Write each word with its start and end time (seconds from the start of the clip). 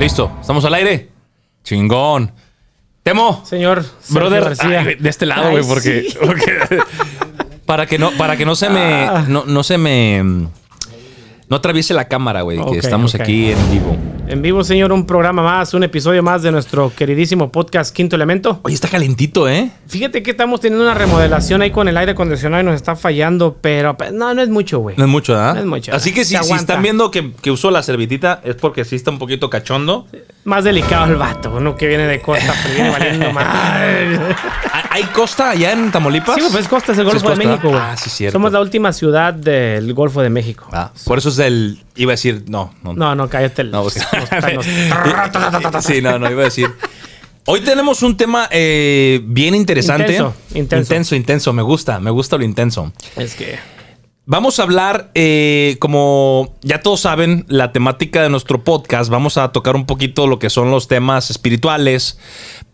Listo, 0.00 0.30
estamos 0.40 0.64
al 0.64 0.74
aire. 0.74 1.08
Chingón. 1.64 2.30
Temo. 3.02 3.42
Señor 3.46 3.84
Brother, 4.10 4.52
ay, 4.58 4.96
de 4.96 5.08
este 5.08 5.26
lado, 5.26 5.50
güey, 5.50 5.64
porque, 5.66 6.06
porque- 6.20 6.80
para 7.66 7.86
que 7.86 7.98
no 7.98 8.10
para 8.12 8.36
que 8.36 8.44
no 8.44 8.54
se 8.56 8.68
me 8.68 8.80
Ah. 9.06 9.24
no, 9.28 9.44
no 9.46 9.62
se 9.62 9.78
me 9.78 10.48
no 11.48 11.56
atraviese 11.56 11.94
la 11.94 12.06
cámara, 12.08 12.42
güey, 12.42 12.58
que 12.72 12.78
estamos 12.78 13.14
aquí 13.14 13.50
en 13.52 13.70
vivo. 13.70 13.96
En 14.28 14.42
vivo, 14.42 14.64
señor, 14.64 14.90
un 14.90 15.06
programa 15.06 15.40
más, 15.42 15.72
un 15.74 15.84
episodio 15.84 16.20
más 16.20 16.42
de 16.42 16.50
nuestro 16.50 16.92
queridísimo 16.96 17.52
podcast 17.52 17.94
Quinto 17.94 18.16
Elemento. 18.16 18.58
Oye, 18.64 18.74
está 18.74 18.88
calentito, 18.88 19.48
¿eh? 19.48 19.70
Fíjate 19.86 20.24
que 20.24 20.32
estamos 20.32 20.60
teniendo 20.60 20.84
una 20.84 20.94
remodelación 20.94 21.62
ahí 21.62 21.70
con 21.70 21.86
el 21.86 21.96
aire 21.96 22.10
acondicionado 22.12 22.60
y 22.62 22.66
nos 22.66 22.74
está 22.74 22.96
fallando, 22.96 23.56
pero 23.60 23.96
pues, 23.96 24.12
no, 24.12 24.34
no 24.34 24.42
es 24.42 24.48
mucho, 24.48 24.80
güey. 24.80 24.96
No 24.96 25.04
es 25.04 25.10
mucho, 25.10 25.38
¿ah? 25.40 25.52
No 25.54 25.60
es 25.60 25.66
mucho. 25.66 25.94
Así 25.94 26.12
que 26.12 26.24
si, 26.24 26.34
están 26.34 26.82
viendo 26.82 27.12
que, 27.12 27.32
que 27.40 27.52
uso 27.52 27.70
la 27.70 27.84
servitita 27.84 28.40
es 28.42 28.56
porque 28.56 28.84
sí 28.84 28.96
está 28.96 29.12
un 29.12 29.20
poquito 29.20 29.48
cachondo. 29.48 30.08
Más 30.42 30.64
delicado 30.64 31.12
el 31.12 31.16
vato, 31.16 31.52
uno 31.56 31.76
que 31.76 31.86
viene 31.86 32.08
de 32.08 32.20
costa, 32.20 32.52
pero 32.64 32.74
viene 32.74 32.90
valiendo 32.90 33.32
mal. 33.32 33.44
¿Hay- 34.72 34.82
¿Hay 34.96 35.02
costa 35.04 35.50
allá 35.50 35.72
en 35.72 35.90
Tamaulipas? 35.92 36.36
Sí, 36.36 36.40
pues 36.50 36.62
es 36.62 36.68
Costa, 36.68 36.92
es 36.92 36.98
el 36.98 37.04
Sí, 37.06 37.12
Golfo 37.12 37.32
es 37.32 37.38
de. 37.38 37.44
México, 37.46 37.68
güey. 37.68 37.80
Ah, 37.80 37.96
sí, 37.98 38.08
cierto. 38.08 38.32
Somos 38.32 38.50
la 38.52 38.60
última 38.60 38.94
ciudad 38.94 39.34
del 39.34 39.92
Golfo 39.92 40.22
de 40.22 40.30
México. 40.30 40.66
Ah, 40.72 40.90
por 41.04 41.18
eso 41.18 41.30
es 41.42 41.46
el 41.46 41.84
iba 41.96 42.12
a 42.12 42.14
decir, 42.14 42.44
no, 42.48 42.74
no. 42.82 42.94
No, 42.94 43.14
no, 43.14 43.28
cállate. 43.28 43.62
El, 43.62 43.70
No, 43.70 43.88
sí, 45.80 46.02
no, 46.02 46.18
no 46.18 46.30
iba 46.30 46.42
a 46.42 46.44
decir. 46.46 46.70
Hoy 47.48 47.60
tenemos 47.60 48.02
un 48.02 48.16
tema 48.16 48.48
eh, 48.50 49.20
bien 49.24 49.54
interesante. 49.54 50.14
Intenso, 50.14 50.34
intenso. 50.48 50.76
intenso, 50.76 51.14
intenso. 51.14 51.52
Me 51.52 51.62
gusta, 51.62 52.00
me 52.00 52.10
gusta 52.10 52.36
lo 52.36 52.44
intenso. 52.44 52.92
Es 53.16 53.36
que... 53.36 53.58
Vamos 54.28 54.58
a 54.58 54.64
hablar, 54.64 55.12
eh, 55.14 55.76
como 55.78 56.56
ya 56.62 56.80
todos 56.80 56.98
saben, 56.98 57.44
la 57.46 57.70
temática 57.70 58.24
de 58.24 58.28
nuestro 58.28 58.64
podcast. 58.64 59.08
Vamos 59.08 59.38
a 59.38 59.52
tocar 59.52 59.76
un 59.76 59.86
poquito 59.86 60.26
lo 60.26 60.40
que 60.40 60.50
son 60.50 60.72
los 60.72 60.88
temas 60.88 61.30
espirituales, 61.30 62.18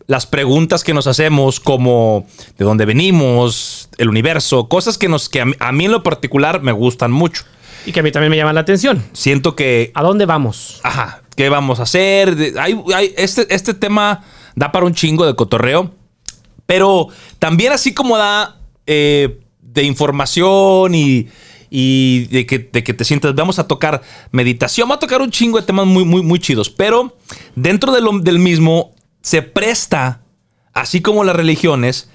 las 0.07 0.25
preguntas 0.25 0.83
que 0.83 0.95
nos 0.95 1.07
hacemos, 1.07 1.61
como 1.61 2.27
de 2.57 2.65
dónde 2.65 2.87
venimos, 2.87 3.91
el 3.99 4.09
universo, 4.09 4.67
cosas 4.69 4.97
que, 4.97 5.11
nos, 5.11 5.29
que 5.29 5.43
a, 5.43 5.45
mí, 5.45 5.53
a 5.61 5.73
mí 5.73 5.85
en 5.85 5.93
lo 5.93 6.03
particular 6.03 6.63
me 6.63 6.73
gustan 6.73 7.13
mucho. 7.13 7.45
Y 7.87 7.93
que 7.93 8.01
a 8.01 8.03
mí 8.03 8.13
también 8.13 8.31
me 8.31 8.37
llama 8.37 8.53
la 8.53 8.61
atención. 8.61 9.03
Siento 9.13 9.57
que 9.57 9.91
¿A 9.95 10.03
dónde 10.03 10.27
vamos? 10.27 10.81
Ajá, 10.83 11.23
¿qué 11.37 11.49
vamos 11.49 11.81
a 11.81 11.85
hacer? 11.85 12.37
Hay- 12.61 12.81
hay- 12.95 13.15
este, 13.17 13.53
este 13.55 13.75
tema 13.75 14.25
da 14.55 14.71
para 14.73 14.87
un 14.87 14.95
chingo 14.95 15.27
de 15.27 15.35
cotorreo, 15.35 15.93
pero 16.67 17.09
también 17.39 17.73
así 17.73 17.93
como 17.95 18.17
da 18.17 18.57
eh, 18.87 19.41
de 19.61 19.83
información 19.85 20.95
y, 20.95 21.29
y 21.71 22.27
de, 22.27 22.47
que, 22.47 22.59
de 22.59 22.85
que 22.85 22.93
te 22.95 23.05
sientas, 23.05 23.35
vamos 23.35 23.59
a 23.59 23.67
tocar 23.67 24.03
meditación, 24.31 24.89
vamos 24.89 24.99
a 24.99 25.07
tocar 25.07 25.23
un 25.23 25.31
chingo 25.31 25.59
de 25.59 25.67
temas 25.67 25.87
muy, 25.87 26.05
muy, 26.05 26.23
muy 26.23 26.39
chidos, 26.39 26.69
pero 26.71 27.17
dentro 27.57 27.93
de 27.93 28.01
lo- 28.01 28.19
del 28.19 28.39
mismo 28.39 28.95
se 29.23 29.41
presta, 29.43 30.21
así 30.75 31.01
como 31.01 31.25
las 31.25 31.35
religiones, 31.37 32.11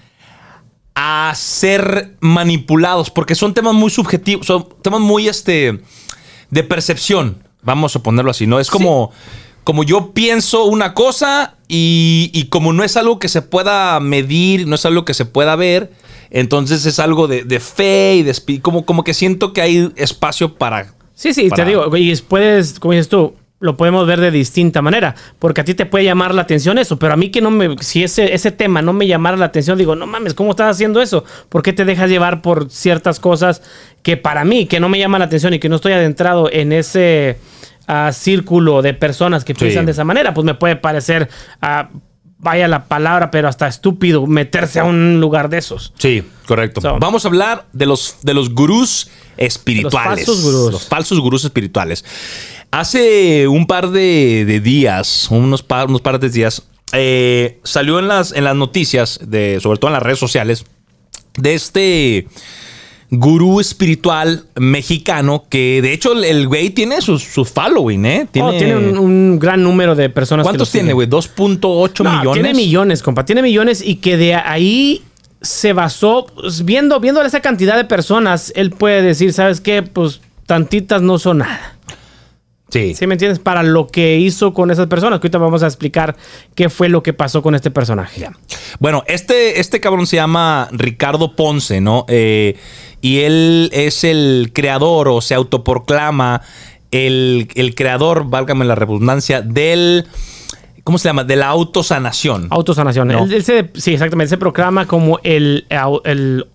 a 0.99 1.31
ser 1.35 2.15
manipulados, 2.21 3.11
porque 3.11 3.35
son 3.35 3.53
temas 3.53 3.75
muy 3.75 3.91
subjetivos, 3.91 4.47
son 4.47 4.67
temas 4.81 4.99
muy 4.99 5.27
este 5.27 5.79
de 6.49 6.63
percepción, 6.63 7.43
vamos 7.61 7.95
a 7.95 8.01
ponerlo 8.01 8.31
así, 8.31 8.47
¿no? 8.47 8.59
Es 8.59 8.71
como, 8.71 9.11
como 9.63 9.83
yo 9.83 10.11
pienso 10.13 10.63
una 10.63 10.95
cosa 10.95 11.53
y, 11.67 12.31
y 12.33 12.45
como 12.45 12.73
no 12.73 12.83
es 12.83 12.97
algo 12.97 13.19
que 13.19 13.29
se 13.29 13.43
pueda 13.43 13.99
medir, 13.99 14.65
no 14.67 14.73
es 14.73 14.87
algo 14.87 15.05
que 15.05 15.13
se 15.13 15.25
pueda 15.25 15.55
ver, 15.55 15.91
entonces 16.31 16.83
es 16.87 16.97
algo 16.97 17.27
de, 17.27 17.43
de 17.43 17.59
fe 17.59 18.15
y 18.15 18.23
de 18.23 18.59
como, 18.63 18.83
como 18.83 19.03
que 19.03 19.13
siento 19.13 19.53
que 19.53 19.61
hay 19.61 19.91
espacio 19.97 20.55
para... 20.55 20.95
Sí, 21.13 21.31
sí, 21.31 21.47
para- 21.49 21.63
te 21.63 21.69
digo, 21.69 21.95
y 21.95 22.15
puedes, 22.27 22.79
como 22.79 22.93
dices 22.93 23.09
tú, 23.09 23.35
lo 23.59 23.75
podemos 23.75 24.05
ver 24.05 24.19
de 24.21 24.29
distinta 24.29 24.81
manera, 24.83 25.15
porque 25.39 25.61
a 25.61 25.63
ti 25.65 25.73
te 25.73 25.87
puede 25.87 26.05
llamar 26.05 26.35
la 26.35 26.43
atención 26.43 26.77
eso, 26.77 26.99
pero 26.99 27.13
a 27.13 27.17
mí 27.17 27.31
que 27.31 27.41
no 27.41 27.49
me, 27.49 27.75
si 27.79 28.03
ese, 28.03 28.33
ese 28.35 28.51
tema 28.51 28.83
no 28.83 28.93
me 28.93 29.07
llamara 29.07 29.35
la 29.35 29.45
atención, 29.45 29.77
digo, 29.79 29.95
no 29.95 30.05
mames, 30.05 30.35
¿cómo 30.35 30.51
estás 30.51 30.69
haciendo 30.75 31.01
eso? 31.01 31.23
¿Por 31.49 31.63
qué 31.63 31.73
te 31.73 31.83
dejas 31.83 32.09
llevar 32.09 32.43
por 32.43 32.69
ciertas 32.69 33.19
cosas 33.19 33.63
que 34.03 34.15
para 34.15 34.43
mí, 34.45 34.67
que 34.67 34.79
no 34.79 34.89
me 34.89 34.99
llaman 34.99 35.19
la 35.19 35.25
atención 35.25 35.53
y 35.55 35.59
que 35.59 35.69
no 35.69 35.77
estoy 35.77 35.93
adentrado 35.93 36.49
en 36.51 36.71
ese 36.71 37.39
ah, 37.87 38.11
círculo 38.13 38.83
de 38.83 38.93
personas 38.93 39.43
que 39.43 39.55
piensan 39.55 39.85
de 39.87 39.91
esa 39.93 40.03
manera? 40.03 40.35
Pues 40.35 40.45
me 40.45 40.53
puede 40.53 40.75
parecer, 40.75 41.27
ah, 41.59 41.89
vaya 42.37 42.67
la 42.67 42.85
palabra, 42.85 43.31
pero 43.31 43.47
hasta 43.47 43.67
estúpido 43.67 44.27
meterse 44.27 44.79
a 44.79 44.83
un 44.83 45.19
lugar 45.19 45.49
de 45.49 45.57
esos. 45.57 45.93
Sí, 45.97 46.23
correcto. 46.45 46.79
So- 46.81 46.97
Vamos 46.99 47.25
a 47.25 47.27
hablar 47.29 47.65
de 47.73 47.87
los, 47.87 48.17
de 48.21 48.35
los 48.35 48.53
gurús 48.53 49.09
espirituales. 49.35 50.27
Los 50.27 50.35
falsos 50.35 50.43
gurús. 50.43 50.71
Los 50.73 50.87
falsos 50.87 51.19
gurús 51.19 51.43
espirituales. 51.43 52.05
Hace 52.71 53.47
un 53.47 53.65
par 53.65 53.89
de, 53.91 54.45
de 54.45 54.59
días, 54.59 55.27
unos 55.31 55.63
par, 55.63 55.87
unos 55.87 56.01
par 56.01 56.19
de 56.19 56.29
días, 56.29 56.63
eh, 56.93 57.59
salió 57.63 57.99
en 57.99 58.07
las, 58.07 58.31
en 58.33 58.43
las 58.43 58.55
noticias, 58.55 59.19
de, 59.25 59.59
sobre 59.61 59.79
todo 59.79 59.89
en 59.89 59.93
las 59.93 60.03
redes 60.03 60.19
sociales, 60.19 60.65
de 61.37 61.53
este 61.53 62.27
gurú 63.09 63.61
espiritual 63.61 64.43
mexicano 64.57 65.45
que 65.49 65.81
de 65.81 65.93
hecho 65.93 66.11
el- 66.11 66.47
güey 66.47 66.71
tiene 66.71 67.01
su, 67.01 67.17
su 67.19 67.45
following, 67.45 68.05
¿eh? 68.05 68.27
Oh, 68.41 68.51
Tiene, 68.51 68.75
un, 68.75 68.97
un 68.97 69.39
gran 69.39 69.63
número 69.63 69.95
de 69.95 70.09
personas. 70.09 70.43
¿Cuántos 70.43 70.69
tiene, 70.69 70.91
güey? 70.91 71.07
¿2.8 71.07 72.03
No, 72.03 72.11
millones? 72.19 72.33
Tiene 72.33 72.53
millones, 72.53 73.01
compa. 73.01 73.23
Tiene 73.23 73.41
millones 73.41 73.81
y 73.81 73.95
que 73.95 74.17
de 74.17 74.35
ahí 74.35 75.03
se 75.41 75.71
basó, 75.71 76.25
pues, 76.35 76.65
viendo, 76.65 76.99
viendo 76.99 77.21
esa 77.21 77.39
cantidad 77.39 77.77
de 77.77 77.85
personas, 77.85 78.51
él 78.57 78.71
puede 78.71 79.01
decir, 79.01 79.31
¿sabes 79.31 79.61
qué? 79.61 79.83
Pues 79.83 80.19
tantitas 80.45 81.01
no 81.01 81.17
son 81.17 81.37
nada. 81.39 81.76
Sí. 82.69 82.93
¿Sí 82.95 83.07
me 83.07 83.13
entiendes? 83.15 83.39
Para 83.39 83.63
lo 83.63 83.87
que 83.87 84.17
hizo 84.17 84.53
con 84.53 84.71
esas 84.71 84.87
personas, 84.87 85.19
que 85.19 85.27
ahorita 85.27 85.37
vamos 85.37 85.63
a 85.63 85.67
explicar 85.67 86.17
qué 86.53 86.69
fue 86.69 86.89
lo 86.89 87.01
que 87.01 87.13
pasó 87.13 87.41
con 87.41 87.55
este 87.55 87.71
personaje. 87.71 88.29
Bueno, 88.79 89.03
este, 89.07 89.59
este 89.61 89.79
cabrón 89.79 90.05
se 90.05 90.17
llama 90.17 90.67
Ricardo 90.71 91.35
Ponce, 91.35 91.79
¿no? 91.79 92.05
Eh, 92.09 92.57
y 92.99 93.19
él 93.19 93.69
es 93.71 94.03
el 94.03 94.51
creador 94.53 95.07
o 95.07 95.21
se 95.21 95.33
autoproclama 95.33 96.41
el, 96.91 97.47
el 97.55 97.73
creador, 97.75 98.29
válgame 98.29 98.65
la 98.65 98.75
redundancia, 98.75 99.41
del... 99.41 100.05
¿Cómo 100.83 100.97
se 100.97 101.09
llama? 101.09 101.25
De 101.25 101.35
la 101.35 101.47
autosanación. 101.47 102.47
Autosanación. 102.49 103.09
No. 103.09 103.23
Él, 103.25 103.33
él 103.33 103.43
se, 103.43 103.71
sí, 103.75 103.91
exactamente. 103.93 104.29
Se 104.29 104.37
proclama 104.37 104.85
como 104.87 105.19
el... 105.23 105.65
el, 106.05 106.45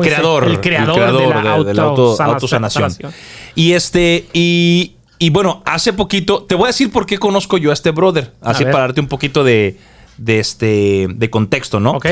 creador. 0.00 0.44
El 0.46 0.60
creador, 0.60 0.94
de 0.96 1.26
la, 1.26 1.58
de- 1.58 1.64
de 1.64 1.74
la 1.74 1.82
auto- 1.84 2.10
autosana- 2.12 2.34
autosanación. 2.34 2.90
sanación. 2.90 3.12
Y 3.54 3.72
este, 3.72 4.26
y, 4.34 4.96
y 5.18 5.30
bueno, 5.30 5.62
hace 5.64 5.92
poquito, 5.92 6.42
te 6.44 6.54
voy 6.54 6.64
a 6.64 6.66
decir 6.68 6.90
por 6.90 7.06
qué 7.06 7.18
conozco 7.18 7.58
yo 7.58 7.70
a 7.70 7.74
este 7.74 7.90
brother. 7.90 8.32
Así 8.40 8.64
para 8.64 8.78
darte 8.80 9.00
un 9.00 9.08
poquito 9.08 9.44
de, 9.44 9.76
de 10.16 10.38
este, 10.40 11.06
de 11.10 11.30
contexto, 11.30 11.80
¿no? 11.80 11.92
Ok. 11.92 12.06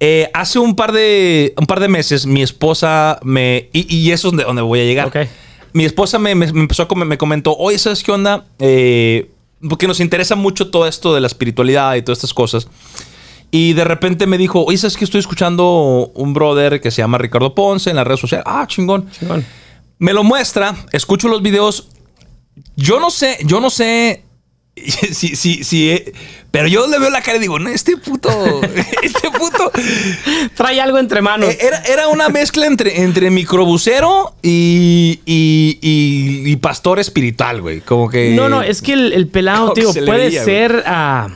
Eh, 0.00 0.28
hace 0.34 0.58
un 0.58 0.74
par 0.74 0.90
de 0.92 1.54
un 1.56 1.66
par 1.66 1.78
de 1.78 1.86
meses 1.88 2.26
mi 2.26 2.42
esposa 2.42 3.20
me 3.22 3.68
y, 3.72 3.94
y 3.94 4.10
eso 4.10 4.28
es 4.28 4.32
donde, 4.32 4.44
donde 4.44 4.62
voy 4.62 4.80
a 4.80 4.84
llegar. 4.84 5.06
Ok. 5.08 5.16
Mi 5.74 5.84
esposa 5.84 6.18
me, 6.18 6.34
me- 6.34 6.52
me 6.52 6.60
empezó 6.60 6.82
a 6.90 6.94
me 7.04 7.16
comentó, 7.16 7.56
oye, 7.56 7.78
¿sabes 7.78 8.02
qué 8.02 8.10
onda? 8.12 8.44
Eh, 8.58 9.30
porque 9.68 9.86
nos 9.86 10.00
interesa 10.00 10.34
mucho 10.34 10.70
todo 10.70 10.88
esto 10.88 11.14
de 11.14 11.20
la 11.20 11.28
espiritualidad 11.28 11.94
y 11.94 12.02
todas 12.02 12.18
estas 12.18 12.34
cosas. 12.34 12.66
Y 13.52 13.74
de 13.74 13.84
repente 13.84 14.26
me 14.26 14.38
dijo, 14.38 14.64
oye, 14.64 14.76
¿sabes 14.78 14.96
qué? 14.96 15.04
Estoy 15.04 15.20
escuchando 15.20 16.10
un 16.14 16.34
brother 16.34 16.80
que 16.80 16.90
se 16.90 17.00
llama 17.02 17.18
Ricardo 17.18 17.54
Ponce 17.54 17.90
en 17.90 17.96
las 17.96 18.06
redes 18.06 18.20
sociales. 18.20 18.44
Ah, 18.48 18.64
chingón. 18.66 19.08
Chingón. 19.12 19.44
Me 19.98 20.12
lo 20.12 20.24
muestra, 20.24 20.74
escucho 20.90 21.28
los 21.28 21.42
videos. 21.42 21.88
Yo 22.76 23.00
no 23.00 23.10
sé, 23.10 23.38
yo 23.44 23.60
no 23.60 23.70
sé 23.70 24.24
si, 24.76 25.36
si, 25.36 25.64
si, 25.64 25.90
eh, 25.90 26.12
pero 26.50 26.68
yo 26.68 26.86
le 26.86 26.98
veo 26.98 27.08
la 27.10 27.22
cara 27.22 27.38
y 27.38 27.40
digo, 27.40 27.58
no, 27.58 27.70
este 27.70 27.96
puto, 27.96 28.28
este 29.02 29.30
puto. 29.30 29.70
Trae 30.54 30.80
algo 30.80 30.98
entre 30.98 31.22
manos. 31.22 31.48
Eh, 31.50 31.58
Era, 31.60 31.78
era 31.84 32.08
una 32.08 32.28
mezcla 32.28 32.66
entre, 32.66 33.02
entre 33.02 33.30
microbusero 33.30 34.34
y, 34.42 35.20
y, 35.24 35.78
y- 35.80 36.50
y 36.50 36.56
pastor 36.56 36.98
espiritual, 37.00 37.60
güey. 37.62 37.80
Como 37.80 38.08
que. 38.10 38.34
No, 38.34 38.48
no, 38.48 38.62
es 38.62 38.82
que 38.82 38.92
el, 38.94 39.12
el 39.12 39.28
pelado, 39.28 39.72
tío, 39.72 39.92
se 39.92 40.02
puede 40.02 40.26
veía, 40.26 40.44
ser 40.44 40.82
a, 40.86 41.28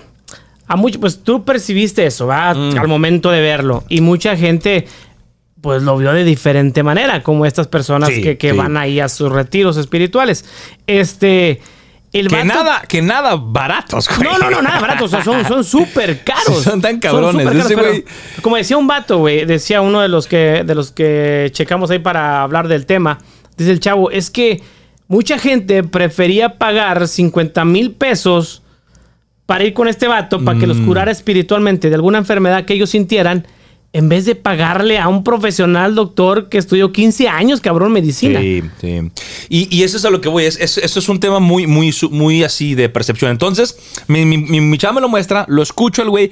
a 0.66 0.76
mucho. 0.76 1.00
Pues 1.00 1.22
tú 1.22 1.44
percibiste 1.44 2.04
eso, 2.06 2.26
¿va? 2.26 2.52
Mm. 2.54 2.78
Al 2.78 2.88
momento 2.88 3.30
de 3.30 3.40
verlo. 3.40 3.84
Y 3.88 4.00
mucha 4.02 4.36
gente, 4.36 4.86
pues 5.60 5.82
lo 5.82 5.96
vio 5.96 6.12
de 6.12 6.24
diferente 6.24 6.82
manera, 6.82 7.22
como 7.22 7.46
estas 7.46 7.66
personas 7.66 8.10
Sí, 8.10 8.22
que, 8.22 8.38
que 8.38 8.50
sí. 8.52 8.56
van 8.56 8.76
ahí 8.76 9.00
a 9.00 9.08
sus 9.08 9.30
retiros 9.32 9.76
espirituales. 9.76 10.44
Este. 10.86 11.60
El 12.12 12.28
Que 12.28 12.36
vato- 12.36 12.46
nada, 12.46 12.82
que 12.88 13.02
nada 13.02 13.36
baratos, 13.36 14.08
güey. 14.08 14.20
No, 14.22 14.38
no, 14.38 14.50
no, 14.50 14.62
nada 14.62 14.80
barato. 14.80 15.04
O 15.04 15.08
sea, 15.08 15.22
son 15.22 15.44
son 15.44 15.64
súper 15.76 16.22
caros. 16.24 16.62
Son 16.62 16.80
tan 16.80 16.98
cabrones. 16.98 17.42
súper 17.42 17.46
caros, 17.58 17.66
Ese 17.66 17.74
pero 17.74 17.92
güey- 17.92 18.04
Como 18.42 18.56
decía 18.56 18.76
un 18.78 18.86
vato, 18.86 19.18
güey, 19.18 19.44
decía 19.44 19.80
uno 19.82 20.00
de 20.00 20.08
los 20.08 20.26
que 20.26 20.62
de 20.64 20.74
los 20.74 20.92
que 20.92 21.50
checamos 21.52 21.90
ahí 21.90 21.98
para 21.98 22.42
hablar 22.42 22.68
del 22.68 22.86
tema. 22.86 23.18
Dice 23.58 23.70
el 23.72 23.80
chavo, 23.80 24.10
es 24.10 24.30
que 24.30 24.62
mucha 25.08 25.38
gente 25.38 25.82
prefería 25.84 26.56
pagar 26.58 27.06
50 27.08 27.64
mil 27.64 27.90
pesos 27.92 28.62
para 29.44 29.64
ir 29.64 29.74
con 29.74 29.86
este 29.88 30.08
vato, 30.08 30.42
para 30.44 30.58
que 30.58 30.66
los 30.66 30.78
Mm. 30.78 30.86
curara 30.86 31.10
espiritualmente 31.10 31.88
de 31.88 31.94
alguna 31.96 32.18
enfermedad 32.18 32.64
que 32.64 32.74
ellos 32.74 32.90
sintieran, 32.90 33.46
en 33.96 34.08
vez 34.10 34.26
de 34.26 34.34
pagarle 34.34 34.98
a 34.98 35.08
un 35.08 35.25
profesional 35.25 35.94
doctor 35.94 36.48
que 36.50 36.58
estudió 36.58 36.93
15 36.93 37.28
años, 37.28 37.60
cabrón, 37.62 37.93
medicina. 37.93 38.40
Sí, 38.40 38.62
sí. 38.81 39.00
Y, 39.48 39.75
y 39.75 39.84
eso 39.84 39.96
es 39.96 40.04
a 40.04 40.10
lo 40.10 40.20
que 40.20 40.28
voy. 40.28 40.44
Es, 40.44 40.58
es- 40.60 40.76
esto 40.78 40.98
es 40.98 41.08
un 41.08 41.19
tema 41.19 41.40
muy, 41.40 41.66
muy, 41.66 41.94
muy 42.10 42.44
así 42.44 42.75
de 42.75 42.88
percepción. 42.90 43.31
Entonces, 43.31 43.76
mi, 44.06 44.25
mi, 44.26 44.37
mi, 44.38 44.76
chava 44.78 44.94
me 44.94 45.00
lo 45.00 45.08
muestra, 45.08 45.46
lo 45.48 45.62
escucho 45.62 46.02
el 46.02 46.10
güey. 46.10 46.31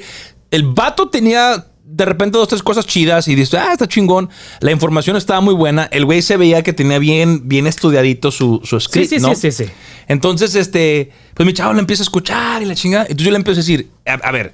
El 0.51 0.65
vato 0.65 1.09
tenía 1.09 1.67
de 1.87 2.05
repente 2.05 2.37
dos, 2.37 2.49
tres 2.49 2.63
cosas 2.63 2.87
chidas 2.87 3.29
y 3.29 3.35
dice, 3.35 3.57
ah, 3.57 3.73
está 3.73 3.87
chingón. 3.89 4.29
La 4.61 4.71
información 4.71 5.17
estaba 5.17 5.41
muy 5.41 5.55
buena. 5.55 5.85
El 5.91 6.05
güey 6.05 6.21
se 6.23 6.37
veía 6.37 6.63
que 6.63 6.73
tenía 6.75 6.99
bien, 6.99 7.49
bien 7.49 7.67
estudiadito 7.67 8.31
su, 8.31 8.61
su 8.65 8.79
Sí, 8.81 8.87
script, 8.87 9.09
sí, 9.11 9.17
¿no? 9.21 9.35
sí, 9.35 9.51
sí, 9.53 9.65
sí. 9.65 9.71
Entonces, 10.07 10.55
este, 10.55 11.13
pues 11.35 11.47
mi 11.47 11.55
chavo 11.55 11.73
le 11.73 11.81
empieza 11.81 12.03
a 12.03 12.05
escuchar 12.05 12.61
y 12.63 12.67
la 12.67 12.75
chingada. 12.75 13.05
Entonces 13.05 13.25
yo 13.25 13.31
le 13.31 13.37
empiezo 13.39 13.61
a 13.61 13.63
decir, 13.63 13.89
a, 14.07 14.13
a 14.15 14.33
ver, 14.33 14.53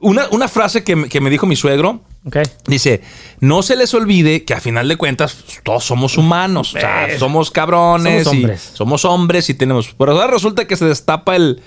una, 0.00 0.28
una 0.30 0.46
frase 0.46 0.84
que, 0.84 1.08
que 1.08 1.20
me 1.20 1.30
dijo 1.30 1.46
mi 1.46 1.56
suegro, 1.56 2.02
Ok. 2.26 2.38
Dice, 2.66 3.02
no 3.40 3.62
se 3.62 3.76
les 3.76 3.92
olvide 3.92 4.44
que 4.44 4.54
a 4.54 4.60
final 4.60 4.88
de 4.88 4.96
cuentas 4.96 5.44
todos 5.62 5.84
somos 5.84 6.16
humanos, 6.16 6.74
o 6.74 6.80
sea, 6.80 7.18
somos 7.18 7.50
cabrones, 7.50 8.24
somos 8.24 8.34
y 8.34 8.38
hombres. 8.44 8.70
somos 8.72 9.04
hombres 9.04 9.50
y 9.50 9.54
tenemos... 9.54 9.94
Pero 9.98 10.12
ahora 10.12 10.28
resulta 10.28 10.66
que 10.66 10.76
se 10.76 10.86
destapa 10.86 11.36
el, 11.36 11.60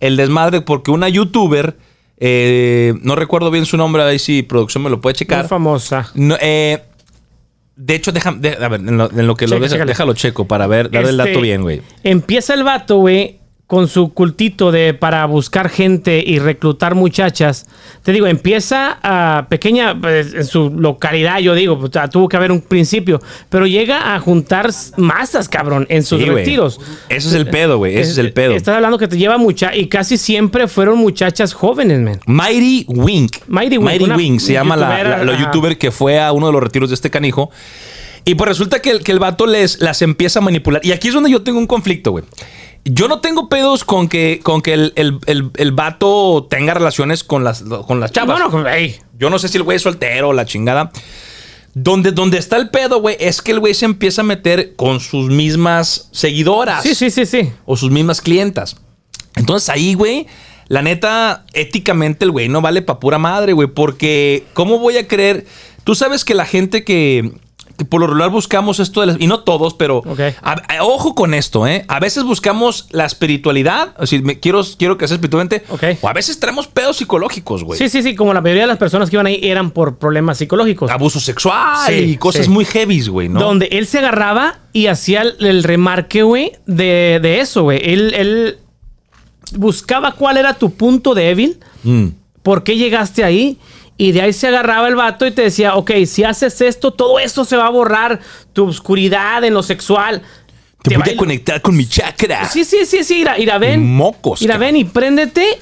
el 0.00 0.16
desmadre 0.18 0.60
porque 0.60 0.90
una 0.90 1.08
youtuber, 1.08 1.78
eh, 2.18 2.92
no 3.02 3.14
recuerdo 3.16 3.50
bien 3.50 3.64
su 3.64 3.76
nombre, 3.78 4.02
ahí 4.02 4.18
si 4.18 4.42
producción 4.42 4.84
me 4.84 4.90
lo 4.90 5.00
puede 5.00 5.14
Muy 5.14 5.18
checar. 5.18 5.48
famosa. 5.48 6.10
No, 6.14 6.36
eh, 6.40 6.82
de 7.76 7.94
hecho, 7.94 8.12
deja, 8.12 8.32
de- 8.32 8.58
a 8.62 8.68
ver, 8.68 8.80
en 8.80 8.98
lo, 8.98 9.10
en 9.10 9.26
lo 9.26 9.34
que 9.34 9.46
lo 9.46 9.58
ves, 9.58 9.72
déjalo 9.72 10.12
checo 10.12 10.46
para 10.46 10.66
ver, 10.66 10.90
darle 10.90 11.08
el 11.08 11.18
Este, 11.18 11.30
dato 11.30 11.40
bien, 11.40 11.62
güey. 11.62 11.80
Empieza 12.04 12.52
el 12.52 12.64
vato, 12.64 12.98
güey, 12.98 13.38
con 13.72 13.88
su 13.88 14.12
cultito 14.12 14.70
de 14.70 14.92
para 14.92 15.24
buscar 15.24 15.70
gente 15.70 16.22
y 16.26 16.38
reclutar 16.38 16.94
muchachas. 16.94 17.64
Te 18.02 18.12
digo, 18.12 18.26
empieza 18.26 18.98
a 19.02 19.46
pequeña, 19.48 19.98
pues, 19.98 20.34
en 20.34 20.44
su 20.44 20.68
localidad, 20.68 21.38
yo 21.38 21.54
digo, 21.54 21.78
pues, 21.78 21.90
tuvo 22.10 22.28
que 22.28 22.36
haber 22.36 22.52
un 22.52 22.60
principio, 22.60 23.22
pero 23.48 23.66
llega 23.66 24.14
a 24.14 24.20
juntar 24.20 24.68
masas, 24.98 25.48
cabrón, 25.48 25.86
en 25.88 26.02
sus 26.02 26.20
Sí, 26.20 26.28
retiros. 26.28 26.80
Ese 27.08 27.28
es 27.28 27.32
el 27.32 27.48
pedo, 27.48 27.78
güey, 27.78 27.96
ese 27.96 28.10
es 28.10 28.18
el 28.18 28.34
pedo. 28.34 28.52
Estás 28.52 28.74
hablando 28.76 28.98
que 28.98 29.08
te 29.08 29.16
lleva 29.16 29.38
mucha, 29.38 29.74
y 29.74 29.86
casi 29.86 30.18
siempre 30.18 30.68
fueron 30.68 30.98
muchachas 30.98 31.54
jóvenes, 31.54 31.98
man. 31.98 32.20
Mighty 32.26 32.84
Wink. 32.88 33.36
Mighty 33.46 33.78
Wink, 33.78 34.02
una 34.02 34.16
Wink 34.16 34.40
se 34.40 34.52
llama 34.52 34.76
la, 34.76 35.24
youtuber 35.38 35.78
que 35.78 35.90
fue 35.90 36.20
a 36.20 36.32
uno 36.32 36.48
de 36.48 36.52
los 36.52 36.62
retiros 36.62 36.90
de 36.90 36.94
este 36.94 37.08
canijo. 37.08 37.50
Y 38.26 38.34
pues 38.34 38.48
resulta 38.48 38.80
que 38.80 38.90
el, 38.90 39.02
que 39.02 39.12
el 39.12 39.18
vato 39.18 39.46
les, 39.46 39.80
las 39.80 40.02
empieza 40.02 40.40
a 40.40 40.42
manipular. 40.42 40.84
Y 40.84 40.92
aquí 40.92 41.08
es 41.08 41.14
donde 41.14 41.30
yo 41.30 41.42
tengo 41.42 41.58
un 41.58 41.66
conflicto, 41.66 42.10
güey. 42.10 42.24
Yo 42.84 43.06
no 43.08 43.20
tengo 43.20 43.48
pedos 43.48 43.84
con 43.84 44.08
que, 44.08 44.40
con 44.42 44.60
que 44.60 44.74
el, 44.74 44.92
el, 44.96 45.18
el- 45.26 45.50
el 45.56 45.72
vato 45.72 46.46
tenga 46.50 46.74
relaciones 46.74 47.22
con 47.22 47.44
las, 47.44 47.62
con 47.62 48.00
las 48.00 48.10
chavas. 48.12 48.36
Bueno, 48.38 48.50
con- 48.50 48.66
ey, 48.66 48.96
Yo 49.18 49.30
no 49.30 49.38
sé 49.38 49.48
si 49.48 49.56
el 49.56 49.62
güey 49.62 49.76
es 49.76 49.82
soltero 49.82 50.30
o 50.30 50.32
la 50.32 50.46
chingada. 50.46 50.90
Donde, 51.74 52.12
donde 52.12 52.36
está 52.38 52.56
el 52.56 52.68
pedo, 52.70 53.00
güey, 53.00 53.16
es 53.18 53.40
que 53.40 53.52
el 53.52 53.60
güey 53.60 53.72
se 53.72 53.86
empieza 53.86 54.20
a 54.20 54.24
meter 54.24 54.74
con 54.76 55.00
sus 55.00 55.28
mismas 55.30 56.08
seguidoras 56.12 56.82
sí, 56.82 56.94
sí, 56.94 57.10
sí, 57.10 57.24
sí. 57.24 57.50
o 57.64 57.76
sus 57.78 57.90
mismas 57.90 58.20
clientas. 58.20 58.76
Entonces 59.36 59.70
ahí, 59.70 59.94
güey, 59.94 60.26
la 60.68 60.82
neta, 60.82 61.46
éticamente 61.54 62.26
el 62.26 62.30
güey 62.30 62.48
no 62.50 62.60
vale 62.60 62.82
pa' 62.82 63.00
pura 63.00 63.16
madre, 63.18 63.54
güey, 63.54 63.68
porque 63.68 64.44
¿cómo 64.52 64.80
voy 64.80 64.98
a 64.98 65.08
creer? 65.08 65.46
Tú 65.84 65.94
sabes 65.94 66.26
que 66.26 66.34
la 66.34 66.44
gente 66.44 66.84
que 66.84 67.32
por 67.84 68.00
lo 68.00 68.06
regular 68.06 68.30
buscamos 68.30 68.78
esto 68.80 69.00
de 69.00 69.06
las, 69.08 69.16
y 69.20 69.26
no 69.26 69.40
todos, 69.40 69.74
pero 69.74 69.98
Ok. 69.98 70.20
a- 70.42 70.52
a- 70.52 70.82
ojo 70.84 71.14
con 71.14 71.34
esto, 71.34 71.66
¿eh? 71.66 71.84
A 71.88 72.00
veces 72.00 72.24
buscamos 72.24 72.86
la 72.90 73.04
espiritualidad, 73.04 73.94
o 73.98 74.06
sea, 74.06 74.20
me, 74.22 74.38
quiero, 74.40 74.62
quiero 74.78 74.96
crecer 74.98 75.16
espiritualmente, 75.16 75.64
Ok. 75.68 75.84
o 76.00 76.08
a 76.08 76.12
veces 76.12 76.38
traemos 76.40 76.66
pedos 76.66 76.96
psicológicos, 76.98 77.64
güey. 77.64 77.78
Sí, 77.78 77.88
sí, 77.88 78.02
sí, 78.02 78.14
como 78.14 78.34
la 78.34 78.40
mayoría 78.40 78.62
de 78.64 78.68
las 78.68 78.78
personas 78.78 79.10
que 79.10 79.16
iban 79.16 79.26
ahí 79.26 79.40
eran 79.42 79.70
por 79.70 79.96
problemas 79.98 80.38
psicológicos. 80.38 80.90
Abuso 80.90 81.20
sexual 81.20 81.76
Sí, 81.86 81.92
y 81.94 82.16
cosas 82.16 82.46
sí. 82.46 82.50
muy 82.50 82.64
heavies, 82.64 83.08
güey, 83.08 83.28
¿no? 83.28 83.40
Donde 83.40 83.66
él 83.72 83.86
se 83.86 83.98
agarraba 83.98 84.58
y 84.72 84.86
hacía 84.86 85.22
el, 85.22 85.36
el 85.46 85.62
remarque, 85.64 86.22
güey, 86.22 86.52
de, 86.66 87.18
de 87.22 87.40
eso, 87.40 87.62
güey. 87.64 87.80
Él, 87.82 88.14
él 88.14 88.58
buscaba 89.56 90.12
cuál 90.12 90.36
era 90.36 90.54
tu 90.54 90.70
punto 90.74 91.14
débil, 91.14 91.58
Mm. 91.84 92.08
por 92.42 92.62
qué 92.64 92.76
llegaste 92.76 93.24
ahí. 93.24 93.58
Y 94.02 94.10
de 94.10 94.20
ahí 94.20 94.32
se 94.32 94.48
agarraba 94.48 94.88
el 94.88 94.96
vato 94.96 95.24
y 95.26 95.30
te 95.30 95.42
decía, 95.42 95.76
ok, 95.76 95.92
si 96.06 96.24
haces 96.24 96.60
esto, 96.60 96.92
todo 96.92 97.20
esto 97.20 97.44
se 97.44 97.56
va 97.56 97.66
a 97.66 97.70
borrar. 97.70 98.18
Tu 98.52 98.66
oscuridad 98.66 99.44
en 99.44 99.54
lo 99.54 99.62
sexual. 99.62 100.22
Te, 100.82 100.96
va 100.96 101.04
voy 101.04 101.14
a 101.14 101.16
conectar 101.16 101.62
con 101.62 101.76
mi 101.76 101.86
chakra. 101.86 102.48
Sí, 102.48 102.64
sí, 102.64 102.84
sí, 102.84 103.04
sí. 103.04 103.20
Ira, 103.20 103.38
ira, 103.38 103.58
ven. 103.58 103.94
Mocos, 103.94 104.42
Ira, 104.42 104.58
ven 104.58 104.74
y 104.74 104.82
préndete. 104.82 105.60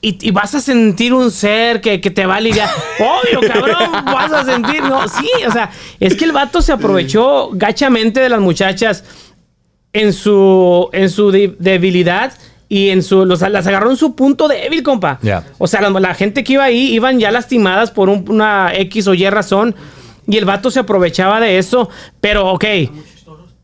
Y, 0.00 0.18
y 0.26 0.32
vas 0.32 0.56
a 0.56 0.60
sentir 0.60 1.14
un 1.14 1.30
ser 1.30 1.80
que, 1.80 2.00
que 2.00 2.10
te 2.10 2.26
va 2.26 2.34
a 2.34 2.40
ligar. 2.40 2.68
Obvio, 2.98 3.48
cabrón, 3.48 3.92
vas 4.06 4.32
a 4.32 4.44
sentir. 4.44 4.82
No, 4.82 5.06
sí, 5.06 5.28
o 5.46 5.52
sea, 5.52 5.70
es 6.00 6.16
que 6.16 6.24
el 6.24 6.32
vato 6.32 6.60
se 6.62 6.72
aprovechó 6.72 7.50
gachamente 7.52 8.18
de 8.18 8.28
las 8.28 8.40
muchachas 8.40 9.04
en 9.92 10.12
su, 10.12 10.88
en 10.92 11.10
su 11.10 11.30
de- 11.30 11.54
debilidad 11.60 12.32
y 12.68 12.90
en 12.90 13.02
su. 13.02 13.24
Los, 13.24 13.40
las 13.40 13.66
agarró 13.66 13.90
en 13.90 13.96
su 13.96 14.14
punto 14.14 14.48
débil, 14.48 14.82
compa. 14.82 15.18
Ya. 15.22 15.44
O 15.58 15.66
sea, 15.66 15.80
la, 15.80 15.90
la 16.00 16.14
gente 16.14 16.44
que 16.44 16.54
iba 16.54 16.64
ahí 16.64 16.92
iban 16.94 17.18
ya 17.18 17.30
lastimadas 17.30 17.90
por 17.90 18.08
un- 18.08 18.24
una 18.28 18.72
X 18.74 19.06
o 19.08 19.14
Y 19.14 19.28
razón. 19.30 19.74
Y 20.26 20.36
el 20.36 20.44
vato 20.44 20.70
se 20.70 20.80
aprovechaba 20.80 21.40
de 21.40 21.56
eso. 21.58 21.88
Pero, 22.20 22.48
ok, 22.52 22.64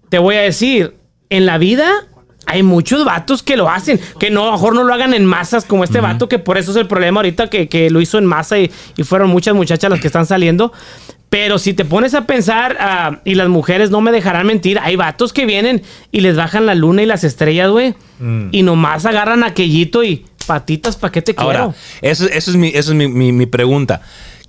te 0.09 0.19
voy 0.19 0.37
a 0.37 0.41
decir, 0.41 0.97
en 1.29 1.45
la 1.47 1.59
vida 1.59 1.91
hay 2.47 2.63
muchos 2.63 3.05
vatos 3.05 3.43
que 3.43 3.57
lo 3.57 3.69
hacen, 3.71 3.99
que 4.19 4.31
no, 4.31 4.43
a 4.43 4.47
lo 4.47 4.53
mejor 4.53 4.75
no 4.75 4.85
lo 4.85 4.93
hagan 4.93 5.15
en 5.15 5.25
masas 5.25 5.65
como 5.65 5.83
este 5.85 6.01
vato, 6.01 6.29
que 6.29 6.39
por 6.39 6.59
eso 6.59 6.71
es 6.73 6.77
el 6.77 6.87
problema 6.87 7.21
ahorita 7.21 7.49
que, 7.49 7.69
que 7.69 7.89
lo 7.91 8.01
hizo 8.03 8.19
en 8.19 8.27
masa 8.27 8.59
y, 8.59 8.71
y 8.97 9.03
fueron 9.03 9.31
muchas 9.31 9.55
muchachas 9.55 9.91
las 9.91 10.01
que 10.01 10.07
están 10.09 10.27
saliendo. 10.27 10.73
Pero 11.37 11.59
si 11.59 11.75
te 11.75 11.85
pones 11.85 12.15
a 12.15 12.27
pensar, 12.27 12.77
ah, 12.79 13.19
y 13.25 13.35
las 13.35 13.49
mujeres 13.49 13.91
no 13.91 14.01
me 14.01 14.13
dejarán 14.13 14.47
mentir, 14.47 14.79
hay 14.79 14.95
vatos 14.95 15.33
que 15.33 15.47
vienen 15.47 15.83
y 16.13 16.21
les 16.21 16.37
bajan 16.37 16.65
la 16.65 16.77
luna 16.77 17.03
y 17.03 17.07
las 17.07 17.25
estrellas, 17.25 17.71
güey, 17.71 17.95
y 18.53 18.63
nomás 18.63 19.05
agarran 19.05 19.43
aquellito 19.43 20.05
y 20.05 20.25
patitas, 20.47 20.95
¿pa' 20.95 21.11
qué 21.11 21.23
te 21.23 21.35
quiero? 21.35 21.51
Ahora, 21.51 21.75
esa 22.03 22.27
esa 22.27 22.51
es 22.53 22.57
mi, 22.57 22.69
es 22.69 22.89
mi, 22.91 23.09
mi- 23.09 23.33
mi 23.33 23.47
pregunta. 23.47 24.01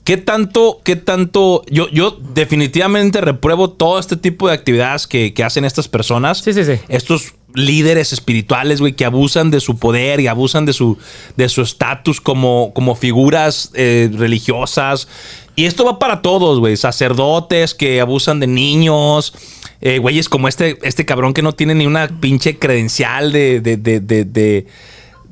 ¿Qué 0.04 0.18
tanto, 0.18 0.82
qué 0.84 0.96
tanto? 0.96 1.64
Yo, 1.72 1.90
yo 1.90 2.20
definitivamente 2.36 3.20
repruebo 3.20 3.72
todo 3.72 3.98
este 3.98 4.16
tipo 4.16 4.48
de 4.48 4.54
actividades 4.54 5.08
que, 5.08 5.34
que 5.34 5.44
hacen 5.44 5.66
estas 5.66 5.88
personas. 5.88 6.38
Sí, 6.38 6.54
sí, 6.54 6.64
sí. 6.66 6.74
Estos 6.88 7.34
líderes 7.56 8.14
espirituales, 8.14 8.80
güey, 8.82 8.94
que 8.94 9.06
abusan 9.06 9.50
de 9.50 9.60
su 9.60 9.78
poder 9.80 10.20
y 10.20 10.28
abusan 10.28 10.66
de 10.68 10.74
su 10.74 11.00
de 11.38 11.50
su 11.50 11.64
estatus 11.64 12.22
como, 12.22 12.72
como 12.76 12.94
figuras 12.96 13.72
eh, 13.74 14.12
religiosas. 14.14 15.08
Y 15.56 15.66
esto 15.66 15.86
va 15.86 16.00
para 16.00 16.22
todos, 16.22 16.60
güey. 16.60 16.76
Sacerdotes 16.78 17.74
que 17.74 18.02
abusan 18.02 18.40
de 18.40 18.48
niños. 18.48 19.34
eh, 19.82 20.00
güeyes 20.00 20.30
como 20.30 20.48
este, 20.48 20.78
este 20.84 21.06
cabrón 21.06 21.34
que 21.34 21.42
no 21.42 21.54
tiene 21.54 21.76
ni 21.76 21.86
una 21.86 22.08
pinche 22.20 22.58
credencial 22.58 23.32
de, 23.32 23.60
de, 23.62 23.78
de, 23.78 24.00
de, 24.00 24.26
de, 24.26 24.68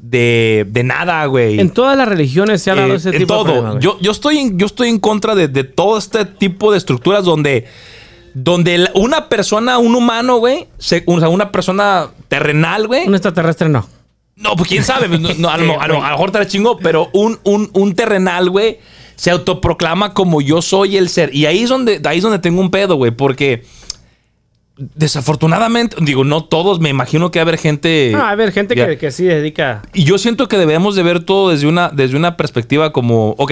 de- 0.01 0.65
de 0.69 0.83
nada, 0.83 1.25
güey. 1.25 1.59
En 1.59 1.71
todas 1.71 1.97
las 1.97 2.07
religiones 2.07 2.61
se 2.61 2.69
ha 2.71 2.75
dado 2.75 2.93
Eh, 2.93 2.97
ese 2.97 3.09
en 3.09 3.17
tipo 3.19 3.33
de 3.33 3.37
todo. 3.39 3.43
problema, 3.45 3.69
güey. 3.71 3.81
yo, 3.83 3.97
yo, 4.01 4.11
estoy 4.11 4.37
en, 4.39 4.57
yo 4.59 4.65
estoy 4.67 4.89
en 4.89 4.99
contra 4.99 5.33
de, 5.33 5.47
de 5.47 5.63
todo 5.63 5.97
este 5.97 6.25
tipo 6.25 6.71
de 6.71 6.77
estructuras 6.77 7.23
donde, 7.25 7.65
donde 8.33 8.89
una 8.95 9.27
persona, 9.29 9.77
un 9.79 9.95
humano, 9.95 10.37
güey, 10.37 10.67
se- 10.77 11.03
o 11.07 11.19
sea, 11.19 11.29
una 11.29 11.51
persona 11.51 12.09
terrenal, 12.27 12.87
güey. 12.87 13.07
Un 13.07 13.15
extraterrestre 13.15 13.69
no. 13.69 13.87
No, 14.35 14.55
pues 14.55 14.67
quién 14.67 14.83
sabe. 14.83 15.07
No, 15.07 15.33
no, 15.35 15.49
a, 15.49 15.57
lo, 15.57 15.79
a 15.81 15.87
lo- 15.87 16.03
a 16.03 16.07
lo 16.09 16.17
mejor 16.17 16.31
te 16.31 16.39
la 16.39 16.47
chingo, 16.47 16.77
pero 16.77 17.09
un, 17.13 17.39
un, 17.43 17.69
un 17.73 17.95
terrenal, 17.95 18.49
güey, 18.49 18.79
se 19.23 19.31
autoproclama 19.31 20.13
como 20.13 20.41
yo 20.41 20.61
soy 20.61 20.97
el 20.97 21.07
ser. 21.07 21.33
Y 21.33 21.45
ahí 21.45 21.63
es 21.63 21.69
donde, 21.69 22.01
ahí 22.03 22.17
es 22.17 22.23
donde 22.23 22.39
tengo 22.39 22.59
un 22.59 22.69
pedo, 22.69 22.95
güey, 22.95 23.11
porque 23.11 23.63
desafortunadamente, 24.77 25.95
digo, 26.01 26.23
no 26.23 26.43
todos, 26.45 26.79
me 26.81 26.89
imagino 26.89 27.31
que 27.31 27.39
va 27.39 27.43
a 27.43 27.47
haber 27.47 27.57
gente. 27.59 28.09
No, 28.11 28.25
a 28.25 28.35
ver, 28.35 28.51
gente 28.51 28.75
que, 28.75 28.97
que 28.97 29.11
sí 29.11 29.23
dedica. 29.23 29.81
Y 29.93 30.03
yo 30.03 30.17
siento 30.17 30.47
que 30.47 30.57
debemos 30.57 30.95
de 30.95 31.03
ver 31.03 31.23
todo 31.23 31.51
desde 31.51 31.67
una, 31.67 31.89
desde 31.89 32.17
una 32.17 32.35
perspectiva 32.35 32.91
como, 32.91 33.29
ok, 33.37 33.51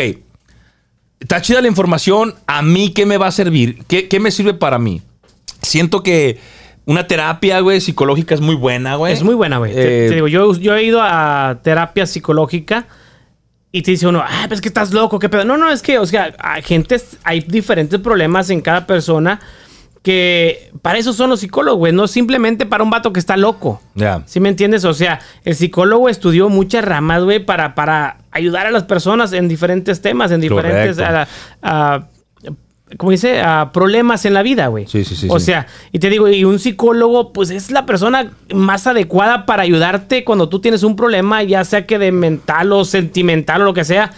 está 1.22 1.42
chida 1.42 1.62
la 1.62 1.68
información, 1.68 2.36
¿a 2.48 2.62
mí 2.62 2.90
qué 2.90 3.06
me 3.06 3.18
va 3.18 3.28
a 3.28 3.32
servir? 3.32 3.84
¿Qué, 3.88 4.08
qué 4.10 4.20
me 4.20 4.32
sirve 4.32 4.54
para 4.54 4.78
mí? 4.80 5.02
Siento 5.62 6.04
que 6.04 6.40
una 6.86 7.08
terapia, 7.08 7.60
güey, 7.62 7.80
psicológica 7.80 8.34
es 8.36 8.42
muy 8.42 8.56
buena, 8.56 8.96
güey. 8.96 9.14
Es 9.14 9.24
muy 9.24 9.36
buena, 9.36 9.60
güey. 9.60 9.74
Te- 9.74 10.06
Eh, 10.08 10.10
te 10.10 10.16
digo, 10.16 10.28
yo, 10.28 10.54
yo 10.56 10.76
he 10.76 10.84
ido 10.84 11.00
a 11.02 11.60
terapia 11.64 12.08
psicológica 12.08 12.88
y 13.72 13.82
te 13.84 13.92
dice 13.92 14.08
uno, 14.08 14.22
ah, 14.26 14.46
pues 14.48 14.60
que 14.62 14.68
estás 14.68 14.92
loco, 14.92 15.18
qué 15.20 15.30
pedo. 15.30 15.46
No, 15.46 15.58
no, 15.58 15.70
es 15.72 15.82
que, 15.82 15.98
o 16.00 16.06
sea, 16.06 16.34
hay 16.40 16.62
gente, 16.62 16.98
hay 17.24 17.40
diferentes 17.42 18.00
problemas 18.00 18.50
en 18.50 18.62
cada 18.62 18.86
persona 18.86 19.40
que 20.04 20.72
para 20.82 20.98
eso 20.98 21.14
son 21.14 21.30
los 21.30 21.42
psicólogos, 21.42 21.78
güey, 21.78 21.94
no 21.94 22.08
simplemente 22.08 22.66
para 22.66 22.84
un 22.84 22.90
vato 22.90 23.14
que 23.14 23.20
está 23.20 23.38
loco. 23.38 23.82
Ya. 23.94 24.24
¿Sí 24.26 24.40
me 24.40 24.50
entiendes? 24.50 24.84
O 24.84 24.94
sea, 24.96 25.20
el 25.46 25.56
psicólogo 25.56 26.10
estudió 26.10 26.50
muchas 26.50 26.84
ramas, 26.84 27.24
güey, 27.24 27.46
para, 27.46 27.76
para 27.76 28.18
ayudar 28.32 28.66
a 28.66 28.72
las 28.72 28.84
personas 28.84 29.32
en 29.34 29.48
diferentes 29.48 30.02
temas, 30.02 30.32
en 30.32 30.42
diferentes, 30.42 30.98
Correcto. 30.98 31.30
a- 31.62 31.94
a- 31.96 32.08
¿cómo 32.98 33.12
dice? 33.12 33.42
A 33.42 33.72
problemas 33.72 34.26
en 34.26 34.34
la 34.34 34.44
vida, 34.44 34.68
güey. 34.68 34.88
Sí, 34.88 35.04
sí, 35.04 35.16
sí, 35.16 35.28
O 35.30 35.40
sí. 35.40 35.46
sea, 35.48 35.68
y 35.92 36.00
te 36.00 36.10
digo, 36.10 36.28
y 36.28 36.44
un 36.44 36.60
psicólogo, 36.60 37.34
pues 37.34 37.50
es 37.50 37.72
la 37.72 37.86
persona 37.86 38.32
más 38.54 38.88
adecuada 38.88 39.46
para 39.46 39.64
ayudarte 39.64 40.24
cuando 40.24 40.50
tú 40.50 40.60
tienes 40.62 40.84
un 40.84 40.96
problema, 40.96 41.44
ya 41.44 41.64
sea 41.66 41.86
que 41.86 41.98
de 42.00 42.12
mental 42.12 42.72
o 42.74 42.86
sentimental 42.86 43.62
o 43.62 43.66
lo 43.66 43.74
que 43.74 43.86
sea. 43.86 44.12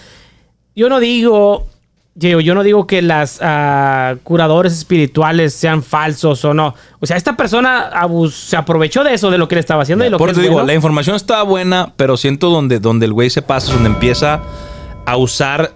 Yo 0.75 0.89
no 0.89 0.99
digo 0.99 1.67
yo, 2.15 2.39
yo 2.39 2.53
no 2.53 2.61
digo 2.61 2.85
que 2.85 3.01
las 3.01 3.39
ah, 3.41 4.15
curadores 4.21 4.71
espirituales 4.73 5.51
sean 5.55 5.81
falsos 5.81 6.45
o 6.45 6.53
no. 6.53 6.75
O 6.99 7.07
sea, 7.07 7.17
esta 7.17 7.35
persona 7.35 7.89
abus- 7.91 8.29
se 8.33 8.55
aprovechó 8.55 9.03
de 9.03 9.15
eso, 9.15 9.31
de 9.31 9.39
lo 9.39 9.47
que 9.47 9.55
le 9.55 9.61
estaba 9.61 9.81
haciendo 9.81 10.05
y 10.05 10.11
lo 10.11 10.19
Por 10.19 10.27
que 10.27 10.33
eso 10.33 10.41
es 10.41 10.43
digo, 10.43 10.53
bueno. 10.53 10.67
la 10.67 10.75
información 10.75 11.15
está 11.15 11.41
buena, 11.41 11.93
pero 11.97 12.15
siento 12.15 12.51
donde, 12.51 12.79
donde 12.79 13.07
el 13.07 13.13
güey 13.13 13.31
se 13.31 13.41
pasa, 13.41 13.73
donde 13.73 13.89
empieza 13.89 14.41
a 15.07 15.17
usar 15.17 15.73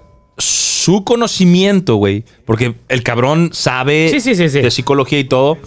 su 0.88 1.04
conocimiento, 1.04 1.98
güey. 1.98 2.24
Porque 2.46 2.76
el 2.88 3.04
cabrón 3.04 3.50
sabe 3.52 4.08
Sí, 4.10 4.22
sí, 4.22 4.36
sí, 4.36 4.48
sí. 4.48 4.62
de 4.62 4.72
psicología 4.72 5.20
y 5.20 5.26
todo. 5.26 5.58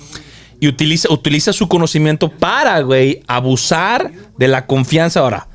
Y 0.60 0.66
utiliza, 0.66 1.12
utiliza 1.12 1.52
su 1.52 1.68
conocimiento 1.68 2.30
para, 2.30 2.80
güey, 2.80 3.22
abusar 3.26 4.12
de 4.38 4.48
la 4.48 4.64
confianza. 4.66 5.20
Ahora, 5.20 5.46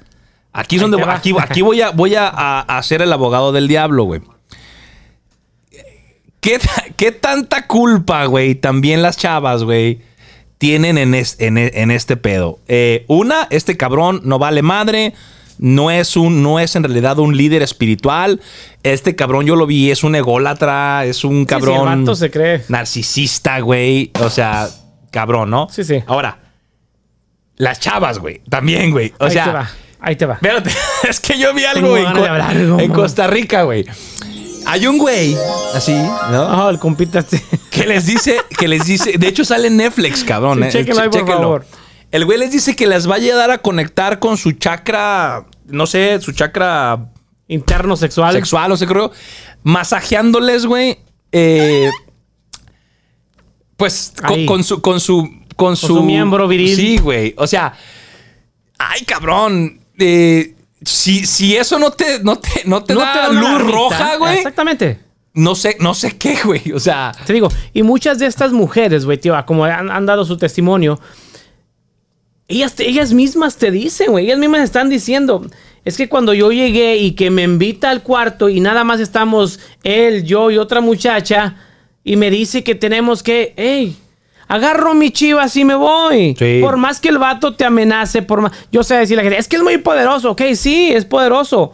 aquí 0.54 0.76
es 0.76 0.84
donde 0.84 1.02
aquí, 1.02 1.34
aquí 1.40 1.64
voy, 1.64 1.82
a, 1.82 1.90
voy 1.90 2.14
a, 2.16 2.80
ser 2.84 3.02
el 3.02 3.12
abogado 3.12 3.52
del 3.52 3.68
diablo, 3.68 4.04
güey. 4.04 4.22
¿Qué, 6.42 6.60
qué 6.96 7.12
tanta 7.12 7.66
culpa, 7.66 8.26
güey, 8.26 8.54
también 8.54 9.02
las 9.02 9.18
chavas, 9.18 9.64
güey, 9.64 10.02
tienen 10.60 11.00
en, 11.00 11.16
es- 11.16 11.38
en 11.40 11.58
e- 11.58 11.72
en 11.74 11.90
este 11.90 12.18
pedo? 12.18 12.60
Eh, 12.68 13.04
una, 13.08 13.48
este 13.50 13.78
cabrón 13.78 14.22
no 14.26 14.38
vale 14.38 14.62
madre. 14.62 15.14
No 15.58 15.92
es, 15.92 16.18
un, 16.18 16.44
no 16.44 16.60
es 16.60 16.76
en 16.76 16.84
realidad 16.84 17.20
un 17.20 17.36
líder 17.36 17.62
espiritual. 17.62 18.42
Este 18.84 19.16
cabrón 19.16 19.46
yo 19.46 19.56
lo 19.56 19.66
vi, 19.66 19.92
es 19.92 20.04
un 20.04 20.16
ególatra, 20.16 21.06
es 21.06 21.24
un 21.24 21.46
cabrón 21.46 22.16
se 22.16 22.30
cree. 22.30 22.64
narcisista, 22.68 23.60
güey. 23.60 24.12
O 24.20 24.30
sea, 24.30 24.70
cabrón, 25.12 25.50
¿no? 25.50 25.68
Sí, 25.70 25.84
sí. 25.84 26.04
Ahora, 26.08 26.40
las 27.58 27.80
chavas, 27.80 28.20
güey, 28.20 28.42
también, 28.50 28.92
güey. 28.92 29.14
O 29.20 29.26
ahí 29.26 29.32
sea, 29.32 29.46
te 29.46 29.52
va, 29.52 29.70
ahí 30.00 30.16
te 30.16 30.26
va. 30.26 30.34
Espérate, 30.36 30.72
es 31.10 31.20
que 31.20 31.38
yo 31.38 31.54
vi 31.54 31.64
algo 31.64 31.96
Tengo 31.96 32.26
en, 32.26 32.80
en. 32.80 32.92
Costa 32.92 33.28
Rica, 33.28 33.64
güey. 33.64 33.86
Hay 34.68 34.88
un 34.88 34.98
güey, 34.98 35.38
así, 35.76 35.94
¿no? 36.32 36.66
Oh, 36.66 36.70
el 36.70 36.80
compita 36.80 37.20
este. 37.20 37.42
Que 37.70 37.86
les 37.86 38.06
dice, 38.06 38.38
que 38.58 38.68
les 38.68 38.86
dice, 38.86 39.18
de 39.18 39.28
hecho 39.28 39.46
sale 39.46 39.68
en 39.68 39.78
Netflix, 39.78 40.24
cabrón. 40.24 40.60
Sí, 40.60 40.66
eh, 40.66 40.72
chéquenlo 40.72 41.10
por 41.10 41.28
favor. 41.28 41.66
El 42.12 42.26
güey 42.26 42.38
les 42.38 42.52
dice 42.52 42.76
que 42.76 42.88
las 42.88 43.10
va 43.10 43.14
a 43.14 43.18
ayudar 43.18 43.52
a 43.52 43.58
conectar 43.60 44.20
con 44.20 44.38
su 44.38 44.54
chakra, 44.54 45.46
no 45.66 45.86
sé, 45.88 46.20
su 46.22 46.32
chakra 46.32 47.12
Interno 47.48 47.96
sexual. 47.96 48.34
sexual, 48.34 48.70
no 48.70 48.78
sé, 48.78 48.88
creo. 48.88 49.12
Masajeándoles, 49.64 50.66
güey. 50.66 50.98
eh, 51.32 51.90
pues 53.78 54.14
con, 54.48 54.64
su, 54.64 54.82
con 54.82 55.00
su, 55.00 55.30
con 55.56 55.76
su, 55.76 55.88
su 55.88 56.04
miembro 56.04 56.48
viril. 56.48 56.76
Sí, 56.76 56.98
güey. 56.98 57.34
O 57.38 57.46
sea, 57.48 57.74
ay, 58.78 59.02
cabrón. 59.02 59.80
eh, 60.00 60.56
si, 60.84 61.26
si 61.26 61.56
eso 61.58 61.78
no 61.80 61.92
te, 61.92 62.24
no 62.24 62.38
te, 62.38 62.64
no 62.66 62.84
te 62.84 62.94
No 62.94 63.02
da 63.02 63.14
te 63.14 63.20
da 63.20 63.30
una 63.32 63.42
luz 63.60 63.72
roja, 63.72 64.16
güey. 64.18 64.38
Exactamente. 64.38 65.00
No 65.34 65.54
sé, 65.56 65.76
no 65.82 65.94
sé 65.94 66.18
qué, 66.18 66.38
güey. 66.46 66.72
O 66.72 66.80
sea, 66.80 67.12
Te 67.26 67.34
digo, 67.34 67.50
y 67.74 67.84
muchas 67.84 68.20
de 68.20 68.28
estas 68.28 68.54
mujeres, 68.54 69.04
güey, 69.06 69.18
tío, 69.18 69.36
como 69.46 69.66
han, 69.66 69.92
han 69.92 70.06
dado 70.06 70.24
su 70.24 70.38
testimonio, 70.38 71.00
ellas, 72.48 72.76
te- 72.76 72.88
ellas 72.88 73.14
mismas 73.14 73.58
te 73.58 73.72
dicen, 73.72 74.12
güey, 74.12 74.26
ellas 74.26 74.40
mismas 74.40 74.62
están 74.62 74.90
diciendo, 74.90 75.46
es 75.84 75.98
que 75.98 76.10
cuando 76.10 76.34
yo 76.34 76.52
llegué 76.52 76.98
y 76.98 77.12
que 77.12 77.30
me 77.32 77.44
invita 77.44 77.90
al 77.90 78.04
cuarto 78.04 78.50
y 78.50 78.60
nada 78.60 78.84
más 78.84 79.00
estamos 79.00 79.60
él, 79.84 80.24
yo 80.24 80.52
y 80.52 80.58
otra 80.58 80.82
muchacha, 80.82 81.56
y 82.04 82.16
me 82.18 82.30
dice 82.30 82.64
que 82.64 82.76
tenemos 82.76 83.24
que, 83.24 83.54
hey, 83.58 83.96
agarro 84.48 84.94
mi 84.94 85.10
chivas 85.12 85.56
y 85.58 85.66
me 85.66 85.74
voy. 85.76 86.36
Sí. 86.38 86.60
Por 86.62 86.78
más 86.78 87.00
que 87.00 87.10
el 87.10 87.18
vato 87.18 87.56
te 87.56 87.66
amenace, 87.66 88.22
por 88.22 88.42
más, 88.42 88.52
yo 88.72 88.84
sé 88.84 88.96
decir 88.96 89.18
a 89.18 89.24
la 89.24 89.24
gente, 89.24 89.40
es 89.40 89.48
que 89.48 89.56
es 89.56 89.64
muy 89.64 89.78
poderoso, 89.80 90.32
ok, 90.32 90.42
sí, 90.56 90.92
es 90.94 91.06
poderoso. 91.06 91.72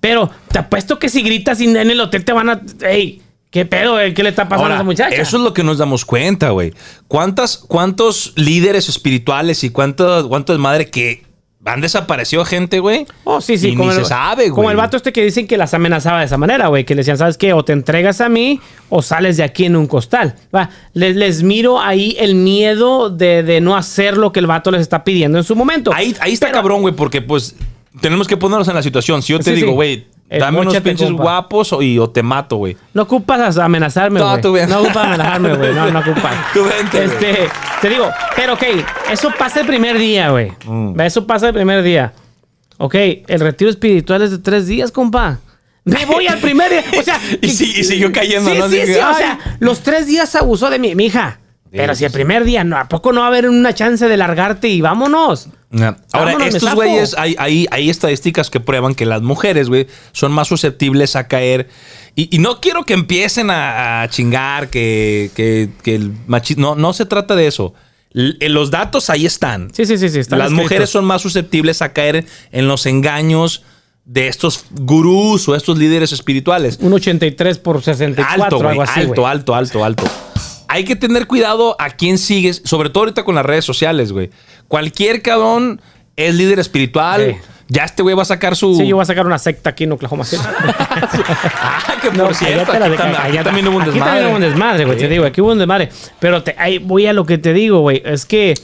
Pero 0.00 0.30
te 0.50 0.58
apuesto 0.58 0.98
que 0.98 1.08
si 1.08 1.22
gritas 1.22 1.60
en 1.60 1.76
el 1.76 2.00
hotel 2.00 2.24
te 2.24 2.32
van 2.32 2.48
a. 2.48 2.62
¡Ey! 2.88 3.20
¿Qué 3.50 3.64
pedo? 3.66 3.98
eh? 4.00 4.14
¿Qué 4.14 4.22
le 4.22 4.28
está 4.28 4.44
pasando 4.44 4.64
ahora, 4.64 4.74
a 4.74 4.78
esa 4.78 4.84
muchacha? 4.84 5.14
eso 5.16 5.36
es 5.36 5.42
lo 5.42 5.52
que 5.52 5.64
nos 5.64 5.78
damos 5.78 6.04
cuenta, 6.04 6.50
güey. 6.50 6.72
¿Cuántas, 7.08 7.56
¿Cuántos 7.56 8.32
líderes 8.36 8.88
espirituales 8.88 9.64
y 9.64 9.70
cuántos, 9.70 10.28
cuántos 10.28 10.58
madre 10.58 10.88
que 10.88 11.24
han 11.64 11.80
desaparecido 11.80 12.44
gente, 12.44 12.78
güey? 12.78 13.06
Oh, 13.24 13.40
sí, 13.40 13.58
sí. 13.58 13.70
Y 13.70 13.76
ni 13.76 13.86
el, 13.88 13.92
se 13.94 14.04
sabe, 14.04 14.44
güey. 14.44 14.50
Como 14.54 14.70
el 14.70 14.76
vato 14.76 14.96
este 14.96 15.12
que 15.12 15.24
dicen 15.24 15.46
que 15.48 15.56
las 15.58 15.74
amenazaba 15.74 16.20
de 16.20 16.26
esa 16.26 16.36
manera, 16.38 16.68
güey. 16.68 16.84
Que 16.84 16.94
le 16.94 17.00
decían, 17.00 17.18
¿sabes 17.18 17.36
qué? 17.36 17.52
O 17.52 17.64
te 17.64 17.72
entregas 17.72 18.20
a 18.20 18.28
mí 18.28 18.60
o 18.88 19.02
sales 19.02 19.36
de 19.36 19.42
aquí 19.42 19.64
en 19.64 19.74
un 19.74 19.86
costal. 19.88 20.36
Va, 20.54 20.70
les, 20.94 21.16
les 21.16 21.42
miro 21.42 21.80
ahí 21.80 22.16
el 22.20 22.36
miedo 22.36 23.10
de, 23.10 23.42
de 23.42 23.60
no 23.60 23.76
hacer 23.76 24.16
lo 24.16 24.30
que 24.32 24.38
el 24.40 24.46
vato 24.46 24.70
les 24.70 24.80
está 24.80 25.02
pidiendo 25.02 25.38
en 25.38 25.44
su 25.44 25.56
momento. 25.56 25.92
Ahí, 25.92 26.14
ahí 26.20 26.32
está 26.34 26.46
Pero- 26.46 26.58
cabrón, 26.58 26.82
güey, 26.82 26.94
porque 26.94 27.20
pues 27.20 27.56
tenemos 28.00 28.28
que 28.28 28.36
ponernos 28.36 28.68
en 28.68 28.74
la 28.76 28.82
situación. 28.84 29.20
Si 29.22 29.32
yo 29.32 29.38
te 29.40 29.46
Sí, 29.46 29.52
digo, 29.56 29.72
güey, 29.72 30.06
dame 30.38 30.60
unos 30.60 30.80
pinches 30.80 31.08
compa. 31.08 31.22
guapos 31.22 31.72
o, 31.72 31.82
y, 31.82 31.98
o 31.98 32.08
te 32.08 32.22
mato, 32.22 32.56
güey. 32.56 32.76
No 32.94 33.02
ocupas 33.02 33.58
amenazarme, 33.58 34.20
No, 34.20 34.28
güey. 34.30 34.40
tú 34.40 34.52
bien. 34.52 34.68
No, 34.68 34.80
ocupas 34.80 35.06
amenazarme, 35.06 35.54
güey. 35.54 35.74
No, 35.74 35.90
no 35.90 35.98
ocupas. 35.98 36.34
Tú 36.54 36.64
vente. 36.64 37.04
Este, 37.04 37.48
te 37.80 37.88
digo, 37.88 38.08
pero 38.36 38.54
ok, 38.54 38.62
eso 39.10 39.30
pasa 39.38 39.60
el 39.60 39.66
primer 39.66 39.98
día, 39.98 40.30
güey. 40.30 40.52
Mm. 40.66 41.00
Eso 41.00 41.26
pasa 41.26 41.48
el 41.48 41.54
primer 41.54 41.82
día. 41.82 42.12
Ok, 42.78 42.94
el 43.26 43.40
retiro 43.40 43.70
espiritual 43.70 44.22
es 44.22 44.30
de 44.30 44.38
tres 44.38 44.66
días, 44.66 44.92
compa. 44.92 45.38
Me 45.84 46.06
voy 46.06 46.26
al 46.26 46.38
primer 46.38 46.70
día. 46.70 46.84
O 46.98 47.02
sea, 47.02 47.18
Y 47.40 47.48
siguió 47.48 48.12
cayendo, 48.12 48.50
sí, 48.52 48.58
¿no? 48.58 48.68
Sí, 48.68 48.80
sí, 48.86 48.92
o 48.92 49.14
sea, 49.14 49.38
los 49.58 49.80
tres 49.80 50.06
días 50.06 50.34
abusó 50.36 50.70
de 50.70 50.78
mi 50.78 51.04
hija. 51.04 51.38
Pero 51.72 51.94
si 51.94 52.04
el 52.04 52.10
primer 52.10 52.44
día, 52.44 52.64
no, 52.64 52.76
¿a 52.76 52.88
poco 52.88 53.12
no 53.12 53.20
va 53.20 53.26
a 53.26 53.28
haber 53.28 53.48
una 53.48 53.72
chance 53.74 54.08
de 54.08 54.16
largarte 54.16 54.68
y 54.68 54.80
vámonos? 54.80 55.48
Ahora, 55.72 55.96
Vámonos, 56.32 56.54
estos 56.54 56.74
güeyes, 56.74 57.14
hay, 57.16 57.36
hay, 57.38 57.68
hay 57.70 57.90
estadísticas 57.90 58.50
que 58.50 58.58
prueban 58.58 58.94
que 58.96 59.06
las 59.06 59.22
mujeres, 59.22 59.68
güey, 59.68 59.86
son 60.10 60.32
más 60.32 60.48
susceptibles 60.48 61.14
a 61.14 61.28
caer. 61.28 61.68
Y, 62.16 62.34
y 62.34 62.40
no 62.40 62.60
quiero 62.60 62.84
que 62.84 62.94
empiecen 62.94 63.50
a, 63.50 64.02
a 64.02 64.08
chingar, 64.08 64.68
que, 64.68 65.30
que, 65.36 65.70
que 65.84 65.94
el 65.94 66.12
machismo. 66.26 66.70
No, 66.70 66.74
no 66.74 66.92
se 66.92 67.06
trata 67.06 67.36
de 67.36 67.46
eso. 67.46 67.72
L- 68.12 68.34
eh, 68.40 68.48
los 68.48 68.72
datos 68.72 69.08
ahí 69.08 69.24
están. 69.24 69.72
Sí, 69.72 69.86
sí, 69.86 69.96
sí, 69.96 70.08
sí. 70.08 70.18
están 70.18 70.40
las 70.40 70.46
escritos. 70.48 70.64
mujeres 70.64 70.90
son 70.90 71.04
más 71.04 71.22
susceptibles 71.22 71.82
a 71.82 71.92
caer 71.92 72.26
en 72.50 72.66
los 72.66 72.86
engaños 72.86 73.62
de 74.04 74.26
estos 74.26 74.64
gurús 74.72 75.48
o 75.48 75.54
estos 75.54 75.78
líderes 75.78 76.10
espirituales. 76.10 76.78
Un 76.80 76.94
83 76.94 77.58
por 77.58 77.80
64, 77.80 78.42
Alto, 78.42 78.56
güey. 78.56 78.68
algo 78.70 78.82
así, 78.82 79.00
Alto, 79.02 79.24
alto, 79.28 79.54
alto, 79.54 79.84
alto. 79.84 80.04
Hay 80.72 80.84
que 80.84 80.94
tener 80.94 81.26
cuidado 81.26 81.74
a 81.80 81.90
quién 81.90 82.16
sigues, 82.16 82.62
sobre 82.64 82.90
todo 82.90 83.00
ahorita 83.02 83.24
con 83.24 83.34
las 83.34 83.44
redes 83.44 83.64
sociales, 83.64 84.12
güey. 84.12 84.30
Cualquier 84.68 85.20
cabrón 85.20 85.80
es 86.14 86.34
líder 86.36 86.60
espiritual. 86.60 87.34
Sí. 87.40 87.48
Ya 87.72 87.84
este 87.84 88.02
güey 88.02 88.14
va 88.14 88.22
a 88.22 88.24
sacar 88.24 88.54
su. 88.56 88.76
Sí, 88.76 88.86
yo 88.86 88.94
voy 88.96 89.02
a 89.02 89.06
sacar 89.06 89.26
una 89.26 89.38
secta 89.38 89.70
aquí 89.70 89.84
en 89.84 89.92
Oklahoma 89.92 90.24
City. 90.24 90.42
Ah, 91.62 91.94
que 92.00 92.08
por 92.08 92.16
No, 92.16 92.34
cierto, 92.34 92.72
la 92.78 92.86
aquí, 92.86 93.36
aquí 93.36 93.44
también 93.44 93.68
hubo 93.68 93.76
un 93.76 93.82
Aquí 93.82 93.90
desmadre. 93.92 94.10
también 94.12 94.26
hubo 94.28 94.36
un 94.36 94.40
desmadre, 94.42 94.84
güey. 94.84 94.98
Sí. 94.98 95.04
Te 95.04 95.08
digo, 95.10 95.24
aquí 95.24 95.40
hubo 95.40 95.52
un 95.52 95.58
desmadre. 95.58 95.88
Pero 96.18 96.42
te- 96.42 96.54
ahí 96.58 96.78
voy 96.78 97.06
a 97.06 97.12
lo 97.12 97.24
que 97.26 97.38
te 97.38 97.52
digo, 97.52 97.80
güey. 97.80 98.02
Es 98.04 98.24
que 98.26 98.54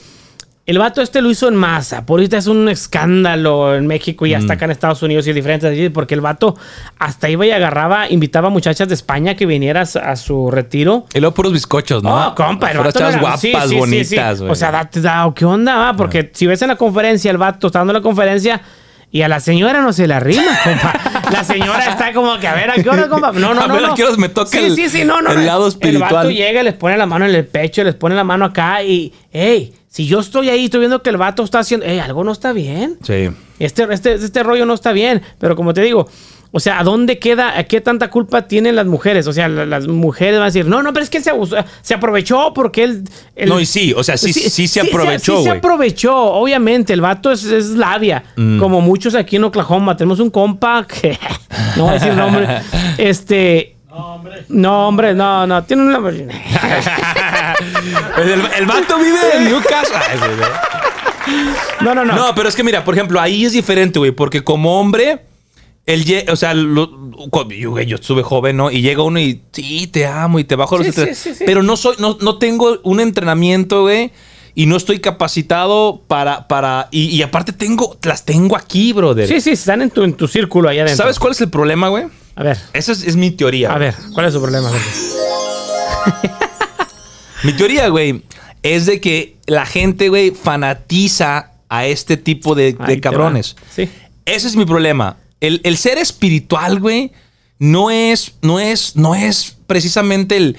el 0.67 0.77
vato 0.79 1.01
este 1.01 1.21
lo 1.21 1.29
hizo 1.31 1.47
en 1.47 1.55
masa. 1.55 2.05
Por 2.05 2.19
ahorita 2.19 2.37
es 2.37 2.45
un 2.47 2.67
escándalo 2.69 3.73
en 3.75 3.87
México 3.87 4.25
y 4.25 4.33
Mm. 4.33 4.37
hasta 4.37 4.53
acá 4.53 4.65
en 4.65 4.71
Estados 4.71 5.01
Unidos 5.01 5.25
y 5.27 5.33
diferentes. 5.33 5.91
Porque 5.91 6.13
el 6.13 6.21
vato 6.21 6.55
hasta 6.99 7.29
iba 7.29 7.45
y 7.45 7.51
agarraba, 7.51 8.09
invitaba 8.09 8.47
a 8.47 8.51
muchachas 8.51 8.87
de 8.89 8.93
España 8.93 9.35
que 9.35 9.45
vinieras 9.45 9.95
a 9.95 10.15
su 10.17 10.51
retiro. 10.51 11.05
Y 11.13 11.19
luego 11.19 11.33
puros 11.33 11.53
bizcochos, 11.53 12.03
¿no? 12.03 12.09
No, 12.19 12.35
compa, 12.35 12.69
el 12.71 12.79
vato 12.79 12.99
era- 12.99 13.17
guapas, 13.17 13.39
sí, 13.41 13.53
sí, 13.53 13.61
sí, 13.61 13.69
sí. 13.69 13.75
bonitas, 13.77 14.39
güey. 14.41 14.51
O 14.51 14.55
sea, 14.55 14.71
date, 14.71 14.99
da, 15.01 15.31
¿qué 15.33 15.45
onda, 15.45 15.75
va? 15.77 15.93
Porque 15.95 16.29
si 16.33 16.45
ves 16.45 16.61
en 16.61 16.67
la 16.67 16.75
conferencia, 16.75 17.31
el 17.31 17.37
vato 17.37 17.67
está 17.67 17.79
dando 17.79 17.93
la 17.93 18.01
conferencia 18.01 18.61
y 19.09 19.21
a 19.21 19.29
la 19.29 19.39
señora 19.39 19.79
no 19.81 19.93
se 19.93 20.05
la 20.05 20.19
rima, 20.19 20.43
compa. 20.65 20.93
La 21.31 21.43
señora 21.45 21.85
está 21.91 22.11
como 22.13 22.37
que, 22.39 22.47
a 22.47 22.53
ver, 22.55 22.71
¿a 22.71 22.73
qué 22.73 22.89
hora, 22.89 23.07
compa? 23.07 23.31
No, 23.31 23.53
no, 23.53 23.61
A 23.63 23.67
no. 23.67 23.73
ver, 23.73 23.85
¿a 23.85 23.87
no. 23.87 23.95
qué 23.95 24.03
horas 24.03 24.17
me 24.17 24.27
toca 24.27 24.49
sí, 24.49 24.57
el- 24.65 24.75
sí, 24.75 24.89
sí, 24.89 25.05
no, 25.05 25.21
no. 25.21 25.31
el 25.31 25.45
lado 25.45 25.63
El 25.67 25.69
espiritual? 25.71 26.13
vato 26.13 26.29
llega, 26.29 26.61
les 26.61 26.73
pone 26.73 26.97
la 26.97 27.05
mano 27.05 27.25
en 27.25 27.33
el 27.33 27.45
pecho, 27.45 27.85
les 27.85 27.95
pone 27.95 28.15
la 28.15 28.25
mano 28.25 28.43
acá 28.43 28.83
y, 28.83 29.13
hey, 29.31 29.73
si 29.97 30.05
yo 30.05 30.19
estoy 30.19 30.49
ahí, 30.49 30.65
estoy 30.65 30.81
viendo 30.81 31.01
que 31.01 31.09
el 31.09 31.17
vato 31.17 31.43
está 31.43 31.57
haciendo, 31.57 31.87
hey, 31.89 31.97
algo 31.97 32.23
no 32.23 32.31
está 32.31 32.53
bien. 32.53 32.97
Sí. 33.01 33.29
Este, 33.57 33.87
este, 33.91 34.13
este 34.13 34.43
rollo 34.43 34.67
no 34.67 34.75
está 34.75 34.91
bien. 34.91 35.23
Pero 35.39 35.55
como 35.55 35.73
te 35.73 35.81
digo, 35.81 36.07
o 36.51 36.59
sea, 36.59 36.79
¿a 36.79 36.83
dónde 36.83 37.17
queda? 37.17 37.57
¿A 37.57 37.63
qué 37.63 37.81
tanta 37.81 38.11
culpa 38.11 38.43
tienen 38.47 38.75
las 38.75 38.85
mujeres? 38.85 39.25
O 39.25 39.33
sea, 39.33 39.47
la- 39.47 39.65
las 39.65 39.87
mujeres 39.87 40.35
van 40.35 40.43
a 40.43 40.45
decir, 40.45 40.67
no, 40.67 40.83
no, 40.83 40.93
pero 40.93 41.03
es 41.03 41.09
que 41.09 41.17
él 41.17 41.23
se, 41.23 41.31
abusó- 41.31 41.65
se 41.81 41.95
aprovechó 41.95 42.53
porque 42.53 42.83
él. 42.83 43.03
él- 43.35 43.49
No, 43.49 43.59
y 43.59 43.65
sí, 43.65 43.91
o 43.97 44.03
sea, 44.03 44.17
sí, 44.17 44.31
sí, 44.33 44.67
se 44.67 44.81
aprovechó, 44.81 45.37
Sí, 45.39 45.43
se 45.45 45.49
aprovechó, 45.49 46.15
obviamente. 46.15 46.93
El 46.93 47.01
vato 47.01 47.31
es, 47.31 47.43
es 47.45 47.69
labia. 47.71 48.23
Mm. 48.35 48.59
Como 48.59 48.81
muchos 48.81 49.15
aquí 49.15 49.37
en 49.37 49.45
Oklahoma. 49.45 49.97
Tenemos 49.97 50.19
un 50.19 50.29
compa 50.29 50.85
que. 50.85 51.17
no 51.75 51.85
voy 51.85 51.89
a 51.89 51.93
decir 51.95 52.13
nombre. 52.13 52.47
Este. 52.99 53.73
No, 54.49 54.87
hombre, 54.89 55.15
no, 55.15 55.47
no. 55.47 55.63
Tiene 55.63 55.81
un 55.81 55.91
nombre. 55.91 56.27
Pues 58.15 58.27
el, 58.29 58.41
el 58.57 58.65
vato 58.65 58.97
vive 58.97 59.19
en 59.35 59.45
Newcastle. 59.45 59.97
Güey, 60.19 60.35
güey. 60.37 60.49
No, 61.81 61.93
no, 61.93 62.05
no. 62.05 62.15
No, 62.15 62.35
pero 62.35 62.47
es 62.49 62.55
que 62.55 62.63
mira, 62.63 62.83
por 62.83 62.93
ejemplo, 62.95 63.19
ahí 63.19 63.45
es 63.45 63.51
diferente, 63.53 63.99
güey, 63.99 64.11
porque 64.11 64.43
como 64.43 64.79
hombre, 64.79 65.21
lle- 65.85 66.29
o 66.31 66.35
sea, 66.35 66.53
lo- 66.53 66.89
yo, 67.49 67.71
güey, 67.71 67.85
yo 67.85 67.95
estuve 67.95 68.23
joven, 68.23 68.57
¿no? 68.57 68.71
Y 68.71 68.81
llega 68.81 69.03
uno 69.03 69.19
y 69.19 69.41
sí, 69.51 69.87
te 69.87 70.05
amo 70.07 70.39
y 70.39 70.43
te 70.45 70.55
bajo 70.55 70.77
los 70.77 70.87
Sí, 70.87 70.93
sí, 71.13 71.35
sí. 71.35 71.43
Pero 71.45 71.63
no 71.63 71.75
soy, 71.77 71.95
no, 71.99 72.17
no 72.21 72.37
tengo 72.37 72.79
un 72.83 72.99
entrenamiento, 72.99 73.81
güey. 73.81 74.11
Y 74.55 74.65
no 74.65 74.75
estoy 74.75 74.99
capacitado 74.99 76.01
para, 76.07 76.47
para, 76.47 76.87
y, 76.89 77.05
y 77.15 77.21
aparte 77.21 77.51
tengo, 77.53 77.95
las 78.01 78.25
tengo 78.25 78.57
aquí, 78.57 78.91
brother. 78.91 79.27
Sí, 79.27 79.39
sí, 79.39 79.51
están 79.51 79.83
en 79.83 79.91
tu, 79.91 80.03
en 80.03 80.13
tu 80.13 80.27
círculo 80.27 80.67
allá 80.69 80.81
adentro. 80.81 81.03
¿Sabes 81.03 81.19
cuál 81.19 81.33
es 81.33 81.41
el 81.41 81.49
problema, 81.51 81.89
güey? 81.89 82.05
A 82.35 82.41
ver, 82.43 82.57
Esa 82.73 82.91
es, 82.91 83.03
es 83.03 83.15
mi 83.15 83.29
teoría. 83.31 83.69
a 83.69 83.77
güey. 83.77 83.89
ver, 83.89 83.95
¿cuál 84.13 84.25
es 84.25 84.33
su 84.33 84.41
problema? 84.41 84.71
Sergio? 84.71 86.31
Mi 87.43 87.53
teoría, 87.53 87.87
güey, 87.89 88.23
es 88.63 88.85
de 88.85 88.99
que 88.99 89.37
la 89.45 89.65
gente, 89.65 90.09
güey, 90.09 90.31
fanatiza 90.31 91.51
a 91.69 91.85
este 91.85 92.17
tipo 92.17 92.55
de, 92.55 92.75
cabrones. 93.01 93.55
Sí. 93.73 93.89
Ese 94.25 94.47
es 94.47 94.55
mi 94.55 94.65
problema. 94.65 95.17
El, 95.39 95.61
el 95.63 95.77
ser 95.77 95.97
espiritual, 95.97 96.79
güey, 96.79 97.11
no 97.59 97.91
es, 97.91 98.33
no 98.41 98.59
es, 98.59 98.95
no 98.95 99.15
es 99.15 99.57
precisamente 99.67 100.37
el 100.37 100.57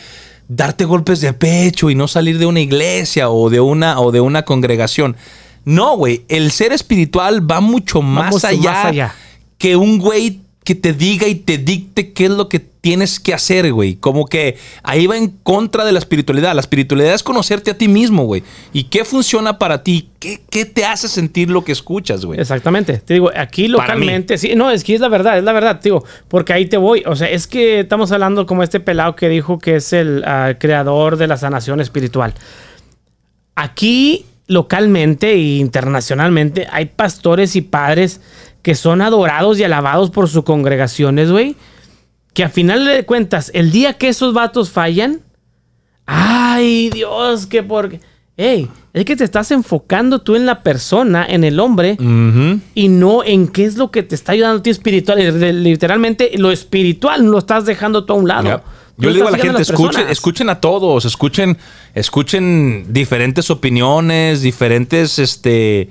darte 0.48 0.84
golpes 0.84 1.20
de 1.20 1.32
pecho 1.32 1.90
y 1.90 1.94
no 1.94 2.08
salir 2.08 2.38
de 2.38 2.46
una 2.46 2.60
iglesia 2.60 3.30
o 3.30 3.50
de 3.50 3.60
una, 3.60 4.00
o 4.00 4.10
de 4.10 4.20
una 4.20 4.44
congregación. 4.44 5.16
No, 5.64 5.96
güey. 5.96 6.24
El 6.28 6.50
ser 6.50 6.72
espiritual 6.72 7.48
va 7.48 7.60
mucho 7.60 8.00
más, 8.00 8.32
mucho 8.32 8.46
allá, 8.46 8.72
más 8.72 8.84
allá. 8.86 9.14
que 9.58 9.76
un 9.76 9.98
güey 9.98 10.40
que 10.68 10.74
te 10.74 10.92
diga 10.92 11.26
y 11.26 11.34
te 11.34 11.56
dicte 11.56 12.12
qué 12.12 12.26
es 12.26 12.30
lo 12.30 12.50
que 12.50 12.58
tienes 12.58 13.18
que 13.18 13.32
hacer, 13.32 13.72
güey. 13.72 13.94
Como 13.94 14.26
que 14.26 14.58
ahí 14.82 15.06
va 15.06 15.16
en 15.16 15.28
contra 15.28 15.82
de 15.82 15.92
la 15.92 15.98
espiritualidad. 15.98 16.54
La 16.54 16.60
espiritualidad 16.60 17.14
es 17.14 17.22
conocerte 17.22 17.70
a 17.70 17.78
ti 17.78 17.88
mismo, 17.88 18.24
güey. 18.24 18.42
¿Y 18.74 18.84
qué 18.84 19.06
funciona 19.06 19.58
para 19.58 19.82
ti? 19.82 20.10
¿Qué, 20.18 20.42
qué 20.50 20.66
te 20.66 20.84
hace 20.84 21.08
sentir 21.08 21.48
lo 21.48 21.64
que 21.64 21.72
escuchas, 21.72 22.22
güey? 22.22 22.38
Exactamente. 22.38 22.98
Te 22.98 23.14
digo, 23.14 23.30
aquí 23.34 23.66
localmente, 23.66 24.36
sí, 24.36 24.54
no, 24.56 24.70
es 24.70 24.84
que 24.84 24.94
es 24.94 25.00
la 25.00 25.08
verdad, 25.08 25.38
es 25.38 25.44
la 25.44 25.54
verdad, 25.54 25.80
digo, 25.82 26.04
porque 26.28 26.52
ahí 26.52 26.66
te 26.66 26.76
voy. 26.76 27.02
O 27.06 27.16
sea, 27.16 27.30
es 27.30 27.46
que 27.46 27.80
estamos 27.80 28.12
hablando 28.12 28.44
como 28.44 28.62
este 28.62 28.78
pelado 28.78 29.16
que 29.16 29.30
dijo 29.30 29.58
que 29.58 29.76
es 29.76 29.94
el 29.94 30.22
ah, 30.26 30.56
creador 30.60 31.16
de 31.16 31.28
la 31.28 31.38
sanación 31.38 31.80
espiritual. 31.80 32.34
Aquí, 33.54 34.26
localmente 34.48 35.30
e 35.30 35.56
internacionalmente, 35.56 36.66
hay 36.70 36.84
pastores 36.84 37.56
y 37.56 37.62
padres 37.62 38.20
que 38.68 38.74
son 38.74 39.00
adorados 39.00 39.58
y 39.58 39.64
alabados 39.64 40.10
por 40.10 40.28
sus 40.28 40.44
congregaciones, 40.44 41.30
güey. 41.30 41.56
Que 42.34 42.44
a 42.44 42.50
final 42.50 42.84
de 42.84 43.06
cuentas, 43.06 43.50
el 43.54 43.70
día 43.70 43.94
que 43.94 44.08
esos 44.08 44.34
vatos 44.34 44.68
fallan, 44.68 45.22
ay 46.04 46.90
Dios, 46.90 47.46
que 47.46 47.62
por... 47.62 47.98
Ey, 48.36 48.68
es 48.92 49.06
que 49.06 49.16
te 49.16 49.24
estás 49.24 49.52
enfocando 49.52 50.20
tú 50.20 50.36
en 50.36 50.44
la 50.44 50.62
persona, 50.62 51.24
en 51.26 51.44
el 51.44 51.60
hombre, 51.60 51.96
y 52.74 52.88
no 52.88 53.24
en 53.24 53.48
qué 53.48 53.64
es 53.64 53.78
lo 53.78 53.90
que 53.90 54.02
te 54.02 54.14
está 54.14 54.32
ayudando 54.32 54.58
a 54.58 54.62
ti 54.62 54.68
espiritual. 54.68 55.62
Literalmente, 55.62 56.32
lo 56.36 56.52
espiritual 56.52 57.24
lo 57.24 57.38
estás 57.38 57.64
dejando 57.64 58.04
tú 58.04 58.12
a 58.12 58.16
un 58.16 58.28
lado. 58.28 58.62
Yo 58.98 59.08
le 59.08 59.14
digo 59.14 59.28
a 59.28 59.30
la 59.30 59.38
gente, 59.38 59.54
las 59.54 59.70
escuchen, 59.70 60.10
escuchen 60.10 60.50
a 60.50 60.60
todos, 60.60 61.06
escuchen, 61.06 61.56
escuchen 61.94 62.92
diferentes 62.92 63.48
opiniones, 63.48 64.42
diferentes 64.42 65.18
este, 65.18 65.88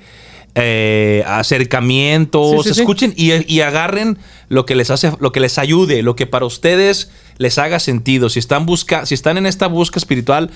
eh, 0.60 1.24
acercamientos, 1.26 2.62
Sí, 2.64 2.68
sí, 2.70 2.74
sí. 2.74 2.80
escuchen 2.80 3.14
y, 3.16 3.52
y 3.52 3.60
agarren 3.60 4.18
lo 4.48 4.64
que 4.66 4.74
les 4.74 4.90
hace, 4.90 5.12
lo 5.20 5.32
que 5.32 5.40
les 5.40 5.58
ayude, 5.58 6.02
lo 6.02 6.16
que 6.16 6.26
para 6.26 6.46
ustedes 6.46 7.10
les 7.38 7.58
haga 7.58 7.78
sentido. 7.78 8.28
Si 8.30 8.38
están 8.38 8.66
busca, 8.66 9.06
si 9.06 9.14
están 9.14 9.36
en 9.38 9.46
esta 9.46 9.66
busca 9.66 9.98
espiritual, 9.98 10.50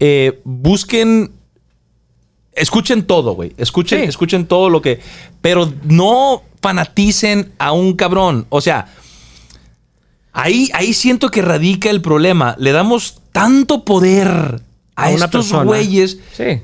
eh, 0.00 0.40
busquen 0.44 1.32
escuchen 2.52 3.02
todo, 3.04 3.32
güey. 3.34 3.52
Escuchen, 3.58 4.00
Sí. 4.02 4.08
escuchen 4.08 4.46
todo 4.46 4.70
lo 4.70 4.80
que. 4.82 5.00
Pero 5.42 5.72
no 5.84 6.42
fanaticen 6.62 7.52
a 7.58 7.72
un 7.72 7.94
cabrón. 7.94 8.46
O 8.48 8.60
sea, 8.60 8.86
ahí, 10.32 10.70
ahí 10.74 10.92
siento 10.94 11.28
que 11.30 11.42
radica 11.42 11.90
el 11.90 12.00
problema. 12.02 12.56
Le 12.58 12.72
damos 12.72 13.20
tanto 13.32 13.84
poder 13.84 14.62
a, 14.96 15.04
A 15.04 15.10
estos 15.10 15.52
güeyes 15.52 16.18
Sí. 16.36 16.62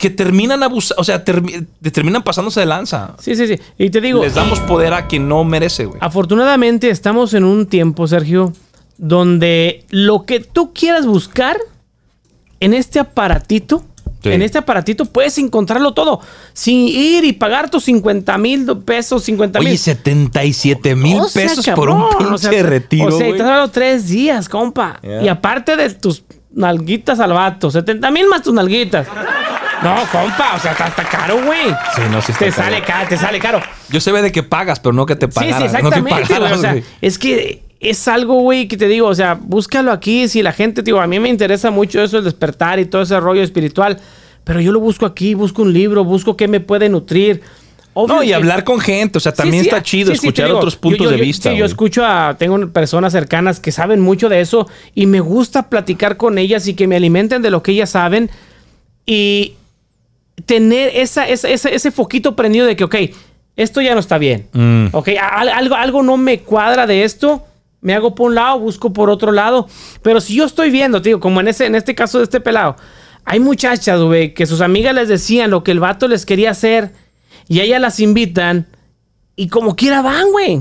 Que 0.00 0.08
terminan 0.08 0.62
abusando. 0.62 1.00
O 1.02 1.04
sea, 1.04 1.22
termi- 1.24 1.66
terminan 1.92 2.22
pasándose 2.22 2.60
de 2.60 2.66
lanza. 2.66 3.14
Sí, 3.20 3.36
sí, 3.36 3.46
sí. 3.46 3.60
Y 3.76 3.90
te 3.90 4.00
digo, 4.00 4.22
Les 4.24 4.34
damos 4.34 4.58
poder 4.60 4.94
a 4.94 5.06
quien 5.06 5.28
no 5.28 5.44
merece, 5.44 5.84
güey. 5.84 5.98
afortunadamente 6.00 6.88
estamos 6.88 7.34
en 7.34 7.44
un 7.44 7.66
tiempo, 7.66 8.06
Sergio, 8.06 8.54
donde 8.96 9.84
lo 9.90 10.24
que 10.24 10.40
tú 10.40 10.72
quieras 10.72 11.04
buscar 11.04 11.58
en 12.60 12.72
este 12.72 12.98
aparatito, 12.98 13.84
Sí. 14.22 14.30
en 14.30 14.40
este 14.42 14.56
aparatito 14.58 15.04
puedes 15.06 15.36
encontrarlo 15.38 15.92
todo, 15.92 16.20
sin 16.54 16.88
ir 16.88 17.24
y 17.24 17.32
pagar 17.34 17.68
tus 17.70 17.84
50 17.84 18.36
mil 18.38 18.66
pesos, 18.84 19.22
50 19.24 19.58
Oye, 19.58 19.68
mil. 19.70 19.78
77 19.78 20.94
mil 20.94 21.20
O 21.20 21.28
sea, 21.28 21.42
pesos 21.42 21.66
por 21.74 21.90
un 21.90 22.04
pinche 22.18 22.34
o 22.34 22.38
sea, 22.38 22.62
retiro. 22.62 23.06
O 23.06 23.12
sea, 23.18 23.28
y 23.28 23.32
te 23.34 23.42
has 23.42 23.48
dado 23.48 23.68
tres 23.68 24.08
días, 24.08 24.48
compa. 24.48 24.98
Y 25.22 25.28
aparte 25.28 25.76
de 25.76 25.90
tus 25.90 26.22
nalguitas 26.52 27.20
al 27.20 27.32
vato, 27.32 27.70
70 27.70 28.10
mil 28.10 28.26
más 28.28 28.42
tus 28.42 28.52
nalguitas. 28.54 29.06
No, 29.82 29.94
compa, 30.12 30.54
o 30.56 30.58
sea, 30.60 30.72
está, 30.72 30.88
está 30.88 31.04
caro, 31.04 31.42
güey. 31.44 31.68
Sí, 31.96 32.02
no, 32.10 32.20
sí 32.20 32.32
está 32.32 32.44
te 32.44 32.50
caro. 32.50 32.62
sale 32.64 32.82
caro, 32.84 33.08
te 33.08 33.16
sale 33.16 33.38
caro. 33.38 33.60
Yo 33.88 34.00
se 34.00 34.12
ve 34.12 34.20
de 34.22 34.30
que 34.30 34.42
pagas, 34.42 34.78
pero 34.80 34.92
no 34.92 35.06
que 35.06 35.16
te 35.16 35.26
Sí, 35.26 35.32
pagaran. 35.32 35.58
sí, 35.58 35.64
no 35.64 35.70
que 35.72 35.76
exactamente, 35.78 36.10
güey. 36.10 36.28
pagaras, 36.28 36.58
O 36.58 36.60
sea, 36.60 36.70
güey. 36.72 36.84
es 37.00 37.18
que 37.18 37.62
es 37.80 38.08
algo, 38.08 38.34
güey, 38.42 38.68
que 38.68 38.76
te 38.76 38.88
digo, 38.88 39.08
o 39.08 39.14
sea, 39.14 39.34
búscalo 39.40 39.90
aquí. 39.90 40.28
Si 40.28 40.42
la 40.42 40.52
gente, 40.52 40.82
digo, 40.82 41.00
a 41.00 41.06
mí 41.06 41.18
me 41.18 41.30
interesa 41.30 41.70
mucho 41.70 42.02
eso, 42.02 42.18
el 42.18 42.24
despertar 42.24 42.78
y 42.78 42.84
todo 42.84 43.00
ese 43.02 43.18
rollo 43.20 43.42
espiritual. 43.42 43.98
Pero 44.44 44.60
yo 44.60 44.70
lo 44.72 44.80
busco 44.80 45.06
aquí, 45.06 45.32
busco 45.34 45.62
un 45.62 45.72
libro, 45.72 46.04
busco 46.04 46.36
qué 46.36 46.46
me 46.46 46.60
puede 46.60 46.88
nutrir. 46.90 47.40
Obvio 47.94 48.16
No, 48.16 48.22
y 48.22 48.28
que- 48.28 48.34
hablar 48.34 48.64
con 48.64 48.80
gente. 48.80 49.16
O 49.18 49.20
sea, 49.20 49.32
también 49.32 49.64
Sí, 49.64 49.64
sí, 49.64 49.68
está 49.68 49.76
ah, 49.78 49.82
chido 49.82 50.12
sí, 50.12 50.18
sí, 50.18 50.26
escuchar 50.26 50.46
digo, 50.46 50.58
otros 50.58 50.76
puntos 50.76 51.06
yo- 51.06 51.10
de 51.10 51.16
vista. 51.16 51.50
Sí, 51.50 51.56
yo 51.56 51.64
escucho 51.64 52.04
a. 52.04 52.36
Tengo 52.38 52.68
personas 52.70 53.12
cercanas 53.12 53.60
que 53.60 53.72
saben 53.72 54.00
mucho 54.00 54.28
de 54.28 54.40
eso 54.40 54.68
y 54.94 55.06
me 55.06 55.20
gusta 55.20 55.68
platicar 55.68 56.16
con 56.16 56.36
ellas 56.38 56.68
y 56.68 56.74
que 56.74 56.86
me 56.86 56.96
alimenten 56.96 57.40
de 57.42 57.50
lo 57.50 57.62
que 57.62 57.72
ellas 57.72 57.90
saben 57.90 58.30
y 59.06 59.54
tener 60.46 60.90
esa, 60.94 61.28
esa- 61.28 61.48
esa- 61.48 61.68
ese 61.70 61.90
foquito 61.90 62.36
prendido 62.36 62.66
de 62.66 62.76
que, 62.76 62.84
ok, 62.84 62.94
esto 63.56 63.80
ya 63.80 63.94
no 63.94 64.00
está 64.00 64.18
bien. 64.18 64.46
Mm. 64.52 64.86
Ok, 64.92 65.08
al- 65.20 65.48
algo, 65.48 65.74
algo 65.74 66.02
no 66.02 66.16
me 66.16 66.40
cuadra 66.40 66.86
de 66.86 67.04
esto. 67.04 67.44
Me 67.82 67.94
hago 67.94 68.14
por 68.14 68.28
un 68.28 68.34
lado, 68.34 68.58
busco 68.60 68.92
por 68.92 69.08
otro 69.10 69.32
lado. 69.32 69.66
Pero 70.02 70.20
si 70.20 70.34
yo 70.34 70.44
estoy 70.44 70.70
viendo, 70.70 71.00
tío, 71.02 71.18
como 71.20 71.40
en, 71.40 71.48
ese, 71.48 71.66
en 71.66 71.74
este 71.74 71.94
caso 71.94 72.18
de 72.18 72.24
este 72.24 72.40
pelado, 72.40 72.76
hay 73.24 73.40
muchachas, 73.40 74.00
güey, 74.00 74.34
que 74.34 74.46
sus 74.46 74.60
amigas 74.60 74.94
les 74.94 75.08
decían 75.08 75.50
lo 75.50 75.62
que 75.64 75.70
el 75.70 75.80
vato 75.80 76.06
les 76.08 76.26
quería 76.26 76.50
hacer 76.50 76.92
y 77.48 77.60
a 77.60 77.64
ellas 77.64 77.80
las 77.80 78.00
invitan 78.00 78.66
y 79.36 79.48
como 79.48 79.76
quiera 79.76 80.02
van, 80.02 80.30
güey. 80.30 80.58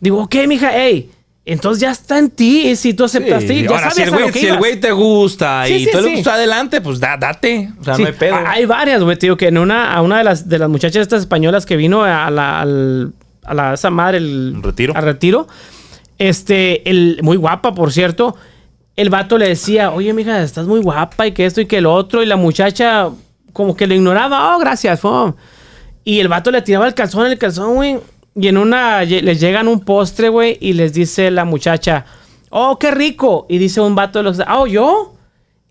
Digo, 0.00 0.22
ok, 0.22 0.34
mija, 0.48 0.70
hey, 0.74 1.10
entonces 1.46 1.80
ya 1.80 1.92
está 1.92 2.18
en 2.18 2.30
ti. 2.30 2.74
Si 2.76 2.92
tú 2.94 3.04
aceptaste, 3.04 3.46
Sí, 3.48 3.62
ya 3.62 3.70
Ahora, 3.70 3.90
si 3.92 4.02
el 4.02 4.10
güey, 4.10 4.30
que 4.32 4.40
si 4.40 4.46
el 4.48 4.58
güey 4.58 4.80
te 4.80 4.90
gusta 4.92 5.64
Sí, 5.66 5.74
y 5.74 5.84
sí, 5.84 5.90
tú 5.92 6.00
le 6.00 6.16
gusta 6.16 6.34
adelante, 6.34 6.80
pues 6.80 6.98
da- 7.00 7.16
date. 7.16 7.70
O 7.80 7.84
sea, 7.84 7.94
Sí, 7.94 8.02
no 8.02 8.08
hay 8.08 8.14
pedo. 8.14 8.34
a- 8.34 8.50
Hay 8.50 8.66
varias, 8.66 9.02
güey, 9.02 9.16
tío, 9.16 9.36
que 9.36 9.46
en 9.48 9.58
una, 9.58 9.92
a 9.94 10.02
una 10.02 10.18
de 10.18 10.24
las, 10.24 10.48
de 10.48 10.58
las 10.58 10.68
muchachas 10.68 11.02
estas 11.02 11.20
españolas 11.20 11.64
que 11.64 11.76
vino 11.76 12.02
a 12.04 12.30
la, 12.30 12.60
al- 12.60 13.12
a 13.44 13.54
la 13.54 13.74
esa 13.74 13.90
madre, 13.90 14.18
el 14.18 14.52
¿Un 14.56 14.62
retiro? 14.62 14.92
al 14.96 15.04
retiro, 15.04 15.46
este, 16.18 16.88
el, 16.90 17.20
muy 17.22 17.36
guapa, 17.36 17.74
por 17.74 17.92
cierto, 17.92 18.34
el 18.96 19.10
vato 19.10 19.38
le 19.38 19.48
decía, 19.48 19.90
oye, 19.92 20.12
mija, 20.14 20.42
estás 20.42 20.66
muy 20.66 20.80
guapa 20.80 21.26
y 21.26 21.32
que 21.32 21.46
esto 21.46 21.60
y 21.60 21.66
que 21.66 21.80
lo 21.80 21.92
otro, 21.92 22.22
y 22.22 22.26
la 22.26 22.36
muchacha 22.36 23.08
como 23.52 23.76
que 23.76 23.86
lo 23.86 23.94
ignoraba, 23.94 24.56
oh, 24.56 24.58
gracias, 24.58 24.98
fue. 25.00 25.32
Y 26.04 26.20
el 26.20 26.28
vato 26.28 26.50
le 26.50 26.62
tiraba 26.62 26.86
el 26.88 26.94
calzón, 26.94 27.26
el 27.26 27.38
calzón, 27.38 27.74
güey, 27.74 27.98
y 28.36 28.48
en 28.48 28.58
una, 28.58 29.02
les 29.02 29.40
llegan 29.40 29.66
un 29.66 29.80
postre, 29.80 30.28
güey, 30.28 30.58
y 30.60 30.74
les 30.74 30.92
dice 30.92 31.30
la 31.30 31.44
muchacha, 31.44 32.04
oh, 32.50 32.78
qué 32.78 32.90
rico, 32.90 33.46
y 33.48 33.58
dice 33.58 33.80
un 33.80 33.94
vato 33.94 34.18
de 34.18 34.24
los, 34.24 34.40
oh, 34.48 34.66
¿yo? 34.66 35.14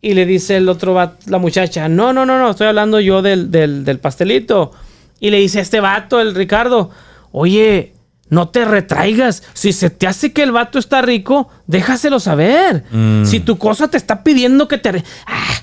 Y 0.02 0.16
le 0.16 0.26
dice 0.26 0.58
el 0.58 0.68
otro 0.68 0.96
vato, 0.96 1.18
la 1.28 1.38
muchacha, 1.38 1.88
no, 1.88 2.12
no, 2.12 2.26
no, 2.26 2.40
no, 2.40 2.50
estoy 2.52 2.68
hablando 2.68 3.00
yo 3.00 3.22
del, 3.22 3.52
del, 3.52 3.86
del 3.86 4.00
pastelito. 4.00 4.72
Y 5.20 5.30
le 5.30 5.38
dice 5.38 5.60
a 5.60 5.62
este 5.62 5.80
vato, 5.80 6.20
el 6.20 6.36
Ricardo, 6.36 6.90
oye, 7.32 7.94
no 8.30 8.50
te 8.50 8.66
retraigas. 8.66 9.44
Si 9.54 9.72
se 9.72 9.90
te 9.90 10.08
hace 10.08 10.34
que 10.34 10.44
el 10.44 10.52
vato 10.52 10.80
está 10.80 11.02
rico, 11.02 11.50
déjaselo 11.68 12.20
saber. 12.20 12.84
Si 13.24 13.40
tu 13.40 13.58
cosa 13.58 13.88
te 13.88 13.98
está 13.98 14.24
pidiendo 14.24 14.68
que 14.68 14.78
te... 14.78 15.04
Ah, 15.26 15.62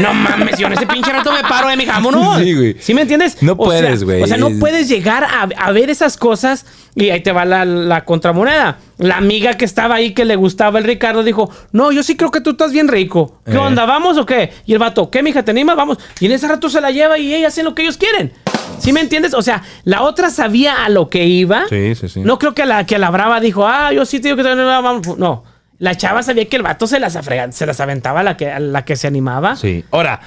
no 0.00 0.12
mames, 0.14 0.58
yo 0.58 0.66
en 0.66 0.72
ese 0.74 0.86
pinche 0.86 1.12
rato 1.12 1.32
me 1.32 1.42
paro 1.42 1.68
de 1.68 1.76
mi 1.76 1.84
vámonos. 1.86 2.38
Sí, 2.38 2.54
güey. 2.54 2.76
¿Sí 2.80 2.94
me 2.94 3.02
entiendes? 3.02 3.42
No 3.42 3.52
O 3.52 3.56
puedes, 3.56 4.04
güey. 4.04 4.22
O 4.22 4.26
sea, 4.26 4.36
no 4.36 4.50
puedes 4.58 4.88
llegar 4.88 5.24
a, 5.24 5.48
a 5.56 5.72
ver 5.72 5.90
esas 5.90 6.16
cosas 6.16 6.66
y 6.94 7.10
ahí 7.10 7.20
te 7.22 7.32
va 7.32 7.44
la, 7.44 7.64
la 7.64 8.04
contramoneda. 8.04 8.78
La 8.98 9.16
amiga 9.16 9.54
que 9.54 9.64
estaba 9.64 9.94
ahí 9.96 10.12
que 10.12 10.24
le 10.24 10.36
gustaba 10.36 10.78
el 10.78 10.84
Ricardo 10.84 11.22
dijo, 11.22 11.50
no, 11.72 11.92
yo 11.92 12.02
sí 12.02 12.16
creo 12.16 12.30
que 12.30 12.40
tú 12.40 12.50
estás 12.50 12.72
bien 12.72 12.88
rico. 12.88 13.40
¿Qué 13.46 13.52
Eh. 13.52 13.58
onda? 13.58 13.86
¿Vamos 13.86 14.18
o 14.18 14.26
qué? 14.26 14.52
Y 14.66 14.72
el 14.72 14.78
vato, 14.78 15.10
¿qué, 15.10 15.22
mija? 15.22 15.42
¿Te 15.44 15.50
animas? 15.52 15.76
Vamos. 15.76 15.98
Y 16.20 16.26
en 16.26 16.32
ese 16.32 16.48
rato 16.48 16.68
se 16.68 16.80
la 16.80 16.90
lleva 16.90 17.18
y 17.18 17.34
ella 17.34 17.48
hacen 17.48 17.64
lo 17.64 17.74
que 17.74 17.82
ellos 17.82 17.96
quieren. 17.96 18.32
¿Sí 18.78 18.92
me 18.92 19.00
entiendes? 19.00 19.34
O 19.34 19.42
sea, 19.42 19.62
la 19.84 20.02
otra 20.02 20.30
sabía 20.30 20.84
a 20.84 20.88
lo 20.88 21.08
que 21.10 21.26
iba. 21.26 21.64
Sí, 21.68 21.94
sí, 21.94 22.08
sí. 22.08 22.20
No 22.20 22.38
creo 22.38 22.54
que 22.54 22.62
a 22.62 22.66
la, 22.66 22.86
que 22.86 22.96
a 22.96 22.98
la 22.98 23.10
brava 23.10 23.40
dijo, 23.40 23.66
ah, 23.66 23.92
yo 23.92 24.04
sí 24.06 24.20
te 24.20 24.28
digo 24.28 24.36
que 24.38 24.42
también 24.42 24.66
vamos. 24.66 25.18
No. 25.18 25.44
La 25.80 25.96
chava 25.96 26.22
sabía 26.22 26.44
que 26.44 26.56
el 26.56 26.62
vato 26.62 26.86
se 26.86 27.00
las, 27.00 27.16
afrega- 27.16 27.50
se 27.50 27.66
las 27.66 27.80
aventaba 27.80 28.20
a 28.20 28.22
la 28.22 28.36
que, 28.36 28.48
a 28.52 28.60
la 28.60 28.84
que 28.84 28.94
se 28.94 29.08
animaba. 29.08 29.56
Sí. 29.56 29.84
Ahora, 29.90 30.20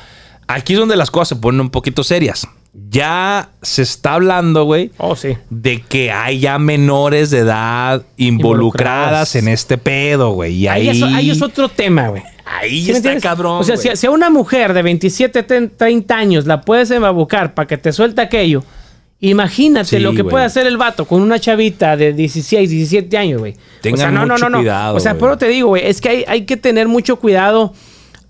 aquí 0.48 0.74
es 0.74 0.80
donde 0.80 0.98
las 0.98 1.10
cosas 1.12 1.30
se 1.30 1.36
ponen 1.38 1.62
un 1.62 1.70
poquito 1.70 2.04
serias. 2.04 2.46
Ya 2.90 3.50
se 3.62 3.84
está 3.84 4.16
hablando, 4.16 4.64
güey, 4.66 4.92
Oh, 4.98 5.16
sí. 5.16 5.38
de 5.52 5.82
que 5.84 6.12
hay 6.12 6.40
ya 6.40 6.58
menores 6.58 7.30
de 7.30 7.40
edad 7.40 8.02
involucradas 8.18 8.26
Involucradas. 8.26 9.36
en 9.36 9.48
este 9.48 9.78
pedo, 9.78 10.32
güey. 10.32 10.56
Y 10.56 10.68
ahí, 10.68 10.90
Ahí, 10.90 10.98
es, 10.98 11.04
ahí 11.04 11.30
es 11.30 11.42
otro 11.44 11.70
tema, 11.70 12.08
güey. 12.10 12.24
ahí 12.46 12.86
¿Sí 12.86 12.92
está 12.92 13.16
cabrón. 13.20 13.62
O 13.62 13.64
sea, 13.64 13.78
si, 13.78 13.96
si 13.96 14.08
a 14.08 14.12
una 14.12 14.32
mujer 14.32 14.74
de 14.74 14.82
27, 14.82 15.44
30 15.44 16.16
años 16.16 16.48
la 16.48 16.62
puedes 16.62 16.90
embabucar 16.90 17.54
para 17.54 17.68
que 17.68 17.78
te 17.78 17.92
suelte 17.94 18.22
aquello 18.22 18.64
Imagínate 19.26 19.86
Sí, 19.88 20.00
lo 20.00 20.12
que 20.14 20.22
güey. 20.22 20.32
puede 20.32 20.44
hacer 20.46 20.68
el 20.68 20.76
vato 20.76 21.06
con 21.06 21.22
una 21.22 21.40
chavita 21.40 21.96
de 21.96 22.12
16, 22.12 22.70
17 22.70 23.18
años, 23.18 23.40
güey. 23.40 23.54
O 23.54 23.96
sea, 23.96 24.12
no, 24.12 24.26
no, 24.26 24.34
mucho 24.34 24.44
no, 24.44 24.50
no. 24.50 24.58
cuidado, 24.58 24.98
o 24.98 25.00
sea, 25.00 25.14
güey. 25.14 25.22
pero 25.22 25.38
te 25.38 25.48
digo, 25.48 25.70
güey, 25.70 25.86
es 25.88 26.02
que 26.02 26.10
hay, 26.10 26.26
hay 26.28 26.42
que 26.46 26.58
tener 26.58 26.90
mucho 26.90 27.16
cuidado 27.18 27.74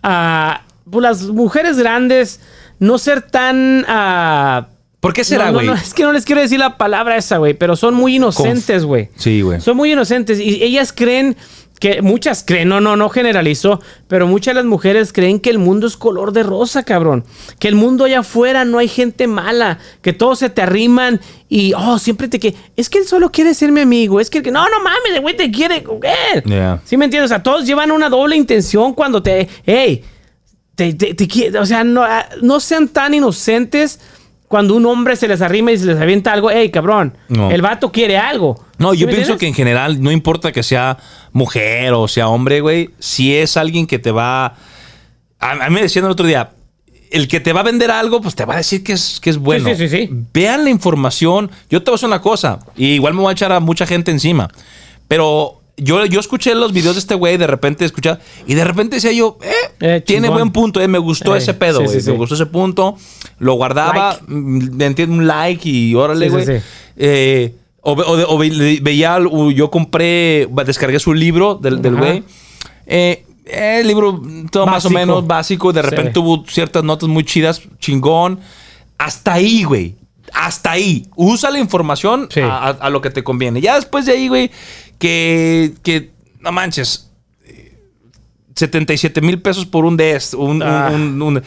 a 0.03 0.61
pues, 0.89 1.01
las 1.01 1.23
mujeres 1.23 1.77
grandes, 1.77 2.41
no 2.77 2.99
ser 2.99 3.23
tan... 3.23 3.83
ah, 3.87 4.67
¿Por 4.99 5.13
qué 5.13 5.23
será, 5.23 5.45
no, 5.45 5.51
no, 5.51 5.57
güey? 5.57 5.67
no, 5.67 5.73
es 5.73 5.93
que 5.95 6.03
no 6.03 6.13
les 6.13 6.25
quiero 6.25 6.41
decir 6.41 6.59
la 6.59 6.77
palabra 6.77 7.17
esa, 7.17 7.37
güey, 7.37 7.55
pero 7.55 7.75
son 7.75 7.95
muy 7.95 8.17
inocentes, 8.17 8.85
güey. 8.85 9.09
Sí, 9.15 9.41
güey. 9.41 9.59
Son 9.61 9.75
muy 9.75 9.91
inocentes 9.91 10.39
y 10.39 10.63
ellas 10.63 10.93
creen 10.93 11.35
que 11.83 12.01
muchas 12.01 12.45
creen, 12.47 12.69
no, 12.69 12.79
no, 12.79 12.95
no 12.95 13.09
generalizo, 13.09 13.81
pero 14.07 14.25
muchas 14.25 14.53
de 14.53 14.61
las 14.61 14.65
mujeres 14.65 15.11
creen 15.11 15.37
que 15.41 15.49
el 15.49 15.59
mundo 15.59 15.85
es 15.85 15.97
color 15.97 16.31
de 16.31 16.41
rosa, 16.41 16.83
cabrón. 16.83 17.25
Que 17.59 17.67
el 17.67 17.75
mundo 17.75 18.05
allá 18.05 18.19
afuera 18.19 18.63
no 18.63 18.77
hay 18.77 18.87
gente 18.87 19.27
mala, 19.27 19.79
que 20.01 20.13
todos 20.13 20.39
se 20.39 20.49
te 20.49 20.61
arriman 20.61 21.19
y, 21.49 21.73
oh, 21.73 21.99
siempre 21.99 22.29
te 22.29 22.39
quiere. 22.39 22.55
Es 22.77 22.89
que 22.89 22.99
él 22.99 23.05
solo 23.05 23.33
quiere 23.33 23.53
ser 23.53 23.73
mi 23.73 23.81
amigo, 23.81 24.21
es 24.21 24.29
que, 24.29 24.37
el 24.37 24.45
que- 24.45 24.51
no, 24.51 24.63
no 24.69 24.79
mames, 24.81 25.11
el 25.13 25.19
güey 25.19 25.35
te 25.35 25.51
quiere 25.51 25.83
coger. 25.83 26.41
Yeah. 26.45 26.79
¿Sí 26.85 26.95
me 26.95 27.03
entiendes? 27.03 27.29
O 27.31 27.33
sea, 27.33 27.43
todos 27.43 27.65
llevan 27.65 27.91
una 27.91 28.07
doble 28.07 28.37
intención 28.37 28.93
cuando 28.93 29.21
te, 29.21 29.49
hey, 29.65 30.05
te, 30.75 30.93
te- 30.93 31.13
te 31.15 31.27
quiere- 31.27 31.59
o 31.59 31.65
sea, 31.65 31.83
no, 31.83 32.01
ah, 32.01 32.29
no 32.41 32.61
sean 32.61 32.87
tan 32.87 33.13
inocentes 33.13 33.99
cuando 34.53 34.75
un 34.75 34.85
hombre 34.85 35.15
se 35.15 35.27
les 35.27 35.41
arrima 35.41 35.71
y 35.71 35.79
se 35.79 35.87
les 35.87 35.99
avienta 35.99 36.31
algo, 36.31 36.51
hey, 36.51 36.69
cabrón, 36.69 37.17
No. 37.27 37.49
el 37.49 37.63
vato 37.63 37.91
quiere 37.91 38.19
algo. 38.19 38.63
No, 38.77 38.91
¿Sí 38.91 38.99
yo 38.99 39.07
pienso 39.07 39.35
que 39.39 39.47
en 39.47 39.55
general, 39.55 39.99
no 39.99 40.11
importa 40.11 40.51
que 40.51 40.61
sea 40.61 40.99
mujer 41.31 41.93
o 41.93 42.07
sea 42.07 42.27
hombre, 42.27 42.61
güey, 42.61 42.91
si 42.99 43.35
es 43.35 43.57
alguien 43.57 43.87
que 43.87 43.97
te 43.97 44.11
va... 44.11 44.53
A, 45.39 45.55
mí 45.69 45.73
me 45.73 45.81
decían 45.81 46.05
el 46.05 46.11
otro 46.11 46.27
día, 46.27 46.51
el 47.09 47.27
que 47.27 47.39
te 47.39 47.51
va 47.51 47.61
a 47.61 47.63
vender 47.63 47.89
algo, 47.89 48.21
pues 48.21 48.35
te 48.35 48.45
va 48.45 48.53
a 48.53 48.57
decir 48.57 48.83
que 48.83 48.93
es, 48.93 49.19
que 49.19 49.31
es 49.31 49.39
bueno. 49.39 49.67
sí, 49.69 49.75
sí, 49.75 49.89
sí. 49.89 50.09
Vean 50.31 50.63
la 50.63 50.69
información. 50.69 51.49
Yo 51.71 51.81
te 51.81 51.89
voy 51.89 51.95
a 51.95 51.97
decir 51.97 52.07
una 52.09 52.21
cosa, 52.21 52.59
y 52.75 52.89
igual 52.89 53.15
me 53.15 53.21
voy 53.21 53.31
a 53.31 53.33
echar 53.33 53.51
a 53.51 53.59
mucha 53.59 53.87
gente 53.87 54.11
encima, 54.11 54.49
pero... 55.07 55.62
Yo, 55.75 56.05
yo 56.05 56.19
escuché 56.19 56.53
los 56.53 56.71
videos 56.71 56.95
de 56.95 56.99
este 56.99 57.15
güey, 57.15 57.37
de 57.37 57.47
repente 57.47 57.83
escuchaba, 57.83 58.19
y 58.45 58.53
de 58.53 58.63
repente 58.63 58.97
decía 58.97 59.11
yo, 59.11 59.39
eh, 59.41 59.51
Eh, 59.79 60.01
tiene 60.05 60.29
buen 60.29 60.51
punto, 60.51 60.79
eh, 60.79 60.87
me 60.87 60.99
gustó 60.99 61.33
Eh, 61.35 61.39
ese 61.39 61.53
pedo, 61.55 61.79
güey. 61.81 61.89
sí, 61.95 62.01
sí. 62.01 62.11
Me 62.11 62.17
gustó 62.17 62.35
ese 62.35 62.45
punto, 62.45 62.95
lo 63.39 63.53
guardaba, 63.55 64.11
Like. 64.13 64.23
mm, 64.27 64.75
me 64.75 64.85
entiendo, 64.85 65.15
un 65.15 65.25
like 65.27 65.67
y 65.67 65.95
órale, 65.95 66.29
güey. 66.29 66.45
sí. 66.45 66.53
Eh, 66.95 67.55
o, 67.81 67.93
o 67.93 68.15
de- 68.17 68.25
o 68.27 68.37
ve- 68.37 68.79
veía, 68.83 69.17
yo 69.55 69.71
compré, 69.71 70.47
descargué 70.65 70.99
su 70.99 71.13
libro 71.13 71.55
del 71.55 71.79
güey. 71.95 72.23
Eh, 72.85 73.25
el 73.45 73.87
libro 73.87 74.21
todo 74.51 74.67
más 74.67 74.85
o 74.85 74.89
menos 74.89 75.25
básico. 75.27 75.73
De 75.73 75.81
repente 75.81 76.19
hubo 76.19 76.45
ciertas 76.47 76.83
notas 76.83 77.09
muy 77.09 77.23
chidas, 77.25 77.61
chingón. 77.79 78.39
Hasta 78.97 79.33
ahí, 79.33 79.63
güey. 79.63 79.95
Hasta 80.33 80.71
ahí. 80.71 81.07
Usa 81.15 81.51
la 81.51 81.59
información 81.59 82.27
Sí. 82.31 82.39
a- 82.39 82.69
a 82.69 82.89
lo 82.89 83.01
que 83.01 83.09
te 83.09 83.23
conviene. 83.23 83.59
Ya 83.59 83.75
después 83.75 84.05
de 84.05 84.13
ahí, 84.13 84.27
güey, 84.29 84.49
que, 85.03 85.73
que 85.83 86.11
no 86.39 86.53
manches. 86.53 87.09
eh, 87.45 87.77
77 88.55 89.19
mil 89.19 89.41
pesos 89.41 89.65
por 89.65 89.83
un. 89.83 89.95
Un, 89.99 90.37
un- 90.37 90.63
Ah. 90.63 90.89
un- 90.93 91.21
un- 91.21 91.43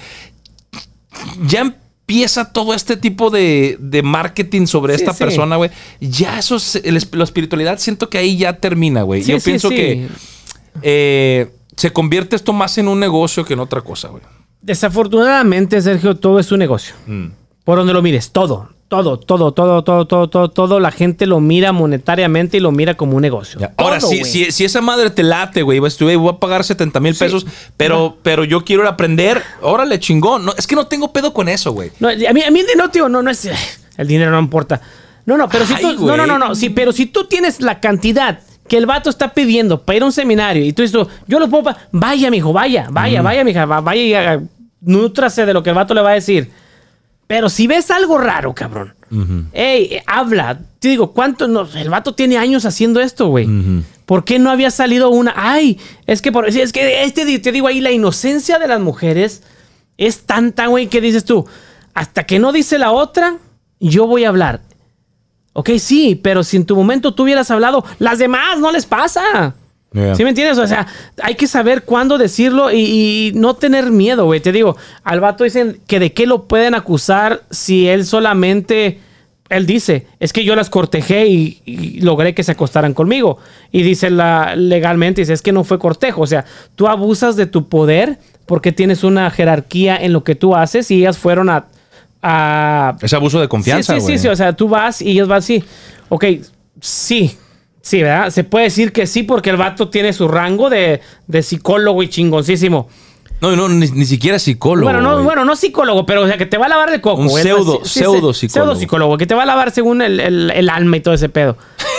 ya 1.46 1.60
empieza 1.62 2.52
todo 2.52 2.74
este 2.74 2.98
tipo 2.98 3.30
de, 3.30 3.78
de 3.80 4.02
marketing 4.02 4.66
sobre 4.66 4.94
Sí, 4.94 5.00
esta 5.02 5.14
sí. 5.14 5.18
persona, 5.24 5.56
güey. 5.56 5.70
Ya 6.00 6.38
eso, 6.38 6.56
es- 6.56 6.76
el 6.84 7.00
la 7.12 7.24
espiritualidad, 7.24 7.78
siento 7.78 8.10
que 8.10 8.18
ahí 8.18 8.36
ya 8.36 8.52
termina, 8.58 9.02
güey. 9.02 9.22
Sí, 9.22 9.32
Yo 9.32 9.40
pienso 9.40 9.70
que 9.70 10.06
eh, 10.82 11.50
se 11.76 11.92
convierte 11.94 12.36
esto 12.36 12.52
más 12.52 12.76
en 12.76 12.88
un 12.88 13.00
negocio 13.00 13.42
que 13.46 13.54
en 13.54 13.60
otra 13.60 13.80
cosa, 13.80 14.08
güey. 14.08 14.22
Desafortunadamente, 14.60 15.80
Sergio, 15.80 16.14
todo 16.16 16.38
es 16.40 16.52
un 16.52 16.58
negocio. 16.58 16.94
Mm. 17.06 17.26
Por 17.66 17.76
donde 17.78 17.92
lo 17.92 18.00
mires, 18.00 18.30
todo, 18.30 18.68
todo, 18.88 19.18
todo, 19.18 19.52
todo, 19.52 19.82
todo, 19.82 20.06
todo, 20.06 20.28
todo, 20.30 20.48
todo, 20.50 20.78
la 20.78 20.92
gente 20.92 21.26
lo 21.26 21.40
mira 21.40 21.72
monetariamente 21.72 22.58
y 22.58 22.60
lo 22.60 22.70
mira 22.70 22.94
como 22.94 23.16
un 23.16 23.22
negocio. 23.22 23.58
Ya. 23.58 23.72
Ahora, 23.76 23.98
Todo, 23.98 24.08
si, 24.10 24.20
güey. 24.20 24.30
si, 24.30 24.52
si 24.52 24.64
esa 24.64 24.80
madre 24.80 25.10
te 25.10 25.24
late, 25.24 25.62
güey, 25.62 25.80
güey, 25.80 26.14
voy 26.16 26.32
a 26.32 26.38
pagar 26.38 26.62
70 26.62 27.00
mil 27.00 27.16
pesos, 27.16 27.44
pero, 27.76 28.18
pero 28.22 28.44
yo 28.44 28.64
quiero 28.64 28.82
ir 28.82 28.86
a 28.86 28.92
aprender, 28.92 29.42
órale, 29.62 29.98
chingón. 29.98 30.44
No, 30.44 30.52
es 30.56 30.64
que 30.68 30.76
no 30.76 30.86
tengo 30.86 31.12
pedo 31.12 31.34
con 31.34 31.48
eso, 31.48 31.72
güey. 31.72 31.90
No, 31.98 32.08
a 32.08 32.14
mí, 32.14 32.24
a 32.26 32.32
mí 32.52 32.60
dinero, 32.60 32.88
tío, 32.90 33.08
no, 33.08 33.20
no 33.20 33.30
es. 33.30 33.48
El 33.98 34.06
dinero 34.06 34.30
no 34.30 34.38
importa. 34.38 34.80
No, 35.24 35.36
no, 35.36 35.48
pero 35.48 35.66
si 35.66 35.74
Ay, 35.74 35.82
tú. 35.82 35.92
No, 35.94 35.98
güey. 36.02 36.16
no, 36.18 36.24
no, 36.26 36.38
no. 36.38 36.54
Sí, 36.54 36.70
pero 36.70 36.92
si 36.92 37.06
tú 37.06 37.24
tienes 37.24 37.60
la 37.60 37.80
cantidad 37.80 38.38
que 38.68 38.76
el 38.76 38.86
vato 38.86 39.10
está 39.10 39.34
pidiendo 39.34 39.82
para 39.82 39.96
ir 39.96 40.02
a 40.04 40.06
un 40.06 40.12
seminario 40.12 40.64
y 40.64 40.72
tú 40.72 40.82
dices, 40.82 41.04
yo 41.26 41.40
los 41.40 41.48
puedo. 41.50 41.74
Vaya, 41.90 42.30
mijo, 42.30 42.52
vaya, 42.52 42.86
vaya, 42.92 43.22
vaya, 43.22 43.42
mija, 43.42 43.64
va- 43.66 43.80
vaya 43.80 44.02
y 44.02 44.14
haga- 44.14 44.42
nútrase 44.80 45.44
de 45.46 45.52
lo 45.52 45.64
que 45.64 45.70
el 45.70 45.76
vato 45.76 45.92
le 45.94 46.02
va 46.02 46.10
a 46.10 46.14
decir. 46.14 46.50
Pero 47.26 47.48
si 47.48 47.66
ves 47.66 47.90
algo 47.90 48.18
raro, 48.18 48.54
cabrón. 48.54 48.94
Ey, 49.52 49.84
eh, 49.94 50.02
habla. 50.06 50.60
Te 50.78 50.88
digo, 50.88 51.12
¿cuánto? 51.12 51.48
No, 51.48 51.68
el 51.74 51.90
vato 51.90 52.14
tiene 52.14 52.38
años 52.38 52.64
haciendo 52.64 53.00
esto, 53.00 53.28
güey. 53.28 53.48
¿Por 54.04 54.24
qué 54.24 54.38
no 54.38 54.50
había 54.50 54.70
salido 54.70 55.10
una? 55.10 55.32
Ay, 55.36 55.80
es 56.06 56.22
que 56.22 56.30
por, 56.30 56.48
es 56.48 56.72
que 56.72 57.02
este, 57.02 57.38
te 57.40 57.52
digo 57.52 57.66
ahí, 57.66 57.80
la 57.80 57.90
inocencia 57.90 58.58
de 58.58 58.68
las 58.68 58.80
mujeres 58.80 59.42
es 59.98 60.20
tanta, 60.20 60.66
güey, 60.66 60.86
que 60.86 61.00
dices 61.00 61.24
tú, 61.24 61.46
hasta 61.94 62.24
que 62.24 62.38
no 62.38 62.52
dice 62.52 62.78
la 62.78 62.92
otra, 62.92 63.38
yo 63.80 64.06
voy 64.06 64.24
a 64.24 64.28
hablar. 64.28 64.60
Ok, 65.54 65.70
sí, 65.78 66.14
pero 66.22 66.44
si 66.44 66.58
en 66.58 66.66
tu 66.66 66.76
momento 66.76 67.14
tú 67.14 67.24
hubieras 67.24 67.50
hablado, 67.50 67.84
las 67.98 68.18
demás 68.18 68.58
no 68.60 68.70
les 68.70 68.86
pasa. 68.86 69.54
Yeah. 69.96 70.14
¿Sí 70.14 70.24
me 70.24 70.30
entiendes? 70.30 70.58
O 70.58 70.66
sea, 70.66 70.86
hay 71.22 71.34
que 71.36 71.46
saber 71.46 71.84
cuándo 71.84 72.18
decirlo 72.18 72.70
y, 72.70 72.80
y 72.80 73.32
no 73.34 73.54
tener 73.54 73.90
miedo, 73.90 74.26
güey. 74.26 74.40
Te 74.40 74.52
digo, 74.52 74.76
al 75.04 75.20
vato 75.20 75.44
dicen 75.44 75.80
que 75.86 75.98
de 75.98 76.12
qué 76.12 76.26
lo 76.26 76.44
pueden 76.44 76.74
acusar 76.74 77.42
si 77.50 77.88
él 77.88 78.04
solamente... 78.04 79.00
Él 79.48 79.64
dice, 79.64 80.08
es 80.18 80.32
que 80.32 80.44
yo 80.44 80.56
las 80.56 80.70
cortejé 80.70 81.28
y, 81.28 81.62
y 81.64 82.00
logré 82.00 82.34
que 82.34 82.42
se 82.42 82.50
acostaran 82.50 82.94
conmigo. 82.94 83.38
Y 83.70 83.82
dice 83.82 84.10
la, 84.10 84.56
legalmente, 84.56 85.20
dice, 85.22 85.32
es 85.34 85.40
que 85.40 85.52
no 85.52 85.62
fue 85.62 85.78
cortejo. 85.78 86.22
O 86.22 86.26
sea, 86.26 86.44
tú 86.74 86.88
abusas 86.88 87.36
de 87.36 87.46
tu 87.46 87.68
poder 87.68 88.18
porque 88.44 88.72
tienes 88.72 89.04
una 89.04 89.30
jerarquía 89.30 89.96
en 89.96 90.12
lo 90.12 90.24
que 90.24 90.34
tú 90.34 90.56
haces 90.56 90.90
y 90.90 90.96
ellas 90.98 91.16
fueron 91.16 91.48
a... 91.48 91.66
a 92.22 92.96
Es 93.00 93.12
abuso 93.12 93.40
de 93.40 93.46
confianza, 93.46 93.94
Sí, 93.94 94.00
sí, 94.00 94.04
güey. 94.04 94.18
sí, 94.18 94.22
sí, 94.22 94.28
o 94.28 94.34
sea, 94.34 94.52
tú 94.52 94.68
vas 94.68 95.00
y 95.00 95.12
ellos 95.12 95.28
van 95.28 95.38
así. 95.38 95.62
Ok, 96.08 96.24
sí, 96.80 97.38
sí, 97.86 98.02
¿verdad? 98.02 98.30
Se 98.30 98.42
puede 98.44 98.64
decir 98.64 98.92
que 98.92 99.06
sí 99.06 99.22
porque 99.22 99.50
el 99.50 99.56
vato 99.56 99.88
tiene 99.88 100.12
su 100.12 100.26
rango 100.26 100.68
de, 100.70 101.00
de 101.28 101.42
psicólogo 101.42 102.02
y 102.02 102.08
chingoncísimo. 102.08 102.88
No, 103.40 103.54
no, 103.54 103.68
ni, 103.68 103.86
ni 103.90 104.04
siquiera 104.06 104.38
psicólogo. 104.38 104.84
bueno, 104.90 105.00
no, 105.02 105.22
bueno, 105.22 105.44
no 105.44 105.54
psicólogo, 105.56 106.04
pero 106.06 106.22
o 106.22 106.26
sea, 106.26 106.36
que 106.38 106.46
te 106.46 106.56
va 106.58 106.66
a 106.66 106.68
lavar 106.70 106.92
el 106.92 107.00
coco. 107.00 107.20
Un 107.22 107.28
pseudo- 107.30 107.80
sí, 107.84 108.00
pseudo 108.00 108.32
sí, 108.34 108.48
psicólogo. 108.48 108.70
Pseudo 108.72 108.80
psicólogo, 108.80 109.18
que 109.18 109.26
te 109.26 109.34
va 109.34 109.42
a 109.42 109.46
lavar 109.46 109.70
según 109.70 110.02
el, 110.02 110.18
el- 110.20 110.50
el 110.50 110.68
alma 110.70 110.96
y 110.96 111.00
todo 111.00 111.14
ese 111.14 111.28
pedo. 111.28 111.56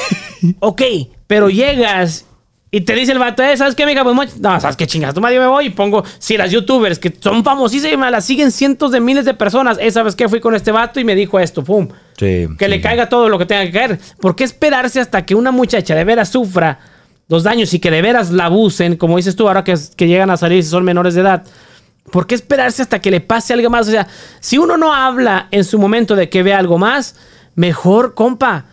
ok, 0.60 0.82
pero 1.28 1.50
llegas 1.50 2.26
y 2.78 2.82
te 2.82 2.94
dice 2.94 3.12
el 3.12 3.18
vato, 3.18 3.42
eh, 3.42 3.58
¿sabes 3.58 3.74
qué, 3.74 3.82
amiga? 3.82 4.04
Pues, 4.04 4.40
no, 4.40 4.60
¿sabes 4.60 4.76
qué 4.78 4.86
chingas? 4.86 5.14
Tú 5.16 5.20
me 5.20 5.48
voy 5.48 5.66
y 5.66 5.70
pongo, 5.72 6.04
sí, 6.20 6.38
las 6.38 6.52
youtubers 6.52 7.00
que 7.00 7.12
son 7.20 7.44
famosísimas, 7.44 8.12
las 8.12 8.24
siguen 8.24 8.52
cientos 8.52 8.92
de 8.92 9.00
miles 9.00 9.26
de 9.26 9.34
personas. 9.34 9.80
Eh, 9.82 9.90
¿sabes 9.90 10.16
qué? 10.16 10.30
Fui 10.30 10.40
con 10.40 10.54
este 10.54 10.72
vato 10.72 11.00
y 11.00 11.04
me 11.04 11.16
dijo 11.16 11.40
esto, 11.40 11.64
pum. 11.64 11.88
Sí, 12.18 12.48
Que 12.60 12.66
sí. 12.66 12.68
le 12.70 12.80
caiga 12.80 13.10
todo 13.10 13.30
lo 13.30 13.40
que 13.40 13.48
tenga 13.48 13.64
que 13.66 13.72
caer. 13.72 14.00
¿Por 14.22 14.36
qué 14.36 14.44
esperarse 14.44 15.00
hasta 15.00 15.26
que 15.26 15.34
una 15.34 15.50
muchacha 15.50 15.96
de 15.96 16.04
veras 16.04 16.30
sufra 16.30 16.78
los 17.30 17.42
daños 17.44 17.74
y 17.74 17.80
que 17.80 17.90
de 17.90 18.02
veras 18.04 18.30
la 18.30 18.46
abusen, 18.46 18.96
como 18.96 19.18
dices 19.18 19.36
tú, 19.36 19.48
ahora 19.48 19.64
que, 19.64 19.74
que 19.96 20.08
llegan 20.08 20.30
a 20.30 20.38
salir 20.38 20.64
si 20.64 20.70
son 20.70 20.84
menores 20.84 21.16
de 21.16 21.22
edad? 21.22 21.44
¿Por 22.12 22.28
qué 22.28 22.36
esperarse 22.36 22.84
hasta 22.84 23.00
que 23.00 23.10
le 23.10 23.22
pase 23.22 23.54
algo 23.54 23.70
más? 23.72 23.88
O 23.88 23.92
sea, 23.92 24.08
si 24.40 24.60
uno 24.60 24.78
no 24.78 24.94
habla 24.94 25.48
en 25.50 25.64
su 25.64 25.80
momento 25.80 26.16
de 26.16 26.30
que 26.30 26.44
ve 26.44 26.54
algo 26.54 26.78
más, 26.78 27.16
mejor, 27.56 28.14
compa. 28.14 28.66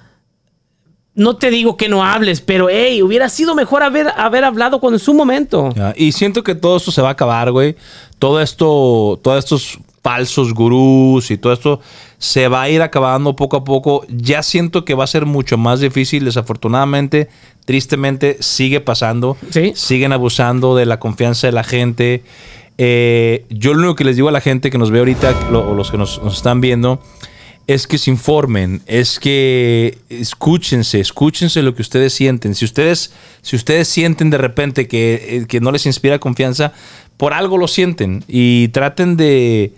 No 1.15 1.37
te 1.37 1.51
digo 1.51 1.77
que 1.77 1.89
no 1.89 2.05
hables, 2.05 2.41
pero 2.41 2.69
hey, 2.69 3.01
hubiera 3.01 3.29
sido 3.29 3.55
mejor 3.55 3.85
haber, 3.85 4.09
haber 4.17 4.45
hablado 4.45 4.81
con 4.81 4.95
en 4.95 4.99
su 4.99 5.15
momento. 5.15 5.71
Ya, 5.77 5.95
Y 5.97 6.13
siento 6.13 6.43
que 6.43 6.57
todo 6.57 6.77
esto 6.77 6.91
se 6.91 7.03
va 7.03 7.09
a 7.09 7.13
acabar, 7.13 7.53
güey. 7.53 7.77
Todo 8.19 8.41
esto, 8.41 9.21
todos 9.23 9.39
estos 9.39 9.79
falsos 10.03 10.53
gurús 10.53 11.31
y 11.31 11.39
todo 11.39 11.55
esto 11.55 11.81
se 12.19 12.49
va 12.49 12.63
a 12.63 12.69
ir 12.69 12.83
acabando 12.83 13.37
poco 13.37 13.57
a 13.57 13.65
poco. 13.65 14.05
Ya 14.09 14.43
siento 14.43 14.85
que 14.85 14.95
va 14.95 15.05
a 15.05 15.07
ser 15.07 15.25
mucho 15.25 15.57
más 15.57 15.81
difícil, 15.81 16.25
desafortunadamente, 16.25 17.29
tristemente, 17.65 18.37
sigue 18.41 18.81
pasando. 18.81 19.37
Sí. 19.51 19.73
Siguen 19.75 20.13
abusando 20.13 20.75
de 20.75 20.85
la 20.85 20.99
confianza 20.99 21.47
de 21.47 21.53
la 21.53 21.65
gente. 21.65 22.23
Eh, 22.77 23.47
yo 23.51 23.73
lo 23.73 23.81
único 23.81 23.95
que 23.95 24.05
les 24.05 24.17
digo 24.17 24.29
a 24.29 24.33
la 24.33 24.41
gente 24.41 24.71
que 24.71 24.79
nos 24.79 24.91
ve 24.91 24.99
ahorita, 24.99 25.33
o 25.53 25.75
los 25.75 25.91
que 25.91 25.97
nos, 25.97 26.23
nos 26.23 26.37
están 26.37 26.61
viendo, 26.61 27.01
es 27.67 27.87
que 27.87 27.97
se 27.99 28.11
informen, 28.11 28.83
es 28.87 29.19
que 29.19 29.97
escúchense, 30.11 31.01
escúchense 31.01 31.63
lo 31.63 31.75
que 31.75 31.83
ustedes 31.83 32.13
sienten. 32.13 32.55
Si 32.55 32.65
ustedes, 32.65 33.13
si 33.43 33.57
ustedes 33.57 33.89
sienten 33.89 34.31
de 34.31 34.39
repente 34.39 34.87
que, 34.87 35.15
eh, 35.43 35.47
que 35.47 35.61
no 35.61 35.73
les 35.73 35.87
inspira 35.87 36.19
confianza, 36.19 36.73
por 37.17 37.33
algo 37.33 37.57
lo 37.57 37.67
sienten 37.69 38.23
y 38.29 38.69
traten 38.69 39.17
de, 39.17 39.73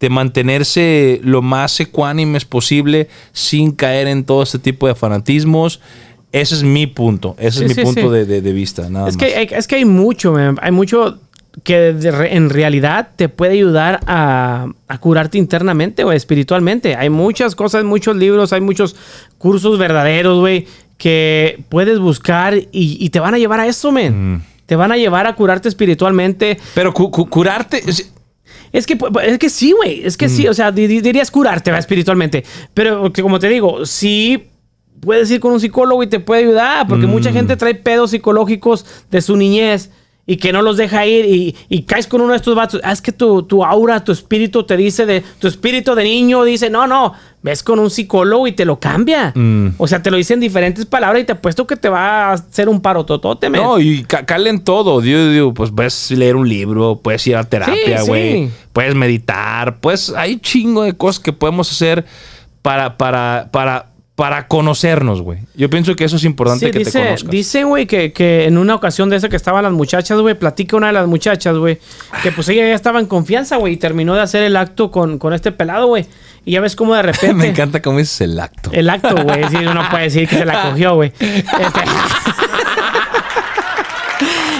de 0.00 0.10
mantenerse 0.10 1.20
lo 1.22 1.40
más 1.42 1.78
ecuánimes 1.80 2.44
posible 2.44 3.08
sin 3.32 3.72
caer 3.72 4.06
en 4.08 4.24
todo 4.24 4.42
este 4.42 4.58
tipo 4.58 4.86
de 4.86 4.94
fanatismos. 4.94 5.80
Ese 6.32 6.54
es 6.54 6.62
mi 6.62 6.86
punto, 6.86 7.34
ese 7.38 7.58
Sí, 7.58 7.64
es 7.64 7.68
mi 7.70 7.74
sí, 7.74 7.82
punto 7.82 8.02
sí. 8.02 8.08
de, 8.08 8.24
de- 8.26 8.40
de 8.40 8.52
vista. 8.52 8.88
Nada 8.88 9.08
Es 9.08 9.16
más. 9.16 9.24
que, 9.26 9.34
hay, 9.34 9.48
es 9.50 9.66
que 9.66 9.76
hay 9.76 9.84
mucho, 9.84 10.32
man. 10.32 10.58
hay 10.62 10.70
mucho. 10.72 11.18
Que 11.64 11.92
re- 11.92 12.36
en 12.36 12.48
realidad 12.50 13.08
te 13.16 13.28
puede 13.28 13.52
ayudar 13.54 14.00
a, 14.06 14.68
a 14.88 14.98
curarte 14.98 15.36
internamente 15.38 16.04
o 16.04 16.12
espiritualmente. 16.12 16.94
Hay 16.96 17.10
muchas 17.10 17.54
cosas, 17.54 17.84
muchos 17.84 18.16
libros, 18.16 18.52
hay 18.52 18.60
muchos 18.60 18.96
cursos 19.38 19.78
verdaderos, 19.78 20.38
güey, 20.38 20.66
que 20.96 21.62
puedes 21.68 21.98
buscar 21.98 22.54
y, 22.56 22.66
y 22.72 23.10
te 23.10 23.20
van 23.20 23.34
a 23.34 23.38
llevar 23.38 23.60
a 23.60 23.66
eso, 23.66 23.90
men. 23.90 24.42
Te 24.66 24.76
van 24.76 24.92
a 24.92 24.96
llevar 24.96 25.26
a 25.26 25.34
curarte 25.34 25.68
espiritualmente. 25.68 26.58
Pero 26.74 26.94
cu- 26.94 27.10
cu- 27.10 27.28
curarte. 27.28 27.82
es- 28.72 28.86
que, 28.86 28.96
es 29.24 29.38
que 29.38 29.50
sí, 29.50 29.72
güey. 29.72 30.04
Es 30.04 30.16
que 30.16 30.28
sí, 30.28 30.46
o 30.46 30.54
sea, 30.54 30.70
di- 30.70 30.86
di- 30.86 31.00
dirías 31.00 31.30
curarte 31.32 31.76
espiritualmente. 31.76 32.44
Pero 32.74 33.12
que 33.12 33.22
como 33.22 33.40
te 33.40 33.48
digo, 33.48 33.84
sí 33.84 34.44
puedes 35.00 35.28
ir 35.30 35.40
con 35.40 35.52
un 35.52 35.58
psicólogo 35.60 36.02
y 36.04 36.06
te 36.06 36.20
puede 36.20 36.42
ayudar, 36.42 36.86
porque 36.86 37.06
mucha 37.06 37.32
gente 37.32 37.56
trae 37.56 37.74
pedos 37.74 38.10
psicológicos 38.12 38.86
de 39.10 39.20
su 39.22 39.34
niñez 39.36 39.90
y 40.32 40.36
que 40.36 40.52
no 40.52 40.62
los 40.62 40.76
deja 40.76 41.04
ir 41.06 41.24
y, 41.24 41.56
y 41.68 41.82
caes 41.82 42.06
con 42.06 42.20
uno 42.20 42.30
de 42.30 42.36
estos 42.36 42.54
vatos. 42.54 42.80
Ah, 42.84 42.92
es 42.92 43.02
que 43.02 43.10
tu, 43.10 43.42
tu 43.42 43.64
aura, 43.64 44.04
tu 44.04 44.12
espíritu 44.12 44.62
te 44.62 44.76
dice 44.76 45.04
de, 45.06 45.24
tu 45.40 45.48
espíritu 45.48 45.96
de 45.96 46.04
niño 46.04 46.44
dice, 46.44 46.70
no, 46.70 46.86
no, 46.86 47.14
ves 47.42 47.64
con 47.64 47.80
un 47.80 47.90
psicólogo 47.90 48.46
y 48.46 48.52
te 48.52 48.64
lo 48.64 48.78
cambia. 48.78 49.34
O 49.76 49.88
sea, 49.88 50.00
te 50.02 50.10
lo 50.12 50.16
dice 50.18 50.34
en 50.34 50.40
diferentes 50.40 50.86
palabras 50.86 51.22
y 51.22 51.24
te 51.26 51.32
apuesto 51.32 51.66
que 51.66 51.74
te 51.74 51.88
va 51.88 52.28
a 52.28 52.32
hacer 52.34 52.68
un 52.68 52.80
paro 52.80 53.04
totote, 53.04 53.50
men. 53.50 53.60
No, 53.60 53.80
y 53.80 54.04
ca- 54.04 54.24
calen 54.24 54.62
todo. 54.62 55.02
Yo 55.02 55.30
digo, 55.30 55.52
pues 55.52 55.72
puedes 55.74 56.12
leer 56.12 56.36
un 56.36 56.48
libro, 56.48 57.00
puedes 57.02 57.26
ir 57.26 57.34
a 57.34 57.42
terapia, 57.42 58.02
Sí, 58.02 58.06
güey. 58.08 58.32
sí. 58.46 58.50
Puedes 58.72 58.94
meditar. 58.94 59.78
Pues 59.80 60.10
hay 60.10 60.38
chingo 60.38 60.84
de 60.84 60.92
cosas 60.92 61.18
que 61.20 61.32
podemos 61.32 61.70
hacer 61.72 62.04
para, 62.62 62.96
para, 62.96 63.48
para, 63.50 63.89
para 64.20 64.46
conocernos, 64.48 65.22
güey. 65.22 65.38
Yo 65.54 65.70
pienso 65.70 65.96
que 65.96 66.04
eso 66.04 66.16
es 66.16 66.24
importante 66.24 66.66
Sí, 66.66 66.72
que 66.72 66.84
te 66.84 66.92
conozcas. 66.92 67.30
dice, 67.30 67.64
güey, 67.64 67.86
que, 67.86 68.12
que 68.12 68.44
en 68.44 68.58
una 68.58 68.74
ocasión 68.74 69.08
de 69.08 69.16
esa 69.16 69.30
que 69.30 69.36
estaban 69.36 69.62
las 69.64 69.72
muchachas, 69.72 70.18
güey, 70.20 70.34
platica 70.38 70.76
una 70.76 70.88
de 70.88 70.92
las 70.92 71.06
muchachas, 71.06 71.56
güey, 71.56 71.78
que 72.22 72.30
pues 72.30 72.46
ella 72.50 72.68
ya 72.68 72.74
estaba 72.74 73.00
en 73.00 73.06
confianza, 73.06 73.56
güey, 73.56 73.72
y 73.72 73.76
terminó 73.78 74.14
de 74.14 74.20
hacer 74.20 74.42
el 74.42 74.58
acto 74.58 74.90
con, 74.90 75.18
con 75.18 75.32
este 75.32 75.52
pelado, 75.52 75.86
güey. 75.86 76.04
Y 76.44 76.52
ya 76.52 76.60
ves 76.60 76.76
cómo 76.76 76.94
de 76.94 77.00
repente... 77.10 77.32
Me 77.32 77.48
encanta 77.48 77.80
cómo 77.80 77.98
dices 77.98 78.20
el 78.20 78.38
acto. 78.38 78.70
El 78.74 78.90
acto, 78.90 79.14
güey, 79.24 79.42
sí, 79.48 79.56
uno 79.56 79.88
puede 79.90 80.04
decir 80.04 80.28
que 80.28 80.36
se 80.36 80.44
la 80.44 80.64
cogió, 80.64 80.96
güey. 80.96 81.12
Este, 81.18 81.80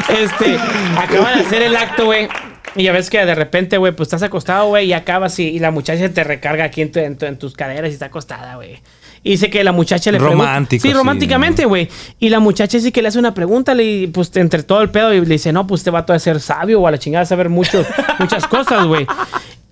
este, 0.24 0.58
acaba 0.98 1.34
de 1.34 1.40
hacer 1.42 1.60
el 1.62 1.76
acto, 1.76 2.06
güey. 2.06 2.28
Y 2.76 2.84
ya 2.84 2.92
ves 2.92 3.10
que 3.10 3.24
de 3.26 3.34
repente, 3.34 3.78
güey, 3.78 3.92
pues 3.92 4.06
estás 4.06 4.22
acostado, 4.22 4.68
güey, 4.68 4.86
y 4.86 4.92
acabas 4.92 5.38
y, 5.40 5.48
y 5.48 5.58
la 5.58 5.70
muchacha 5.72 6.08
te 6.08 6.22
recarga 6.24 6.64
aquí 6.64 6.82
en, 6.82 6.92
tu- 6.92 7.00
en 7.00 7.18
tu- 7.18 7.26
en 7.26 7.36
tus 7.38 7.54
caderas 7.54 7.90
y 7.90 7.94
está 7.94 8.06
acostada, 8.06 8.54
güey. 8.54 8.80
Y 9.22 9.32
dice 9.32 9.50
que 9.50 9.62
la 9.64 9.72
muchacha 9.72 10.10
le 10.10 10.18
pregunta- 10.18 10.44
Romántico, 10.44 10.82
Sí, 10.82 10.92
románticamente, 10.94 11.66
güey. 11.66 11.88
Y 12.18 12.30
la 12.30 12.40
muchacha 12.40 12.78
dice 12.78 12.90
que 12.90 13.02
le 13.02 13.08
hace 13.08 13.18
una 13.18 13.34
pregunta, 13.34 13.74
le, 13.74 14.08
pues 14.08 14.34
entre 14.36 14.62
todo 14.62 14.80
el 14.80 14.88
pedo, 14.90 15.12
y 15.12 15.20
le 15.20 15.26
dice, 15.34 15.52
no, 15.52 15.66
pues 15.66 15.80
este 15.80 15.90
vato 15.90 16.12
de 16.14 16.20
ser 16.20 16.40
sabio 16.40 16.80
o 16.80 16.86
a 16.86 16.90
la 16.90 16.98
chingada 16.98 17.26
saber 17.26 17.50
muchos, 17.50 17.86
muchas 18.18 18.46
cosas, 18.46 18.86
güey. 18.86 19.06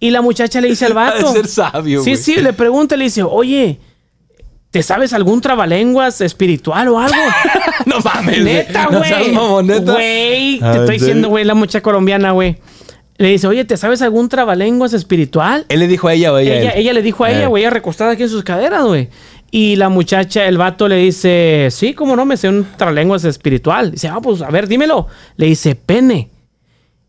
Y 0.00 0.10
la 0.10 0.20
muchacha 0.20 0.60
le 0.60 0.68
dice 0.68 0.84
al 0.86 0.92
vato. 0.92 1.32
ser 1.32 1.46
sabio, 1.46 2.02
Sí, 2.04 2.10
güey. 2.10 2.22
sí, 2.22 2.36
le 2.36 2.52
pregunta, 2.52 2.94
le 2.96 3.04
dice, 3.04 3.22
oye, 3.22 3.80
¿te 4.70 4.82
sabes 4.82 5.14
algún 5.14 5.40
trabalenguas 5.40 6.20
espiritual 6.20 6.88
o 6.88 6.98
algo? 6.98 7.16
no 7.86 8.00
mames. 8.00 8.42
Neta, 8.44 8.88
No 8.90 8.98
güey. 8.98 9.66
neta. 9.66 9.92
Güey, 9.92 10.60
Ah, 10.62 10.72
te 10.72 10.78
estoy 10.80 10.94
¿en 10.96 11.00
diciendo, 11.00 11.28
güey, 11.30 11.44
la 11.46 11.54
muchacha 11.54 11.80
colombiana, 11.80 12.32
güey. 12.32 12.58
Le 13.16 13.30
dice, 13.30 13.48
oye, 13.48 13.64
¿te 13.64 13.76
sabes 13.76 14.00
algún 14.02 14.28
trabalenguas 14.28 14.92
espiritual? 14.92 15.66
Él 15.70 15.80
le 15.80 15.88
dijo 15.88 16.06
a 16.06 16.14
ella 16.14 16.32
o 16.32 16.38
ella. 16.38 16.52
a 16.52 16.56
Ella, 16.60 16.70
él? 16.70 16.80
ella 16.82 16.92
le 16.92 17.02
dijo 17.02 17.24
a 17.24 17.30
Eh. 17.32 17.38
ella, 17.38 17.46
güey, 17.48 17.64
ella 17.64 17.70
recostada 17.70 18.12
aquí 18.12 18.22
en 18.22 18.28
sus 18.28 18.44
caderas, 18.44 18.84
güey. 18.84 19.08
Y 19.50 19.76
la 19.76 19.88
muchacha, 19.88 20.44
el 20.46 20.58
vato 20.58 20.88
le 20.88 20.96
dice, 20.96 21.68
sí, 21.70 21.94
cómo 21.94 22.16
no, 22.16 22.26
me 22.26 22.36
sé 22.36 22.48
un 22.48 22.66
trabalenguas 22.76 23.24
espiritual. 23.24 23.92
Dice, 23.92 24.08
ah, 24.08 24.18
pues 24.22 24.42
a 24.42 24.50
ver, 24.50 24.68
dímelo. 24.68 25.06
Le 25.36 25.46
dice, 25.46 25.74
pene. 25.74 26.30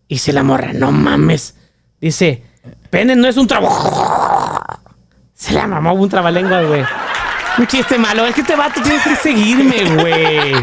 Y 0.08 0.19
se 0.19 0.32
la 0.34 0.43
morra, 0.43 0.71
no 0.73 0.91
mames. 0.91 1.56
Dice, 1.99 2.43
pene 2.89 3.15
no 3.15 3.28
es 3.28 3.36
un 3.38 3.47
trabajo. 3.47 4.63
Se 5.34 5.54
la 5.54 5.67
mamó 5.67 5.93
un 5.93 6.10
trabalenguas, 6.10 6.67
güey. 6.67 6.84
Un 7.60 7.65
chiste 7.67 7.97
malo. 7.97 8.25
Es 8.25 8.36
que 8.36 8.41
este 8.41 8.58
vato 8.58 8.82
tienes 8.82 9.02
que 9.04 9.15
seguirme, 9.15 9.95
güey. 9.95 10.54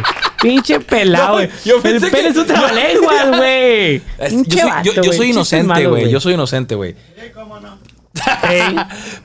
Pinche 0.43 0.81
pelado, 0.81 1.27
No, 1.29 1.33
güey. 1.35 1.51
yo 1.65 1.77
El 1.77 1.83
pene 1.83 2.11
que- 2.11 2.29
es 2.29 2.37
un 2.37 2.47
trabalenguas, 2.47 3.37
güey. 3.39 4.03
Yo 4.47 4.67
yo- 4.83 5.03
yo 5.03 5.13
soy 5.15 5.31
inocente, 5.31 5.87
güey. 5.87 6.11
Yo 6.11 6.21
soy 6.21 6.35
inocente, 6.35 6.75
güey. 6.75 6.95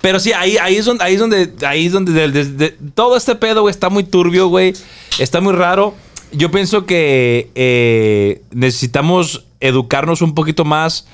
Pero 0.01 0.19
sí, 0.19 0.33
ahí, 0.33 0.57
ahí 0.57 0.75
es 0.77 0.85
donde, 0.85 1.03
ahí 1.03 1.13
es 1.15 1.19
donde, 1.19 1.53
ahí 1.65 1.85
es 1.87 1.91
donde 1.93 2.11
del- 2.13 2.33
des- 2.33 2.57
de- 2.57 2.77
todo 2.93 3.15
este 3.17 3.35
pedo, 3.35 3.61
güey, 3.61 3.71
está 3.71 3.89
muy 3.89 4.03
turbio, 4.03 4.47
güey. 4.47 4.73
Está 5.19 5.41
muy 5.41 5.53
raro. 5.53 5.93
Yo 6.31 6.49
pienso 6.51 6.85
que 6.85 7.51
eh, 7.55 8.41
necesitamos 8.51 9.45
educarnos 9.59 10.21
un 10.21 10.33
poquito 10.33 10.63
más. 10.65 11.05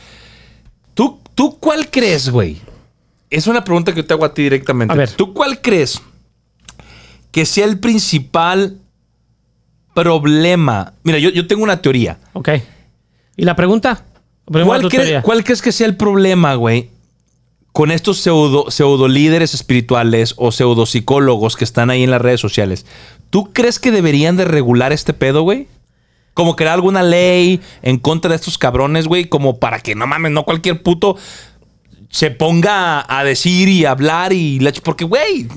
¿Tú, 0.94 1.20
¿Tú 1.36 1.58
cuál 1.60 1.90
crees, 1.90 2.30
güey? 2.30 2.58
Es 3.30 3.48
una 3.48 3.64
pregunta 3.64 3.94
que 3.94 4.04
te 4.04 4.14
hago 4.14 4.26
a 4.26 4.34
ti 4.34 4.44
directamente. 4.44 4.94
A 4.94 4.98
ver. 4.98 5.12
¿Tú 5.12 5.34
cuál 5.34 5.62
crees 5.62 6.02
que 7.32 7.46
sea 7.46 7.66
el 7.66 7.80
principal 7.80 8.78
problema? 9.94 10.94
Mira, 11.04 11.18
yo, 11.20 11.30
yo 11.30 11.48
tengo 11.48 11.64
una 11.64 11.82
teoría. 11.82 12.20
Ok. 12.34 12.50
¿Y 13.36 13.44
la 13.46 13.56
pregunta? 13.56 14.06
¿Cuál, 14.46 14.84
cre- 14.86 14.90
teoría. 14.90 15.22
cuál 15.22 15.44
crees 15.44 15.62
que 15.62 15.72
sea 15.72 15.88
el 15.88 15.98
problema, 15.98 16.56
güey? 16.56 16.90
Con 17.78 17.92
estos 17.92 18.18
pseudo, 18.18 18.72
pseudo 18.72 19.08
líderes 19.08 19.54
espirituales 19.54 20.34
o 20.38 20.52
pseudo 20.52 20.88
psicólogos 20.88 21.56
que 21.56 21.64
están 21.64 21.92
ahí 21.92 22.02
en 22.02 22.10
las 22.10 22.20
redes 22.20 22.42
sociales. 22.42 22.88
¿Tú 23.30 23.54
crees 23.54 23.78
que 23.78 23.92
deberían 23.92 24.36
de 24.36 24.46
regular 24.46 24.92
este 24.94 25.14
pedo, 25.14 25.44
güey? 25.44 25.68
Como 26.34 26.56
crear 26.56 26.74
alguna 26.74 27.04
ley 27.04 27.62
en 27.84 28.00
contra 28.00 28.30
de 28.30 28.38
estos 28.38 28.58
cabrones, 28.58 29.06
güey, 29.08 29.26
como 29.26 29.60
para 29.60 29.80
que 29.80 29.94
no 29.94 30.08
mames, 30.08 30.32
no 30.32 30.44
cualquier 30.44 30.82
puto 30.82 31.18
se 32.10 32.32
ponga 32.32 33.06
a 33.08 33.24
decir 33.24 33.70
y 33.70 33.86
hablar 33.86 34.34
y 34.34 34.58
la 34.58 34.72
porque 34.84 35.06
güey, 35.06 35.48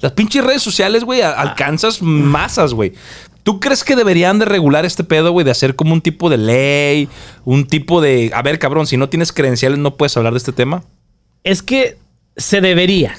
las 0.00 0.12
pinches 0.12 0.42
redes 0.42 0.62
sociales, 0.62 1.04
güey, 1.04 1.20
alcanzas 1.20 2.00
masas, 2.00 2.72
güey. 2.72 2.94
¿Tú 3.42 3.60
crees 3.60 3.84
que 3.84 3.94
deberían 3.94 4.38
de 4.38 4.46
regular 4.46 4.86
este 4.86 5.04
pedo, 5.04 5.32
güey, 5.32 5.44
de 5.44 5.50
hacer 5.50 5.76
como 5.76 5.92
un 5.92 6.00
tipo 6.00 6.30
de 6.30 6.38
ley, 6.38 7.10
un 7.44 7.66
tipo 7.66 8.00
de, 8.00 8.30
a 8.32 8.40
ver, 8.40 8.58
cabrón, 8.58 8.86
si 8.86 8.96
no 8.96 9.10
tienes 9.10 9.34
credenciales 9.34 9.78
no 9.78 9.98
puedes 9.98 10.16
hablar 10.16 10.32
de 10.32 10.38
este 10.38 10.52
tema? 10.52 10.82
Es 11.44 11.62
que 11.62 11.96
se 12.36 12.60
debería. 12.60 13.14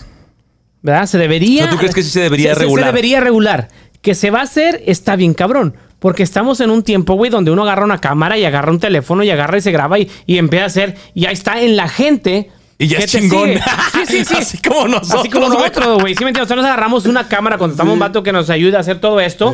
¿Verdad? 0.81 1.05
Se 1.07 1.17
debería. 1.17 1.63
O 1.63 1.67
sea, 1.67 1.71
¿tú 1.71 1.77
crees 1.77 1.95
que 1.95 2.03
sí 2.03 2.09
se 2.09 2.21
debería 2.21 2.53
se- 2.53 2.61
regular? 2.61 2.85
Se 2.85 2.87
debería 2.87 3.19
regular. 3.19 3.67
Que 4.01 4.15
se 4.15 4.31
va 4.31 4.39
a 4.39 4.43
hacer 4.43 4.81
está 4.85 5.15
bien 5.15 5.33
cabrón. 5.33 5.75
Porque 5.99 6.23
estamos 6.23 6.61
en 6.61 6.69
un 6.69 6.83
tiempo, 6.83 7.15
güey, 7.15 7.29
donde 7.29 7.51
uno 7.51 7.63
agarra 7.63 7.83
una 7.83 7.99
cámara 7.99 8.37
y 8.37 8.45
agarra 8.45 8.71
un 8.71 8.79
teléfono 8.79 9.21
y 9.23 9.29
agarra 9.29 9.57
y 9.57 9.61
se 9.61 9.71
graba 9.71 9.99
y, 9.99 10.09
y 10.25 10.37
empieza 10.37 10.63
a 10.63 10.67
hacer. 10.67 10.95
Y 11.13 11.25
ahí 11.25 11.33
está 11.33 11.61
en 11.61 11.75
la 11.75 11.89
gente. 11.89 12.49
Y 12.77 12.87
ya 12.87 12.99
es 12.99 13.07
chingón. 13.11 13.49
sigue. 13.49 13.61
Sí, 14.07 14.19
sí, 14.19 14.25
sí. 14.25 14.35
Así 14.37 14.57
como 14.59 14.87
nosotros, 14.87 15.19
Así 15.19 15.29
como 15.29 15.49
nosotros, 15.49 16.01
güey. 16.01 16.15
¿Sí 16.15 16.23
me 16.23 16.29
entiendes? 16.29 16.49
Nosotros 16.49 16.65
agarramos 16.65 17.05
una 17.05 17.27
cámara, 17.27 17.57
contratamos 17.57 17.91
un 17.93 17.99
vato 17.99 18.23
que 18.23 18.31
nos 18.31 18.49
ayude 18.49 18.77
a 18.77 18.79
hacer 18.79 19.01
todo 19.01 19.19
esto. 19.19 19.53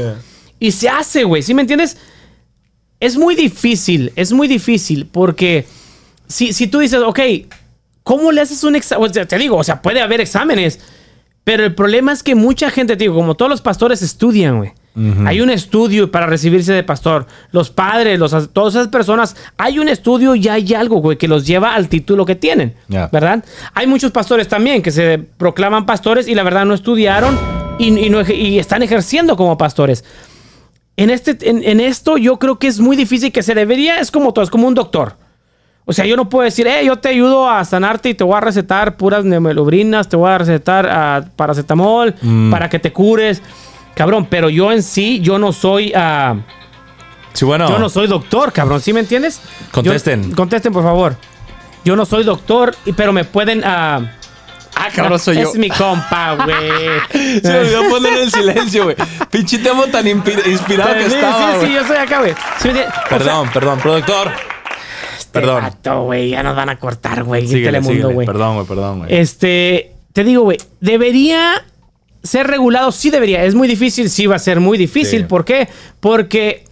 Y 0.60 0.72
se 0.72 0.88
hace, 0.88 1.24
güey. 1.24 1.42
¿Sí 1.42 1.56
me 1.56 1.62
entiendes? 1.62 1.98
Es 3.00 3.18
muy 3.18 3.34
difícil, 3.36 4.14
es 4.16 4.32
muy 4.32 4.48
difícil 4.48 5.08
porque 5.12 5.66
si, 6.28 6.54
si 6.54 6.68
tú 6.68 6.80
dices, 6.80 7.02
ok, 7.04 7.20
¿cómo 8.06 8.32
le 8.32 8.40
haces 8.40 8.64
un 8.64 8.78
examen? 8.78 9.12
te 9.12 9.38
digo, 9.38 9.58
o 9.58 9.64
sea, 9.64 9.82
puede 9.82 10.00
haber 10.00 10.22
exámenes, 10.22 10.80
pero 11.44 11.66
el 11.66 11.76
problema 11.76 12.14
es 12.14 12.24
que 12.24 12.36
mucha 12.36 12.70
gente, 12.70 12.96
te 12.96 13.04
digo, 13.04 13.16
como 13.16 13.36
todos 13.36 13.50
los 13.50 13.62
pastores 13.62 14.02
estudian, 14.02 14.60
güey. 14.60 14.72
Hay 15.26 15.42
un 15.42 15.50
estudio 15.50 16.10
para 16.10 16.26
recibirse 16.26 16.72
de 16.72 16.82
pastor. 16.82 17.28
Los 17.52 17.70
padres, 17.70 18.18
los, 18.18 18.54
todas 18.54 18.76
esas 18.76 18.88
personas, 18.88 19.36
hay 19.58 19.78
un 19.78 19.90
estudio 19.90 20.36
y 20.36 20.48
hay 20.48 20.74
algo, 20.74 21.02
güey, 21.02 21.18
que 21.18 21.28
los 21.28 21.46
lleva 21.46 21.76
al 21.76 21.90
título 21.90 22.26
que 22.26 22.36
tienen. 22.36 22.76
Ya. 22.88 23.10
¿Verdad? 23.12 23.44
Hay 23.74 23.88
muchos 23.88 24.12
pastores 24.12 24.48
también 24.48 24.82
que 24.82 24.92
se 24.92 25.18
proclaman 25.18 25.86
pastores 25.86 26.30
y 26.30 26.36
la 26.36 26.44
verdad 26.44 26.64
no 26.64 26.74
estudiaron 26.74 27.38
y, 27.78 27.88
y 27.88 28.10
no 28.10 28.22
y 28.22 28.58
están 28.58 28.84
ejerciendo 28.84 29.36
como 29.36 29.58
pastores. 29.58 30.06
En, 30.96 31.10
este, 31.10 31.38
en, 31.50 31.62
en 31.62 31.82
esto 31.82 32.18
yo 32.18 32.40
creo 32.40 32.58
que 32.58 32.68
es 32.68 32.80
muy 32.80 32.96
difícil 32.96 33.34
que 33.34 33.44
se 33.44 33.54
debería, 33.54 34.00
es 34.00 34.12
como 34.12 34.32
todo, 34.32 34.46
es 34.46 34.50
como 34.50 34.66
un 34.66 34.76
doctor. 34.76 35.18
O 35.88 35.94
sea, 35.94 36.06
yo 36.06 36.16
no 36.16 36.28
puedo 36.30 36.44
decir, 36.46 36.66
eh, 36.68 36.84
yo 36.84 36.98
te 36.98 37.10
ayudo 37.10 37.48
a 37.50 37.64
sanarte 37.64 38.10
y 38.10 38.14
te 38.16 38.24
voy 38.24 38.36
a 38.36 38.42
recetar 38.42 38.98
puras 38.98 39.24
nemelubrinas, 39.24 40.10
te 40.10 40.16
voy 40.16 40.32
a 40.32 40.38
recetar 40.40 40.88
ah, 40.92 41.24
paracetamol 41.36 42.16
para 42.50 42.70
que 42.70 42.80
te 42.80 42.92
cures. 42.92 43.42
Cabrón, 43.96 44.28
pero 44.30 44.50
yo 44.50 44.72
en 44.72 44.82
sí, 44.84 45.20
yo 45.22 45.38
no 45.40 45.54
soy... 45.54 45.94
ah, 45.96 46.36
Sí, 47.34 47.44
bueno. 47.46 47.68
yo 47.70 47.78
no 47.80 47.90
soy 47.90 48.08
doctor, 48.08 48.52
cabrón, 48.54 48.82
¿sí 48.82 48.94
me 48.94 49.02
entiendes? 49.02 49.42
Contesten. 49.72 50.30
Yo- 50.32 50.36
contesten, 50.36 50.72
por 50.74 50.84
favor. 50.84 51.16
Yo 51.84 51.96
no 51.96 52.06
soy 52.06 52.24
doctor, 52.24 52.76
pero 52.96 53.14
me 53.14 53.24
pueden... 53.24 53.62
ah, 53.64 54.00
Ah, 54.78 54.90
cabrón, 54.94 55.20
soy 55.20 55.36
yo. 55.38 55.50
Es 55.50 55.56
mi 55.56 55.70
compa, 55.70 56.36
güey. 56.36 57.40
Se 57.42 57.50
me 57.50 57.60
olvidó 57.60 57.90
ponerlo 57.90 58.20
en 58.24 58.32
silencio, 58.32 58.84
güey. 58.84 58.96
Pinche 59.32 59.60
tan 59.60 60.06
inspirado 60.06 60.94
que 60.96 61.10
sí, 61.10 61.16
estaba, 61.16 61.38
sí, 61.38 61.46
sí, 61.54 61.58
güey. 61.68 61.74
yo 61.74 61.88
soy 61.88 61.96
acá, 61.98 62.20
güey. 62.20 62.34
Perdón, 63.10 63.50
perdón, 63.54 63.80
productor. 63.80 64.32
Este 65.40 65.48
perdón. 65.48 65.62
vato, 65.64 66.04
güey, 66.04 66.30
ya 66.32 66.44
nos 66.44 66.56
van 66.56 66.70
a 66.70 66.78
cortar, 66.80 67.24
güey, 67.24 67.48
Telemundo, 67.48 68.12
güey. 68.12 68.26
Perdón, 68.28 68.56
güey, 68.56 68.68
perdón, 68.68 69.00
güey. 69.00 69.14
Este, 69.16 69.92
te 70.14 70.24
digo, 70.24 70.44
güey, 70.44 70.58
debería 70.82 71.66
ser 72.24 72.48
regulado, 72.48 72.92
sí 72.92 73.10
debería. 73.12 73.44
Es 73.44 73.54
muy 73.56 73.68
difícil, 73.68 74.10
sí 74.10 74.26
va 74.28 74.36
a 74.36 74.40
ser 74.40 74.60
muy 74.60 74.78
difícil. 74.78 75.22
Sí. 75.22 75.26
¿Por 75.28 75.46
qué? 75.46 75.68
Porque 76.00 76.64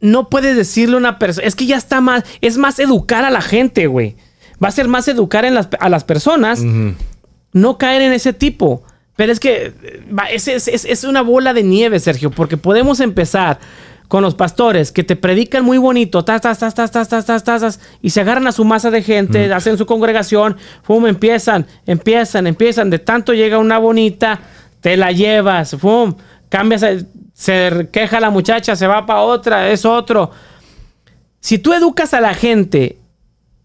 no 0.00 0.28
puedes 0.28 0.56
decirle 0.56 0.96
a 0.96 0.98
una 0.98 1.18
persona. 1.18 1.46
Es 1.46 1.54
que 1.54 1.66
ya 1.66 1.76
está 1.76 2.00
más. 2.00 2.24
Es 2.40 2.58
más 2.58 2.78
educar 2.78 3.24
a 3.24 3.30
la 3.30 3.40
gente, 3.40 3.86
güey. 3.86 4.16
Va 4.62 4.68
a 4.68 4.72
ser 4.72 4.88
más 4.88 5.06
educar 5.08 5.44
en 5.44 5.54
las- 5.54 5.68
a 5.78 5.88
las 5.88 6.04
personas. 6.04 6.60
No 7.52 7.78
caer 7.78 8.02
en 8.02 8.12
ese 8.12 8.32
tipo. 8.32 8.82
Pero 9.16 9.32
es 9.32 9.40
que 9.40 9.72
va, 10.16 10.24
es, 10.24 10.46
es- 10.48 10.68
es- 10.68 10.84
es 10.84 11.04
una 11.04 11.22
bola 11.22 11.54
de 11.54 11.62
nieve, 11.62 11.98
Sergio, 12.00 12.30
porque 12.30 12.56
podemos 12.58 13.00
empezar 13.00 13.58
con 14.08 14.22
los 14.22 14.34
pastores 14.34 14.92
que 14.92 15.02
te 15.04 15.16
predican 15.16 15.64
muy 15.64 15.78
bonito, 15.78 16.24
tas, 16.24 16.40
tas, 16.42 16.58
tas, 16.58 16.74
tas, 16.74 16.90
tas, 16.90 17.08
tas, 17.08 17.24
tas, 17.26 17.42
tas, 17.44 17.80
y 18.02 18.10
se 18.10 18.20
agarran 18.20 18.46
a 18.46 18.52
su 18.52 18.64
masa 18.64 18.90
de 18.90 19.02
gente, 19.02 19.52
hacen 19.52 19.76
su 19.78 19.86
congregación, 19.86 20.56
fum, 20.82 21.06
empiezan, 21.06 21.66
empiezan, 21.86 22.46
empiezan, 22.46 22.88
de 22.90 22.98
tanto 23.00 23.34
llega 23.34 23.58
una 23.58 23.78
bonita, 23.78 24.40
te 24.80 24.96
la 24.96 25.10
llevas, 25.12 25.76
fum, 25.78 26.14
cambias, 26.48 26.82
el- 26.82 27.06
se 27.34 27.88
queja 27.92 28.18
la 28.20 28.30
muchacha, 28.30 28.76
se 28.76 28.86
va 28.86 29.04
para 29.04 29.20
otra, 29.22 29.68
es 29.70 29.84
otro. 29.84 30.30
Si 31.40 31.58
tú 31.58 31.72
educas 31.74 32.14
a 32.14 32.20
la 32.20 32.32
gente 32.34 32.98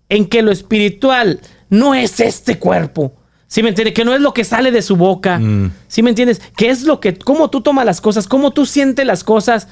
en 0.10 0.25
que 0.25 0.41
lo 0.41 0.51
espiritual 0.51 1.39
no 1.69 1.95
es 1.95 2.19
este 2.19 2.60
cuerpo. 2.60 3.13
¿Sí 3.47 3.63
me 3.63 3.69
entiendes? 3.69 3.93
Que 3.93 4.04
no 4.06 4.13
es 4.13 4.21
lo 4.21 4.34
que 4.34 4.43
sale 4.43 4.71
de 4.71 4.82
su 4.82 4.95
boca. 4.97 5.39
¿Sí 5.88 6.04
me 6.04 6.10
entiendes? 6.10 6.41
Que 6.58 6.69
es 6.69 6.84
lo 6.84 6.99
que, 6.99 7.17
cómo 7.17 7.49
tú 7.49 7.62
tomas 7.62 7.86
las 7.86 8.01
cosas, 8.01 8.27
cómo 8.27 8.51
tú 8.51 8.65
sientes 8.65 9.06
las 9.06 9.23
cosas. 9.23 9.67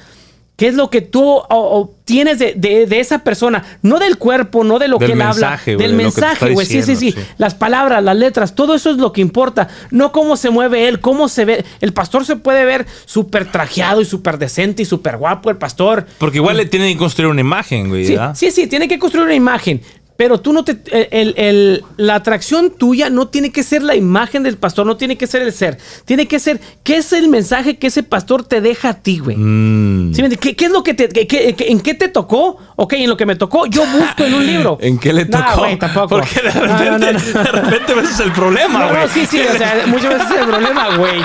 ¿Qué 0.59 0.67
es 0.67 0.75
lo 0.75 0.89
que 0.89 0.99
tú 1.01 1.23
obtienes 1.47 2.37
de, 2.37 2.53
de- 2.55 2.85
de 2.85 2.99
esa 2.99 3.19
persona? 3.23 3.63
No 3.81 3.97
del 3.97 4.17
cuerpo, 4.17 4.63
no 4.65 4.77
de 4.77 4.89
lo 4.89 4.97
Del 4.97 5.07
que 5.07 5.13
él 5.13 5.17
mensaje, 5.19 5.71
habla. 5.73 5.83
Del 5.87 5.95
mensaje, 5.95 6.51
güey. 6.51 6.65
Sí, 6.65 6.83
sí, 6.83 6.95
sí, 6.97 7.11
sí. 7.13 7.19
Las 7.37 7.55
palabras, 7.55 8.03
las 8.03 8.17
letras, 8.17 8.55
todo 8.55 8.75
eso 8.75 8.91
es 8.91 8.97
lo 8.97 9.13
que 9.13 9.21
importa. 9.21 9.69
No 9.89 10.11
cómo 10.11 10.35
se 10.37 10.49
mueve 10.49 10.87
él, 10.89 10.99
cómo 10.99 11.29
se 11.29 11.45
ve. 11.45 11.65
El 11.79 11.93
pastor 11.93 12.25
se 12.25 12.35
puede 12.35 12.65
ver 12.65 12.85
súper 13.05 13.51
trajeado 13.51 14.01
y 14.01 14.05
súper 14.05 14.37
decente 14.37 14.81
y 14.81 14.85
súper 14.85 15.15
guapo, 15.17 15.49
el 15.49 15.55
pastor. 15.57 16.05
Porque 16.17 16.37
igual 16.39 16.57
le 16.57 16.65
tienen 16.65 16.91
que 16.93 16.99
construir 16.99 17.31
una 17.31 17.41
imagen, 17.41 17.87
güey. 17.89 18.05
Sí, 18.05 18.17
sí, 18.35 18.51
sí, 18.51 18.67
tiene 18.67 18.87
que 18.89 18.99
construir 18.99 19.25
una 19.25 19.35
imagen. 19.35 19.81
Pero 20.19 20.41
tú 20.41 20.51
no 20.51 20.65
te. 20.65 20.77
el- 21.11 21.33
el- 21.37 21.83
la 21.95 22.15
atracción 22.15 22.71
tuya 22.77 23.09
no 23.09 23.29
tiene 23.29 23.53
que 23.53 23.63
ser 23.63 23.81
la 23.83 23.95
imagen 23.95 24.43
del 24.43 24.57
pastor, 24.57 24.85
no 24.85 24.97
tiene 24.97 25.17
que 25.17 25.27
ser 25.27 25.43
el 25.43 25.53
ser. 25.53 25.77
Tiene 26.03 26.27
que 26.27 26.39
ser. 26.39 26.59
¿Qué 26.83 26.97
es 26.97 27.13
el 27.13 27.29
mensaje 27.29 27.77
que 27.77 27.87
ese 27.87 28.03
pastor 28.03 28.43
te 28.43 28.59
deja 28.59 28.89
a 28.89 28.93
ti, 28.95 29.19
güey? 29.19 29.37
Mm. 29.37 30.13
¿Sí? 30.13 30.21
¿Qué, 30.37 30.57
qué 30.57 30.65
es 30.65 30.71
lo 30.71 30.83
que 30.83 30.93
te. 30.93 31.07
qué- 31.07 31.25
qué- 31.25 31.55
¿En 31.69 31.79
qué 31.79 31.93
te 31.93 32.09
tocó? 32.09 32.57
Ok, 32.75 32.93
en 32.97 33.07
lo 33.09 33.15
que 33.15 33.25
me 33.25 33.37
tocó, 33.37 33.65
yo 33.67 33.85
busco 33.85 34.25
en 34.25 34.33
un 34.33 34.45
libro. 34.45 34.77
¿En 34.81 34.99
qué 34.99 35.13
le 35.13 35.23
No, 35.23 35.37
tocó? 35.39 35.59
güey, 35.59 35.79
tampoco. 35.79 36.09
Porque 36.09 36.41
de 36.41 36.51
repente, 36.51 36.83
no, 36.83 36.97
no, 36.97 36.99
no. 36.99 37.43
de 37.43 37.51
repente 37.53 37.93
ese 38.03 38.11
es 38.11 38.19
el 38.19 38.31
problema, 38.33 38.87
güey. 38.89 39.01
no, 39.01 39.07
sí, 39.07 39.25
sí, 39.25 39.39
o 39.39 39.57
sea, 39.57 39.83
muchas 39.87 40.09
veces 40.15 40.31
es 40.31 40.37
el 40.41 40.47
problema, 40.47 40.97
güey. 40.97 41.21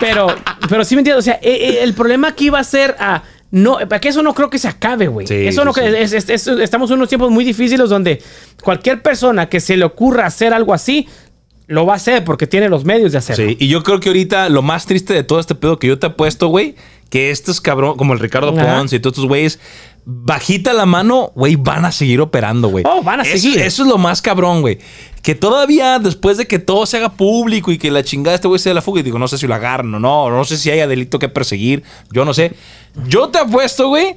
Pero, 0.00 0.28
pero 0.70 0.82
sí 0.84 0.94
me 0.94 1.00
entiendo, 1.00 1.18
o 1.18 1.22
sea, 1.22 1.34
eh, 1.42 1.58
eh, 1.60 1.78
el 1.82 1.92
problema 1.92 2.28
aquí 2.28 2.48
va 2.48 2.60
a 2.60 2.64
ser 2.64 2.96
a. 2.98 3.22
No, 3.54 3.78
que 4.00 4.08
eso 4.08 4.20
no 4.22 4.34
creo 4.34 4.50
que 4.50 4.58
se 4.58 4.66
acabe, 4.66 5.06
güey. 5.06 5.28
Sí, 5.28 5.46
eso 5.46 5.64
no 5.64 5.72
sí. 5.72 5.80
que- 5.80 6.02
es- 6.02 6.12
es- 6.12 6.28
es- 6.28 6.46
estamos 6.48 6.90
en 6.90 6.96
unos 6.96 7.08
tiempos 7.08 7.30
muy 7.30 7.44
difíciles 7.44 7.88
donde 7.88 8.20
cualquier 8.64 9.00
persona 9.00 9.48
que 9.48 9.60
se 9.60 9.76
le 9.76 9.84
ocurra 9.84 10.26
hacer 10.26 10.52
algo 10.52 10.74
así, 10.74 11.06
lo 11.68 11.86
va 11.86 11.92
a 11.92 11.96
hacer 11.96 12.24
porque 12.24 12.46
tiene 12.48 12.68
los 12.68 12.84
medios 12.84 13.12
de 13.12 13.18
hacerlo. 13.18 13.46
Sí, 13.48 13.56
y 13.60 13.68
yo 13.68 13.82
creo 13.84 14.00
que 14.00 14.08
ahorita 14.08 14.48
lo 14.48 14.60
más 14.62 14.86
triste 14.86 15.14
de 15.14 15.22
todo 15.22 15.38
este 15.38 15.54
pedo 15.54 15.78
que 15.78 15.86
yo 15.86 15.98
te 16.00 16.08
he 16.08 16.10
puesto, 16.10 16.48
güey, 16.48 16.74
que 17.10 17.30
estos 17.30 17.60
cabrón, 17.60 17.96
como 17.96 18.12
el 18.12 18.18
Ricardo 18.18 18.52
Ajá. 18.58 18.76
Ponce 18.76 18.96
y 18.96 18.98
todos 18.98 19.12
estos 19.14 19.28
güeyes, 19.28 19.60
bajita 20.06 20.72
la 20.72 20.86
mano, 20.86 21.32
güey, 21.34 21.56
van 21.56 21.84
a 21.84 21.92
seguir 21.92 22.20
operando, 22.20 22.68
güey. 22.68 22.84
Oh, 22.86 23.02
van 23.02 23.20
a 23.20 23.22
Eso- 23.22 23.38
seguir. 23.38 23.58
Eso 23.60 23.82
es 23.82 23.88
lo 23.88 23.98
más 23.98 24.20
cabrón, 24.22 24.60
güey. 24.60 24.78
Que 25.22 25.34
todavía 25.34 25.98
después 25.98 26.36
de 26.36 26.46
que 26.46 26.58
todo 26.58 26.84
se 26.84 26.98
haga 26.98 27.12
público 27.12 27.72
y 27.72 27.78
que 27.78 27.90
la 27.90 28.02
chingada 28.04 28.34
este 28.34 28.46
güey 28.48 28.58
se 28.58 28.68
dé 28.70 28.74
la 28.74 28.82
fuga, 28.82 29.00
y 29.00 29.02
digo, 29.02 29.18
no 29.18 29.28
sé 29.28 29.38
si 29.38 29.46
lo 29.46 29.54
agarran 29.54 29.94
o 29.94 29.98
no, 30.00 30.30
no 30.30 30.44
sé 30.44 30.58
si 30.58 30.70
haya 30.70 30.86
delito 30.86 31.18
que 31.18 31.28
perseguir, 31.30 31.82
yo 32.12 32.24
no 32.26 32.34
sé. 32.34 32.52
Yo 33.08 33.28
te 33.28 33.38
apuesto, 33.38 33.88
güey, 33.88 34.16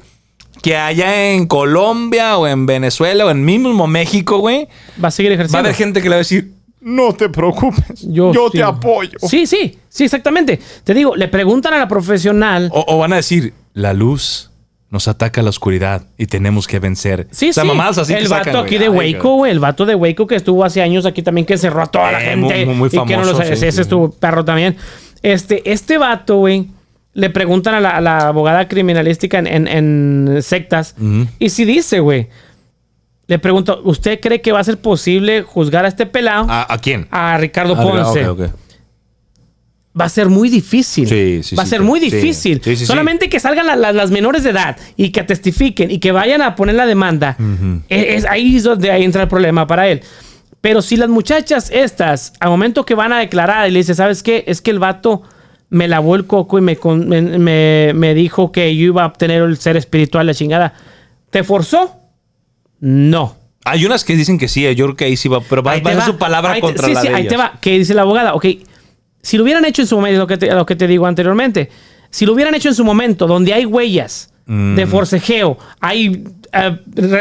que 0.61 0.75
allá 0.75 1.31
en 1.31 1.47
Colombia 1.47 2.37
o 2.37 2.45
en 2.47 2.65
Venezuela 2.65 3.25
o 3.25 3.29
en 3.29 3.45
mismo 3.45 3.87
México, 3.87 4.39
güey, 4.39 4.67
Va 5.01 5.07
a 5.07 5.11
seguir 5.11 5.31
va 5.31 5.33
a 5.33 5.35
ejerciendo. 5.35 5.59
haber 5.59 5.75
gente 5.75 6.01
que 6.01 6.09
le 6.09 6.15
va 6.15 6.15
a 6.15 6.17
decir, 6.19 6.51
no 6.81 7.13
te 7.13 7.29
preocupes, 7.29 8.01
yo, 8.01 8.33
sí. 8.33 8.57
te 8.57 8.63
apoyo. 8.63 9.17
Sí, 9.21 9.47
sí, 9.47 9.77
sí, 9.87 10.03
exactamente. 10.03 10.59
Te 10.83 10.93
digo, 10.93 11.15
le 11.15 11.29
preguntan 11.29 11.73
a 11.73 11.77
la 11.77 11.87
profesional. 11.87 12.69
O, 12.73 12.83
o 12.87 12.97
van 12.97 13.13
a 13.13 13.17
decir, 13.17 13.53
la 13.73 13.93
luz 13.93 14.46
nos 14.89 15.07
ataca 15.07 15.41
la 15.41 15.49
oscuridad 15.49 16.03
y 16.17 16.27
tenemos 16.27 16.65
que 16.67 16.79
vencer. 16.79 17.27
Sí, 17.31 17.49
o 17.49 17.53
sea, 17.53 17.63
sí. 17.63 17.69
así 18.01 18.13
el 18.13 18.23
que 18.23 18.27
vato 18.29 18.45
sacan, 18.45 18.65
aquí 18.65 18.77
de 18.77 18.87
Waco, 18.89 19.35
güey. 19.35 19.51
El 19.51 19.59
vato 19.59 19.85
de 19.85 19.95
Waco 19.95 20.27
que 20.27 20.35
estuvo 20.35 20.63
hace 20.63 20.81
años 20.81 21.05
aquí 21.05 21.21
también, 21.21 21.45
que 21.45 21.57
cerró 21.57 21.81
a 21.81 21.87
toda 21.87 22.11
la 22.13 22.21
Eh, 22.23 22.29
gente. 22.29 22.65
muy- 22.65 22.75
muy 22.75 22.87
y 22.87 22.91
que 22.91 22.97
no 22.97 23.05
famoso, 23.23 23.31
los- 23.39 23.47
sí, 23.47 23.53
ese 23.53 23.71
sí. 23.71 23.81
estuvo 23.81 24.11
perro 24.11 24.45
también. 24.45 24.77
Este, 25.21 25.69
este 25.69 25.97
vato, 25.97 26.37
güey, 26.37 26.67
le 27.13 27.29
preguntan 27.29 27.73
a 27.75 27.79
la, 27.81 27.89
a 27.89 28.01
la 28.01 28.27
abogada 28.29 28.67
criminalística 28.69 29.39
en, 29.39 29.47
en- 29.47 29.67
en 29.67 30.41
sectas. 30.41 30.95
Y 31.39 31.49
si 31.49 31.65
dice, 31.65 31.99
güey, 31.99 32.29
le 33.27 33.39
pregunto, 33.39 33.81
¿usted 33.83 34.21
cree 34.21 34.39
que 34.39 34.53
va 34.53 34.61
a 34.61 34.63
ser 34.63 34.77
posible 34.77 35.41
juzgar 35.41 35.83
a 35.83 35.89
este 35.89 36.05
pelado? 36.05 36.45
¿A, 36.49 36.71
a 36.71 36.77
quién? 36.77 37.07
A 37.11 37.37
Ricardo 37.37 37.75
Ah, 37.77 37.83
Ponce. 37.83 38.25
ok, 38.29 38.39
ok. 38.39 38.49
Va 39.99 40.05
a 40.05 40.09
ser 40.09 40.27
muy 40.29 40.49
difícil. 40.49 41.07
Sí, 41.07 41.39
sí, 41.43 41.55
Va 41.55 41.63
a 41.63 41.65
ser 41.65 41.79
sí. 41.79 41.85
muy 41.85 41.99
difícil. 41.99 42.61
Sí, 42.63 42.71
sí, 42.71 42.75
sí. 42.77 42.85
Solamente 42.85 43.29
que 43.29 43.39
salgan 43.39 43.65
la- 43.65 43.75
la- 43.75 43.91
las 43.93 44.11
menores 44.11 44.43
de 44.43 44.51
edad 44.51 44.77
y 44.95 45.09
que 45.09 45.23
testifiquen 45.23 45.89
y 45.89 45.99
que 45.99 46.11
vayan 46.11 46.41
a 46.41 46.55
poner 46.55 46.75
la 46.75 46.85
demanda. 46.85 47.35
e- 47.89 48.15
es, 48.15 48.25
ahí 48.25 48.57
es 48.57 48.63
donde 48.63 48.91
ahí 48.91 49.03
entra 49.03 49.23
el 49.23 49.27
problema 49.27 49.65
para 49.65 49.87
él. 49.87 50.01
Pero 50.61 50.81
si 50.81 50.97
las 50.97 51.09
muchachas 51.09 51.69
estas, 51.71 52.33
al 52.39 52.49
momento 52.49 52.85
que 52.85 52.95
van 52.95 53.13
a 53.13 53.19
declarar 53.19 53.67
y 53.67 53.71
le 53.71 53.79
dice, 53.79 53.95
¿sabes 53.95 54.21
qué? 54.23 54.43
Es 54.47 54.61
que 54.61 54.71
el 54.71 54.79
vato 54.79 55.21
me 55.69 55.87
lavó 55.87 56.15
el 56.15 56.25
coco 56.25 56.57
y 56.57 56.61
me, 56.61 56.77
me, 56.83 57.21
me- 57.39 57.91
me 57.95 58.13
dijo 58.13 58.51
que 58.51 58.75
yo 58.75 58.85
iba 58.85 59.03
a 59.03 59.07
obtener 59.07 59.41
el 59.41 59.57
ser 59.57 59.77
espiritual, 59.77 60.25
la 60.27 60.33
chingada. 60.33 60.73
¿Te 61.29 61.43
forzó? 61.43 61.95
No. 62.79 63.35
Hay 63.65 63.85
unas 63.85 64.03
que 64.05 64.15
dicen 64.15 64.37
que 64.37 64.47
sí, 64.47 64.61
yo 64.75 64.85
creo 64.85 64.95
que 64.95 65.05
ahí 65.05 65.17
sí 65.17 65.27
va, 65.27 65.41
pero 65.41 65.61
va, 65.61 65.81
te 65.81 65.89
a 65.89 66.05
su 66.05 66.17
palabra 66.17 66.53
Ahí 66.53 66.61
te- 66.61 66.67
contra 66.67 66.87
sí, 66.87 66.93
la 66.93 67.01
sí, 67.01 67.07
de 67.09 67.15
ahí 67.15 67.27
te 67.27 67.35
ellas. 67.35 67.47
va. 67.53 67.59
Que 67.59 67.77
dice 67.77 67.93
la 67.93 68.03
abogada, 68.03 68.33
ok, 68.33 68.45
si 69.27 69.35
lo 69.37 69.43
hubieran 69.43 69.65
hecho 69.65 69.81
en 69.81 69.87
su 69.87 69.95
momento, 69.97 70.19
lo 70.19 70.27
que 70.27 70.37
te, 70.37 70.53
lo 70.53 70.65
que 70.65 70.75
te 70.77 70.87
digo 70.87 71.05
anteriormente, 71.05 71.69
si 72.09 72.25
lo 72.25 72.31
hubieran 72.33 72.55
hecho 72.55 72.69
en 72.69 72.75
su 72.75 72.85
momento, 72.85 73.27
donde 73.27 73.53
hay 73.53 73.65
huellas 73.65 74.31
de 74.45 74.85
Mm. 74.85 74.89
forcejeo, 74.89 75.57
hay 75.81 76.23
eh, 76.53 76.77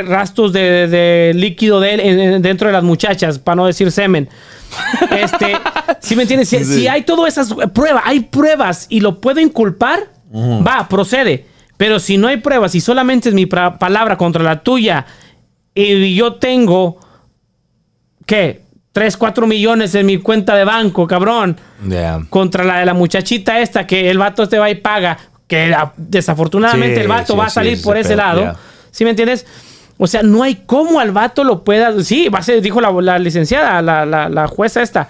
rastros 0.06 0.52
de, 0.52 0.86
de 0.86 1.32
líquido 1.34 1.80
de 1.80 1.94
en- 1.94 2.42
dentro 2.42 2.68
de 2.68 2.72
las 2.72 2.84
muchachas, 2.84 3.40
para 3.40 3.56
no 3.56 3.66
decir 3.66 3.90
semen. 3.90 4.28
Este, 5.10 5.56
¿sí 6.00 6.14
me 6.14 6.22
entiendes? 6.22 6.48
Si, 6.48 6.58
Sí. 6.58 6.64
si 6.64 6.86
hay 6.88 7.02
todas 7.02 7.36
esas 7.36 7.52
pruebas, 7.74 8.04
hay 8.06 8.20
pruebas 8.20 8.86
y 8.88 9.00
lo 9.00 9.20
puedo 9.20 9.40
inculpar, 9.40 9.98
va, 10.32 10.86
procede. 10.88 11.46
Pero 11.76 11.98
si 11.98 12.16
no 12.18 12.28
hay 12.28 12.36
pruebas 12.36 12.76
y 12.76 12.80
solamente 12.80 13.28
es 13.30 13.34
mi 13.34 13.46
palabra 13.46 14.16
contra 14.16 14.44
la 14.44 14.62
tuya 14.62 15.04
y 15.74 16.14
yo 16.14 16.34
tengo 16.34 16.98
¿qué? 18.24 18.62
3, 18.96 19.14
4 19.18 19.46
millones 19.46 19.94
en 19.94 20.06
mi 20.06 20.16
cuenta 20.16 20.54
de 20.56 20.64
banco, 20.64 21.06
cabrón. 21.06 21.54
Ya. 21.86 22.18
Contra 22.30 22.64
la 22.64 22.78
de 22.78 22.86
la 22.86 22.94
muchachita 22.94 23.60
esta 23.60 23.86
que 23.86 24.08
el 24.08 24.16
vato 24.16 24.44
este 24.44 24.58
va 24.58 24.70
y 24.70 24.76
paga. 24.76 25.18
Que 25.46 25.66
la- 25.68 25.92
desafortunadamente 25.98 26.94
Sí, 26.96 27.00
el 27.02 27.08
vato 27.08 27.34
sí, 27.34 27.38
va 27.38 27.44
a 27.44 27.50
salir 27.50 27.82
por 27.82 27.98
ese 27.98 28.08
pedo, 28.14 28.16
lado. 28.16 28.56
¿Sí 28.90 29.04
me 29.04 29.10
entiendes? 29.10 29.44
O 29.98 30.06
sea, 30.06 30.22
no 30.22 30.42
hay 30.42 30.62
cómo 30.64 30.98
al 30.98 31.10
vato 31.12 31.44
lo 31.44 31.62
pueda. 31.62 32.02
Sí, 32.02 32.30
va 32.30 32.38
a 32.38 32.42
ser, 32.42 32.62
dijo 32.62 32.80
la, 32.80 32.90
la 33.02 33.18
licenciada, 33.18 33.82
la, 33.82 34.06
la- 34.06 34.30
la 34.30 34.46
jueza 34.48 34.80
esta. 34.80 35.08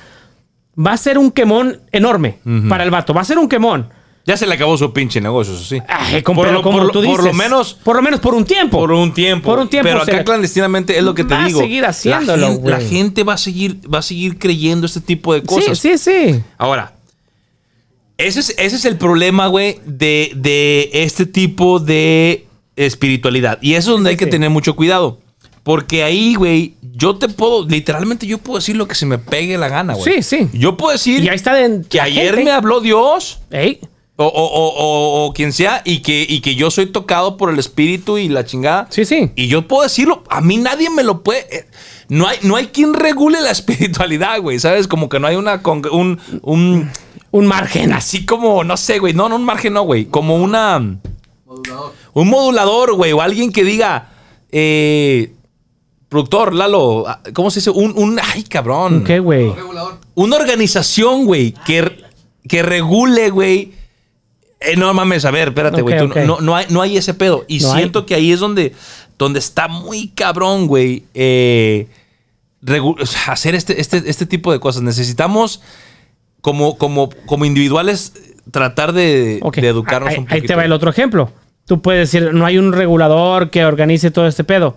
Va 0.85 0.91
a 0.91 0.97
ser 0.97 1.17
un 1.17 1.31
quemón 1.31 1.79
enorme 1.93 2.39
para 2.69 2.83
el 2.83 2.91
vato. 2.91 3.15
Va 3.15 3.21
a 3.21 3.25
ser 3.25 3.39
un 3.39 3.49
quemón. 3.49 3.89
Ya 4.27 4.37
se 4.37 4.45
le 4.47 4.55
acabó 4.55 4.77
su 4.77 4.93
pinche 4.93 5.21
negocio, 5.21 5.55
eso 5.55 5.63
sí. 5.65 5.81
Ay, 5.89 6.21
por, 6.23 6.51
lo, 6.51 6.61
como 6.61 6.79
por 6.79 6.87
lo- 6.89 6.93
tú 6.93 7.01
por 7.05 7.19
lo 7.19 7.23
dices, 7.31 7.37
menos 7.37 7.75
Por 7.75 7.95
lo 7.97 8.03
menos 8.03 8.19
por 8.19 8.35
un 8.35 8.45
tiempo. 8.45 8.77
por 8.79 8.91
un 8.91 9.15
tiempo. 9.15 9.49
Por 9.51 9.61
un 9.61 9.69
tiempo 9.69 9.89
Pero 9.89 10.03
acá 10.03 10.25
clandestinamente 10.25 10.99
es 10.99 11.05
lo 11.05 11.15
que 11.15 11.23
te 11.23 11.35
Va 11.35 11.45
a 11.45 11.47
digo. 11.47 11.61
seguir 11.61 11.83
La 11.83 11.91
haciéndolo, 11.91 12.49
gente- 12.49 12.69
La 12.71 12.81
gente, 12.81 13.23
va 13.23 13.35
a 13.35 13.39
seguir 13.39 13.79
va 13.93 14.01
a 14.01 14.03
seguir 14.03 14.37
creyendo 14.39 14.85
este 14.87 15.01
tipo 15.01 15.33
de 15.33 15.41
sí, 15.43 15.47
cosas. 15.47 15.79
sí, 15.79 15.97
sí. 15.97 16.43
Ahora, 16.59 16.95
ese 18.19 18.41
es, 18.41 18.51
ese 18.59 18.77
es 18.77 18.85
el 18.85 18.97
problema, 18.97 19.47
güey, 19.47 19.79
de, 19.87 20.33
de 20.35 20.91
este 20.93 21.27
tipo 21.27 21.79
de 21.79 22.47
espiritualidad. 22.75 23.59
Y 23.63 23.75
eso 23.75 23.91
es 23.91 23.95
donde 23.97 24.11
hay 24.11 24.17
que 24.17 24.25
sí. 24.25 24.31
tener 24.31 24.51
mucho 24.51 24.75
cuidado. 24.75 25.21
Porque 25.63 26.03
ahí, 26.05 26.35
güey, 26.35 26.75
yo 26.83 27.17
te 27.17 27.29
puedo, 27.29 27.67
literalmente 27.67 28.27
yo 28.27 28.39
puedo 28.39 28.59
decir 28.59 28.77
lo 28.77 28.87
que 28.89 28.95
se 28.95 29.05
me 29.05 29.19
pegue 29.19 29.59
la 29.59 29.69
gana, 29.69 29.95
güey. 29.95 30.23
Sí, 30.23 30.23
sí. 30.23 30.49
Yo 30.53 30.77
puedo 30.77 30.93
decir 30.93 31.23
Y 31.25 31.29
ahí 31.29 31.35
está 31.37 31.55
de, 31.55 31.83
que 31.89 31.99
la 31.99 32.05
ayer 32.05 32.27
gente. 32.35 32.45
me 32.45 32.51
habló 32.53 32.81
Dios 32.81 33.41
Ey, 33.51 33.81
o, 34.19 34.25
o- 34.25 34.29
o- 34.29 34.75
o- 34.75 35.27
o 35.27 35.33
quien 35.33 35.53
sea 35.53 35.83
y 35.85 35.99
que, 36.01 36.25
y 36.29 36.41
que 36.41 36.55
yo 36.55 36.71
soy 36.71 36.87
tocado 36.87 37.37
por 37.37 37.51
el 37.51 37.59
espíritu 37.59 38.17
y 38.19 38.29
la 38.29 38.45
chingada. 38.45 38.87
Sí, 38.91 39.05
sí. 39.05 39.31
Y 39.37 39.49
yo 39.49 39.69
puedo 39.69 39.83
decirlo, 39.83 40.23
a 40.31 40.41
mí 40.41 40.57
nadie 40.57 40.89
me 40.91 41.03
lo 41.05 41.23
puede... 41.23 41.41
eh, 41.55 41.67
No 42.09 42.27
hay, 42.27 42.39
no 42.43 42.57
hay 42.57 42.69
quien 42.69 42.95
regule 42.95 43.41
la 43.43 43.51
espiritualidad, 43.59 44.41
güey, 44.41 44.59
¿sabes? 44.59 44.89
Como 44.89 45.09
que 45.09 45.19
no 45.21 45.27
hay 45.27 45.37
una... 45.37 45.63
con- 45.63 45.83
Un, 45.93 46.19
un, 46.43 46.91
Un 47.31 47.47
margen. 47.47 47.93
así 47.93 48.25
como, 48.25 48.65
no 48.65 48.77
sé, 48.79 48.99
güey, 49.01 49.13
no, 49.13 49.29
no 49.29 49.37
un 49.37 49.45
margen, 49.45 49.75
no, 49.75 49.83
güey, 49.83 50.07
como 50.07 50.37
una... 50.37 50.79
Un 52.15 52.29
modulador, 52.29 52.95
güey, 52.95 53.13
o 53.13 53.21
alguien 53.21 53.53
que 53.53 53.65
diga, 53.65 54.11
eh, 54.51 55.33
productor, 56.09 56.55
Lalo, 56.55 57.07
ah, 57.09 57.21
¿cómo 57.35 57.51
se 57.51 57.61
dice? 57.61 57.71
Un, 57.71 57.93
un, 57.97 58.19
ay, 58.23 58.43
cabrón. 58.45 59.05
¿Qué, 59.05 59.19
güey? 59.19 59.53
Una 60.15 60.37
organización, 60.37 61.27
güey, 61.27 61.53
que, 61.67 61.99
que 62.49 62.63
regule, 62.63 63.31
güey, 63.31 63.73
Eh, 64.61 64.77
no 64.77 64.93
mames, 64.95 65.25
a 65.25 65.31
ver, 65.31 65.49
espérate, 65.49 65.83
güey. 65.83 65.97
No, 66.27 66.41
no, 66.41 66.57
hay, 66.57 66.67
no 66.71 66.81
hay 66.81 66.97
ese 66.97 67.15
pedo. 67.15 67.45
Y 67.47 67.61
No 67.61 67.73
hay. 67.73 67.79
siento 67.81 68.07
que 68.07 68.15
ahí 68.15 68.33
es 68.33 68.41
donde, 68.41 68.75
donde 69.19 69.39
está 69.39 69.69
muy 69.69 70.09
cabrón, 70.09 70.67
güey. 70.67 71.05
eh, 71.15 71.89
hacer 73.29 73.55
este, 73.55 73.81
este, 73.81 74.03
este 74.07 74.27
tipo 74.27 74.53
de 74.53 74.61
cosas. 74.61 74.83
Necesitamos, 74.83 75.61
como, 76.41 76.79
como, 76.79 77.11
como 77.27 77.45
individuales, 77.45 78.13
tratar 78.51 78.93
de, 78.93 79.39
educarnos 79.39 80.11
ahí, 80.11 80.17
un 80.19 80.23
ahí 80.25 80.29
poquito. 80.29 80.47
te 80.47 80.55
va 80.57 80.65
el 80.65 80.73
otro 80.73 80.91
ejemplo. 80.91 81.31
Tú 81.67 81.83
puedes 81.83 82.11
decir, 82.11 82.33
no 82.33 82.47
hay 82.47 82.59
un 82.59 82.73
regulador 82.73 83.51
que 83.51 83.65
organice 83.65 84.11
todo 84.11 84.27
este 84.27 84.45
pedo. 84.45 84.77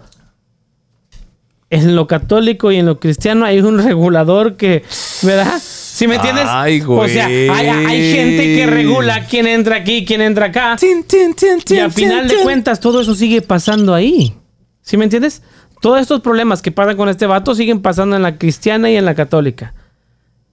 En 1.70 1.96
lo 1.96 2.08
católico 2.08 2.72
y 2.72 2.78
en 2.78 2.88
lo 2.88 3.00
cristiano 3.00 3.46
hay 3.46 3.60
un 3.60 3.78
regulador 3.84 4.56
que, 4.56 4.84
¿verdad? 5.22 5.62
¿Sí 6.00 6.08
me 6.08 6.16
entiendes? 6.16 6.46
Ay, 6.48 6.82
O 6.88 7.08
sea, 7.10 7.26
hay, 7.26 7.50
hay 7.52 8.14
gente 8.14 8.56
que 8.56 8.66
regula 8.68 9.26
quién 9.26 9.48
entra 9.48 9.76
aquí, 9.76 10.06
quién 10.06 10.22
entra 10.22 10.46
acá. 10.46 10.78
Tin, 10.80 11.04
tin, 11.04 11.34
tin, 11.34 11.58
Y 11.76 11.80
al 11.80 11.92
final 11.92 12.26
de 12.26 12.38
cuentas, 12.38 12.80
todo 12.80 13.02
eso 13.02 13.14
sigue 13.16 13.42
pasando 13.42 13.94
ahí. 13.94 14.34
¿Sí 14.82 14.96
me 14.96 15.04
entiendes? 15.04 15.42
Todos 15.82 16.00
estos 16.00 16.22
problemas 16.22 16.62
que 16.62 16.72
pasan 16.72 16.96
con 16.96 17.10
este 17.10 17.26
vato 17.26 17.54
siguen 17.54 17.82
pasando 17.82 18.16
en 18.16 18.22
la 18.22 18.38
cristiana 18.38 18.90
y 18.90 18.96
en 18.96 19.04
la 19.04 19.14
católica. 19.14 19.74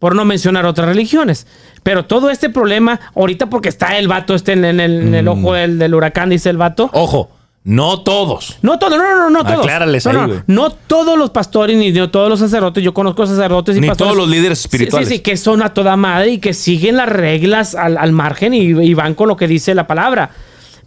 Por 0.00 0.16
no 0.16 0.24
mencionar 0.24 0.66
otras 0.66 0.88
religiones. 0.88 1.46
Pero 1.84 2.06
todo 2.06 2.28
este 2.30 2.50
problema, 2.50 2.98
ahorita 3.14 3.48
porque 3.48 3.68
está 3.68 3.96
el 3.98 4.08
vato 4.08 4.34
este 4.34 4.52
en, 4.54 4.64
en 4.64 4.80
el, 5.14 5.24
Mm. 5.24 5.28
ojo 5.28 5.54
del, 5.54 5.78
del 5.78 5.94
huracán, 5.94 6.28
dice 6.28 6.50
el 6.50 6.56
vato. 6.56 6.90
Ojo, 6.92 7.30
no 7.68 8.00
todos. 8.02 8.58
No 8.62 8.78
todo, 8.78 8.96
no, 8.96 9.02
no, 9.02 9.16
no, 9.16 9.30
no 9.30 9.44
todos. 9.44 9.58
Aclárales 9.58 10.06
no, 10.06 10.22
ahí, 10.22 10.40
no, 10.46 10.70
todos 10.70 11.18
los 11.18 11.30
pastores 11.30 11.76
ni 11.76 11.90
no 11.90 12.10
todos 12.10 12.28
los 12.28 12.38
sacerdotes. 12.38 12.84
Yo 12.84 12.94
conozco 12.94 13.26
sacerdotes 13.26 13.76
y 13.76 13.80
Ni 13.80 13.88
pastores. 13.88 14.12
todos 14.12 14.16
los 14.24 14.30
líderes 14.32 14.60
espirituales. 14.60 15.08
Sí, 15.08 15.16
sí, 15.16 15.20
que 15.20 15.36
son 15.36 15.62
a 15.62 15.74
toda 15.74 15.96
madre 15.96 16.30
y 16.30 16.38
que 16.38 16.54
siguen 16.54 16.96
las 16.96 17.08
reglas 17.08 17.74
al, 17.74 17.98
al 17.98 18.12
margen 18.12 18.54
y, 18.54 18.60
y 18.68 18.94
van 18.94 19.14
con 19.14 19.26
lo 19.26 19.36
que 19.36 19.48
dice 19.48 19.74
la 19.74 19.88
palabra. 19.88 20.30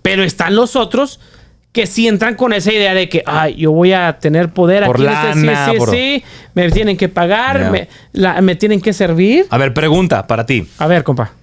Pero 0.01 0.23
están 0.23 0.55
los 0.55 0.77
otros 0.77 1.19
que 1.73 1.85
sí 1.85 2.07
entran 2.07 2.35
con 2.35 2.53
esa 2.53 2.71
idea 2.71 2.93
de 2.93 3.09
que, 3.09 3.23
ay, 3.25 3.55
yo 3.57 3.71
voy 3.73 3.91
a 3.91 4.17
tener 4.17 4.53
poder 4.53 4.85
Por 4.85 4.95
aquí. 4.95 5.03
lana, 5.03 5.65
sí, 5.65 5.71
sí, 5.73 5.77
por- 5.77 5.91
sí, 5.91 6.23
me 6.53 6.71
tienen 6.71 6.95
que 6.95 7.09
pagar, 7.09 7.71
me, 7.71 7.89
la- 8.13 8.39
me 8.41 8.55
tienen 8.55 8.79
que 8.79 8.93
servir. 8.93 9.47
A 9.49 9.57
ver, 9.57 9.73
pregunta 9.73 10.25
para 10.27 10.45
ti. 10.45 10.65
A 10.77 10.87
ver, 10.87 11.03
compa. 11.03 11.33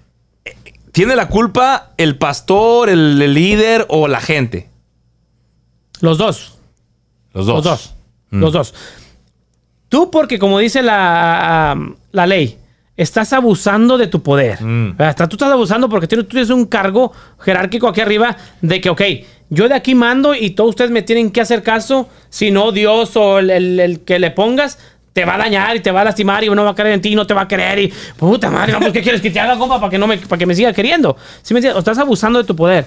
¿Tiene 0.93 1.14
la 1.14 1.28
culpa 1.28 1.91
el 1.99 2.16
pastor, 2.16 2.89
el, 2.89 3.20
el 3.20 3.34
líder 3.34 3.84
o 3.91 4.09
la 4.09 4.20
gente? 4.22 4.70
Los 6.01 6.18
dos. 6.18 6.55
Los 7.32 7.47
dos. 7.47 7.55
Los 7.57 7.64
dos. 7.64 7.94
Mm. 8.30 8.40
Los 8.40 8.53
dos. 8.53 8.74
Tú, 9.88 10.11
porque 10.11 10.38
como 10.38 10.59
dice 10.59 10.82
la, 10.82 11.76
la 12.12 12.26
ley, 12.26 12.59
estás 12.97 13.32
abusando 13.32 13.97
de 13.99 14.07
tu 14.09 14.22
poder. 14.22 14.62
Mm. 14.62 14.97
Hasta 15.01 15.28
tú 15.28 15.36
estás 15.36 15.53
abusando 15.53 15.88
porque 15.88 16.07
tienes, 16.07 16.26
tú 16.26 16.30
tienes 16.32 16.51
un 16.51 16.66
cargo 16.66 17.12
jerárquico 17.40 17.88
aquí 17.88 18.01
arriba 18.01 18.36
de 18.61 18.80
que, 18.80 18.90
ok, 18.90 19.03
yo 19.49 19.68
de 19.68 19.74
aquí 19.74 19.94
mando 19.94 20.34
y 20.34 20.51
todos 20.51 20.70
ustedes 20.70 20.90
me 20.90 21.03
tienen 21.03 21.30
que 21.30 21.40
hacer 21.40 21.62
caso. 21.62 22.09
Si 22.30 22.51
no, 22.51 22.72
Dios 22.72 23.16
o 23.16 23.38
el, 23.38 23.51
el- 23.51 23.80
el 23.80 24.01
que 24.01 24.18
le 24.18 24.30
pongas 24.32 24.78
te 25.12 25.24
va 25.24 25.36
a 25.36 25.38
dañar 25.38 25.74
y 25.76 25.80
te 25.80 25.90
va 25.92 26.03
a 26.03 26.05
lastimar 26.05 26.44
y 26.44 26.51
no 26.51 26.62
va 26.64 26.70
a 26.70 26.74
creer 26.74 26.94
en 26.94 27.01
ti, 27.01 27.14
no 27.14 27.26
te 27.26 27.32
va 27.32 27.42
a 27.42 27.49
querer 27.49 27.78
y 27.78 27.92
puta 28.18 28.51
madre, 28.51 28.74
pues, 28.78 28.92
¿qué 28.92 29.01
quieres 29.03 29.22
que 29.22 29.30
te 29.30 29.40
haga, 29.40 29.57
compa, 29.57 29.80
para 29.80 29.88
que, 29.90 29.97
no 29.99 30.07
me, 30.07 30.18
para 30.18 30.38
que 30.38 30.44
me 30.44 30.55
siga 30.55 30.74
queriendo? 30.74 31.16
¿Sí 31.42 31.55
me 31.55 31.59
entiendes? 31.61 31.76
O 31.76 31.78
estás 31.78 31.97
abusando 31.99 32.38
de 32.38 32.44
tu 32.44 32.55
poder. 32.55 32.84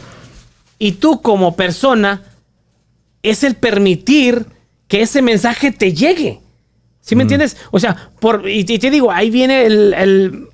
Y 0.78 0.92
tú 0.94 1.22
como 1.24 1.56
persona 1.56 2.22
es 3.24 3.44
el 3.44 3.56
permitir 3.56 4.46
que 4.88 5.02
ese 5.02 5.22
mensaje 5.22 5.72
te 5.72 5.94
llegue. 5.94 6.40
¿Sí 7.02 7.16
Mm. 7.16 7.18
me 7.18 7.22
entiendes? 7.24 7.58
O 7.72 7.80
sea, 7.80 8.12
por, 8.20 8.48
y, 8.50 8.64
te- 8.64 8.74
y 8.74 8.80
te 8.80 8.90
digo, 8.92 9.12
ahí 9.12 9.30
viene 9.30 9.66
el, 9.66 9.94
el- 9.94 10.48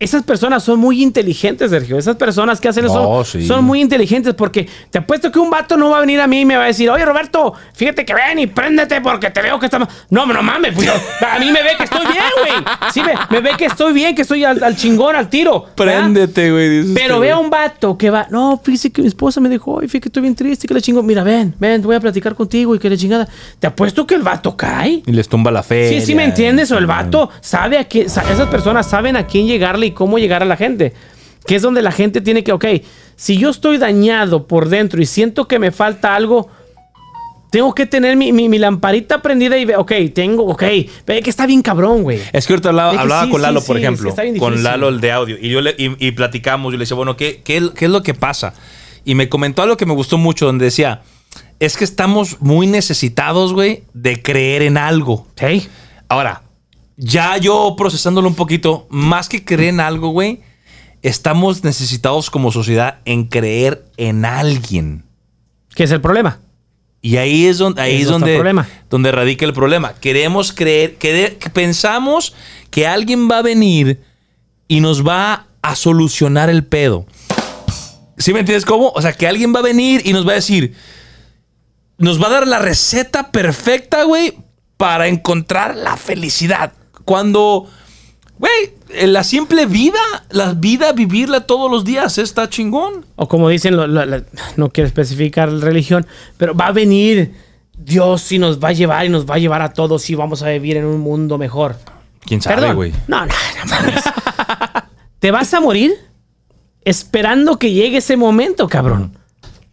Esas 0.00 0.22
personas 0.22 0.64
son 0.64 0.80
muy 0.80 1.02
inteligentes, 1.02 1.70
Sergio. 1.70 1.98
Esas 1.98 2.16
personas 2.16 2.58
que 2.58 2.68
hacen 2.68 2.86
eso 2.86 3.02
No, 3.18 3.22
sí. 3.22 3.46
son 3.46 3.64
muy 3.64 3.80
inteligentes 3.82 4.32
porque 4.34 4.66
te 4.90 4.98
apuesto 4.98 5.30
que 5.30 5.38
un 5.38 5.50
vato 5.50 5.76
no 5.76 5.90
va 5.90 5.98
a 5.98 6.00
venir 6.00 6.20
a 6.20 6.26
mí 6.26 6.40
y 6.40 6.44
me 6.46 6.56
va 6.56 6.64
a 6.64 6.66
decir, 6.68 6.88
oye 6.88 7.04
Roberto, 7.04 7.52
fíjate 7.74 8.06
que 8.06 8.14
ven 8.14 8.38
y 8.38 8.46
préndete 8.46 9.02
porque 9.02 9.30
te 9.30 9.42
veo 9.42 9.58
que 9.60 9.66
está... 9.66 9.78
ma-". 9.78 9.88
No, 10.08 10.24
no 10.24 10.42
mames, 10.42 10.72
pues 10.74 10.86
yo- 10.86 10.94
a 11.30 11.38
mí 11.38 11.52
me 11.52 11.62
ve 11.62 11.70
que 11.76 11.84
estoy 11.84 12.00
bien, 12.06 12.24
güey. 12.38 12.64
Sí, 12.94 13.02
me, 13.02 13.12
me 13.28 13.40
ve 13.42 13.56
que 13.58 13.66
estoy 13.66 13.92
bien, 13.92 14.14
que 14.14 14.22
estoy 14.22 14.42
al, 14.42 14.64
al 14.64 14.74
chingón, 14.74 15.14
al 15.16 15.28
tiro. 15.28 15.66
Préndete, 15.76 16.50
güey. 16.50 16.80
dice 16.80 16.94
Pero 16.94 17.16
este 17.16 17.20
ve 17.26 17.30
a 17.32 17.38
un 17.38 17.50
vato 17.50 17.98
que 17.98 18.08
va, 18.08 18.26
no, 18.30 18.58
fíjese 18.64 18.90
que 18.90 19.02
mi 19.02 19.08
esposa 19.08 19.38
me 19.42 19.50
dijo, 19.50 19.70
oye, 19.72 19.86
fíjate 19.86 20.00
que 20.00 20.08
estoy 20.08 20.22
bien 20.22 20.34
triste, 20.34 20.66
que 20.66 20.72
le 20.72 20.80
chingo. 20.80 21.02
Mira, 21.02 21.22
ven, 21.22 21.54
ven, 21.58 21.82
voy 21.82 21.96
a 21.96 22.00
platicar 22.00 22.34
contigo 22.34 22.74
y 22.74 22.78
que 22.78 22.88
le 22.88 22.96
chingada. 22.96 23.28
Te 23.58 23.66
apuesto 23.66 24.06
que 24.06 24.14
el 24.14 24.22
vato 24.22 24.56
cae. 24.56 25.02
Y 25.04 25.12
les 25.12 25.28
tumba 25.28 25.50
la 25.50 25.62
fe. 25.62 25.90
Sí, 25.90 26.00
sí, 26.00 26.14
me 26.14 26.24
entiendes. 26.24 26.70
O 26.72 26.78
el 26.78 26.86
vato 26.86 27.28
sabe 27.42 27.76
a 27.76 27.84
quién, 27.84 28.08
sa- 28.08 28.22
esas 28.32 28.48
personas 28.48 28.88
saben 28.88 29.16
a 29.16 29.26
quién 29.26 29.46
llegarle 29.46 29.89
y 29.90 29.92
cómo 29.92 30.18
llegar 30.18 30.42
a 30.42 30.46
la 30.46 30.56
gente. 30.56 30.92
Que 31.46 31.56
es 31.56 31.62
donde 31.62 31.82
la 31.82 31.92
gente 31.92 32.20
tiene 32.20 32.44
que, 32.44 32.52
ok, 32.52 32.64
si 33.16 33.36
yo 33.38 33.50
estoy 33.50 33.78
dañado 33.78 34.46
por 34.46 34.68
dentro 34.68 35.00
y 35.00 35.06
siento 35.06 35.48
que 35.48 35.58
me 35.58 35.70
falta 35.70 36.14
algo, 36.14 36.48
tengo 37.50 37.74
que 37.74 37.84
tener 37.86 38.16
mi, 38.16 38.32
mi- 38.32 38.48
mi 38.48 38.58
lamparita 38.58 39.22
prendida 39.22 39.58
y 39.58 39.64
ve, 39.64 39.74
ok, 39.76 39.92
tengo, 40.14 40.44
ok, 40.46 40.62
ve 41.06 41.20
que 41.22 41.30
está 41.30 41.46
bien 41.46 41.62
cabrón, 41.62 42.02
güey. 42.04 42.20
Es 42.32 42.46
que 42.46 42.52
ahorita 42.52 42.68
hablaba, 42.68 42.92
que 42.92 42.98
hablaba 42.98 43.24
sí, 43.24 43.30
con 43.30 43.40
sí, 43.40 43.42
Lalo, 43.42 43.60
sí, 43.60 43.66
por 43.66 43.76
que 43.76 43.82
ejemplo. 43.82 44.14
con. 44.38 44.62
Lalo, 44.62 44.88
el 44.88 45.00
de 45.00 45.12
audio. 45.12 45.36
Y, 45.40 45.48
yo 45.48 45.60
le, 45.60 45.74
y, 45.76 46.06
y 46.06 46.12
platicamos. 46.12 46.72
Yo 46.72 46.78
le 46.78 46.82
decía, 46.82 46.96
bueno, 46.96 47.16
¿qué, 47.16 47.40
qué, 47.42 47.70
qué 47.74 47.86
es 47.86 47.90
lo 47.90 48.02
que 48.02 48.14
pasa? 48.14 48.54
Y 49.04 49.14
me 49.16 49.28
comentó 49.28 49.62
algo 49.62 49.76
que 49.76 49.86
me 49.86 49.94
gustó 49.94 50.16
mucho, 50.18 50.46
donde 50.46 50.66
decía, 50.66 51.00
es 51.58 51.76
que 51.76 51.84
estamos 51.84 52.40
muy 52.40 52.66
necesitados, 52.68 53.52
güey, 53.52 53.82
de 53.94 54.22
creer 54.22 54.62
en 54.62 54.76
algo. 54.76 55.26
Sí. 55.36 55.66
Ahora, 56.08 56.42
ya 57.00 57.38
yo 57.38 57.74
procesándolo 57.78 58.28
un 58.28 58.34
poquito, 58.34 58.86
más 58.90 59.28
que 59.28 59.42
creer 59.42 59.70
en 59.70 59.80
algo, 59.80 60.10
güey, 60.10 60.40
estamos 61.00 61.64
necesitados 61.64 62.28
como 62.28 62.52
sociedad 62.52 62.98
en 63.06 63.24
creer 63.24 63.86
en 63.96 64.26
alguien. 64.26 65.04
¿Qué 65.74 65.84
es 65.84 65.90
el 65.92 66.02
problema? 66.02 66.40
Y 67.00 67.16
ahí 67.16 67.46
es 67.46 67.56
donde, 67.56 67.80
ahí 67.80 67.94
es 67.94 68.00
está 68.02 68.12
donde, 68.12 68.34
problema. 68.34 68.68
donde 68.90 69.10
radica 69.12 69.46
el 69.46 69.54
problema. 69.54 69.94
Queremos 69.94 70.52
creer, 70.52 70.96
que 70.96 71.38
pensamos 71.54 72.34
que 72.70 72.86
alguien 72.86 73.30
va 73.30 73.38
a 73.38 73.42
venir 73.42 74.02
y 74.68 74.80
nos 74.80 75.06
va 75.06 75.46
a 75.62 75.76
solucionar 75.76 76.50
el 76.50 76.64
pedo. 76.64 77.06
¿Sí 78.18 78.34
me 78.34 78.40
entiendes 78.40 78.66
cómo? 78.66 78.92
O 78.94 79.00
sea, 79.00 79.14
que 79.14 79.26
alguien 79.26 79.54
va 79.54 79.60
a 79.60 79.62
venir 79.62 80.02
y 80.04 80.12
nos 80.12 80.28
va 80.28 80.32
a 80.32 80.34
decir, 80.34 80.74
nos 81.96 82.22
va 82.22 82.26
a 82.26 82.30
dar 82.30 82.46
la 82.46 82.58
receta 82.58 83.30
perfecta, 83.30 84.04
güey, 84.04 84.34
para 84.76 85.08
encontrar 85.08 85.74
la 85.76 85.96
felicidad. 85.96 86.74
Cuando, 87.04 87.66
güey, 88.38 88.52
la 89.06 89.22
simple 89.24 89.66
vida, 89.66 89.98
la 90.30 90.52
vida, 90.54 90.92
vivirla 90.92 91.46
todos 91.46 91.70
los 91.70 91.84
días, 91.84 92.18
está 92.18 92.48
chingón. 92.48 93.06
O 93.16 93.28
como 93.28 93.48
dicen, 93.48 93.76
lo- 93.76 93.86
lo- 93.86 94.04
la- 94.06 94.22
no 94.56 94.70
quiero 94.70 94.86
especificar 94.88 95.50
religión, 95.52 96.06
pero 96.36 96.54
va 96.54 96.66
a 96.68 96.72
venir 96.72 97.34
Dios 97.76 98.30
y 98.32 98.38
nos 98.38 98.62
va 98.62 98.68
a 98.68 98.72
llevar 98.72 99.06
y 99.06 99.08
nos 99.08 99.24
va 99.28 99.36
a 99.36 99.38
llevar 99.38 99.62
a 99.62 99.72
todos 99.72 100.08
y 100.10 100.14
vamos 100.14 100.42
a 100.42 100.48
vivir 100.50 100.76
en 100.76 100.84
un 100.84 101.00
mundo 101.00 101.38
mejor. 101.38 101.76
¿Quién 102.24 102.42
sabe, 102.42 102.72
güey? 102.74 102.92
No, 103.08 103.24
no, 103.24 103.32
no 103.32 103.70
mames. 103.70 104.02
Te 105.18 105.30
vas 105.30 105.52
a 105.54 105.60
morir 105.60 105.92
esperando 106.82 107.58
que 107.58 107.72
llegue 107.72 107.98
ese 107.98 108.16
momento, 108.16 108.68
cabrón. 108.68 109.16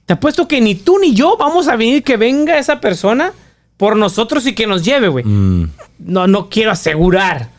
Te 0.05 0.13
apuesto 0.13 0.47
que 0.47 0.61
ni 0.61 0.75
tú 0.75 0.99
ni 0.99 1.13
yo 1.13 1.35
vamos 1.37 1.67
a 1.67 1.75
venir 1.75 2.03
que 2.03 2.15
venga 2.17 2.57
esa 2.57 2.79
persona 2.79 3.33
por 3.77 3.95
nosotros 3.95 4.45
y 4.47 4.53
que 4.53 4.67
nos 4.67 4.83
lleve, 4.83 5.07
güey. 5.07 5.23
Mm. 5.25 5.69
No, 5.99 6.27
no 6.27 6.49
quiero 6.49 6.71
asegurar. 6.71 7.49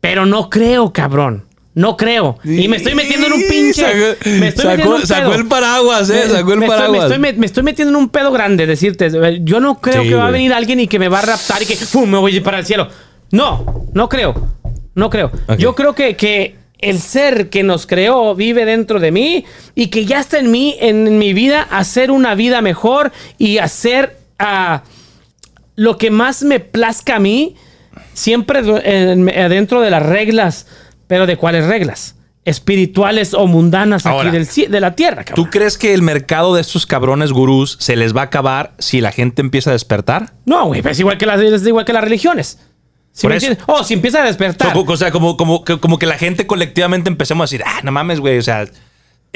Pero 0.00 0.26
no 0.26 0.50
creo, 0.50 0.92
cabrón. 0.92 1.44
No 1.74 1.96
creo. 1.98 2.38
Y 2.42 2.68
me 2.68 2.78
estoy 2.78 2.94
metiendo 2.94 3.26
en 3.26 3.34
un 3.34 3.42
pinche. 3.50 3.82
Sacó, 3.82 4.30
me 4.30 4.48
estoy 4.48 4.64
sacó- 4.64 4.76
metiendo 4.76 4.94
en 4.96 5.00
un 5.02 5.06
sacó 5.06 5.34
el 5.34 5.46
paraguas, 5.46 6.08
eh. 6.08 6.22
Me- 6.26 6.30
Sacó 6.32 6.52
el 6.54 6.58
me 6.60 6.66
estoy- 6.66 6.78
paraguas. 6.78 7.08
me, 7.18 7.28
estoy, 7.28 7.38
me- 7.38 7.46
estoy 7.46 7.62
metiendo 7.64 7.90
en 7.98 8.02
un 8.02 8.08
pedo 8.08 8.32
grande, 8.32 8.66
decirte. 8.66 9.10
Yo 9.42 9.60
no 9.60 9.78
creo 9.80 10.02
Sí, 10.02 10.08
que 10.08 10.14
va 10.14 10.28
a 10.28 10.30
venir 10.30 10.54
alguien 10.54 10.80
y 10.80 10.88
que 10.88 10.98
me 10.98 11.08
va 11.08 11.18
a 11.18 11.22
raptar 11.22 11.62
y 11.62 11.66
que 11.66 11.76
¡fum! 11.76 12.08
me 12.08 12.16
voy 12.18 12.32
a 12.32 12.36
ir 12.36 12.42
para 12.42 12.58
el 12.60 12.64
cielo. 12.66 12.88
No, 13.30 13.86
no 13.92 14.08
creo. 14.08 14.34
No 14.94 15.10
creo. 15.10 15.30
Yo 15.58 15.74
creo 15.74 15.94
que, 15.94 16.16
que 16.16 16.56
el 16.78 16.98
ser 16.98 17.50
que 17.50 17.62
nos 17.62 17.86
creó 17.86 18.34
vive 18.34 18.64
dentro 18.64 18.98
de 18.98 19.10
mí 19.12 19.44
y 19.74 19.88
que 19.88 20.06
ya 20.06 20.20
está 20.20 20.38
en 20.38 20.50
mí, 20.50 20.76
en 20.80 21.18
mi 21.18 21.34
vida, 21.34 21.60
hacer 21.70 22.10
una 22.10 22.34
vida 22.34 22.62
mejor 22.62 23.12
y 23.36 23.58
hacer 23.58 24.16
ah, 24.38 24.82
lo 25.76 25.96
que 25.98 26.10
más 26.10 26.42
me 26.42 26.58
plazca 26.60 27.16
a 27.16 27.20
mí, 27.20 27.54
siempre 28.14 28.60
en- 28.60 29.28
en- 29.28 29.48
dentro 29.50 29.80
de 29.80 29.90
las 29.90 30.02
reglas. 30.04 30.66
Pero 31.06 31.26
¿de 31.26 31.36
cuáles 31.36 31.66
reglas? 31.66 32.16
Espirituales 32.44 33.34
o 33.34 33.46
mundanas 33.46 34.06
Ahora, 34.06 34.30
aquí 34.30 34.38
del 34.38 34.70
de 34.70 34.80
la 34.80 34.94
tierra, 34.96 35.24
cabrón. 35.24 35.44
¿Tú 35.44 35.50
crees 35.50 35.76
que 35.76 35.92
el 35.94 36.02
mercado 36.02 36.54
de 36.54 36.60
estos 36.60 36.86
cabrones 36.86 37.32
gurús 37.32 37.76
se 37.80 37.96
les 37.96 38.16
va 38.16 38.22
a 38.22 38.24
acabar 38.24 38.72
si 38.78 39.00
la 39.00 39.12
gente 39.12 39.42
empieza 39.42 39.70
a 39.70 39.72
despertar? 39.72 40.32
No, 40.44 40.66
güey, 40.66 40.80
pues 40.82 40.92
es 40.92 41.00
igual 41.00 41.18
que 41.18 41.26
las, 41.26 41.40
es 41.40 41.66
igual 41.66 41.84
que 41.84 41.92
las 41.92 42.02
religiones. 42.04 42.58
¿Sí 43.12 43.22
Por 43.22 43.30
me 43.30 43.36
eso. 43.38 43.46
entiendes? 43.46 43.64
Oh, 43.68 43.82
si 43.84 43.94
empieza 43.94 44.22
a 44.22 44.26
despertar. 44.26 44.72
O, 44.76 44.96
sea, 44.96 45.10
como, 45.10 45.36
como, 45.36 45.64
como 45.64 45.98
que 45.98 46.06
la 46.06 46.18
gente 46.18 46.46
colectivamente 46.46 47.08
empecemos 47.08 47.42
a 47.42 47.46
decir, 47.46 47.62
ah, 47.66 47.80
no 47.82 47.90
mames, 47.92 48.20
güey, 48.20 48.38
o 48.38 48.42
sea, 48.42 48.66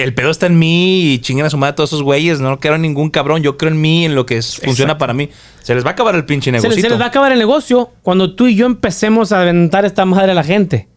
el 0.03 0.15
pedo 0.15 0.31
está 0.31 0.47
en 0.47 0.59
mí 0.59 1.13
y 1.13 1.19
chinguen 1.21 1.47
a 1.47 1.51
su 1.51 1.57
madre 1.59 1.75
todos 1.75 1.91
esos 1.91 2.03
güeyes, 2.03 2.41
no 2.41 2.59
creo 2.61 2.75
en 2.77 2.83
ningún 2.83 3.11
cabrón, 3.11 3.43
yo 3.43 3.57
creo 3.57 3.71
en 3.73 3.81
mí, 3.81 4.05
en 4.05 4.15
lo 4.15 4.27
que 4.27 4.37
es- 4.39 4.57
funciona 4.57 4.99
para 4.99 5.13
mí. 5.15 5.29
Se 5.63 5.75
les 5.75 5.85
va 5.85 5.91
a 5.91 5.93
acabar 5.93 6.15
el 6.15 6.25
pinche 6.25 6.47
se, 6.51 6.53
negocio. 6.53 6.81
se 6.83 6.89
les 6.89 6.99
va 7.01 7.05
a 7.05 7.09
acabar 7.09 7.33
el 7.33 7.39
negocio 7.39 7.91
cuando 8.03 8.35
tú 8.35 8.47
y 8.47 8.55
yo 8.55 8.67
empecemos 8.67 9.33
a 9.33 9.43
aventar 9.43 9.85
esta 9.85 10.05
madre 10.05 10.33
a 10.33 10.35
la 10.35 10.45
gente. 10.45 10.89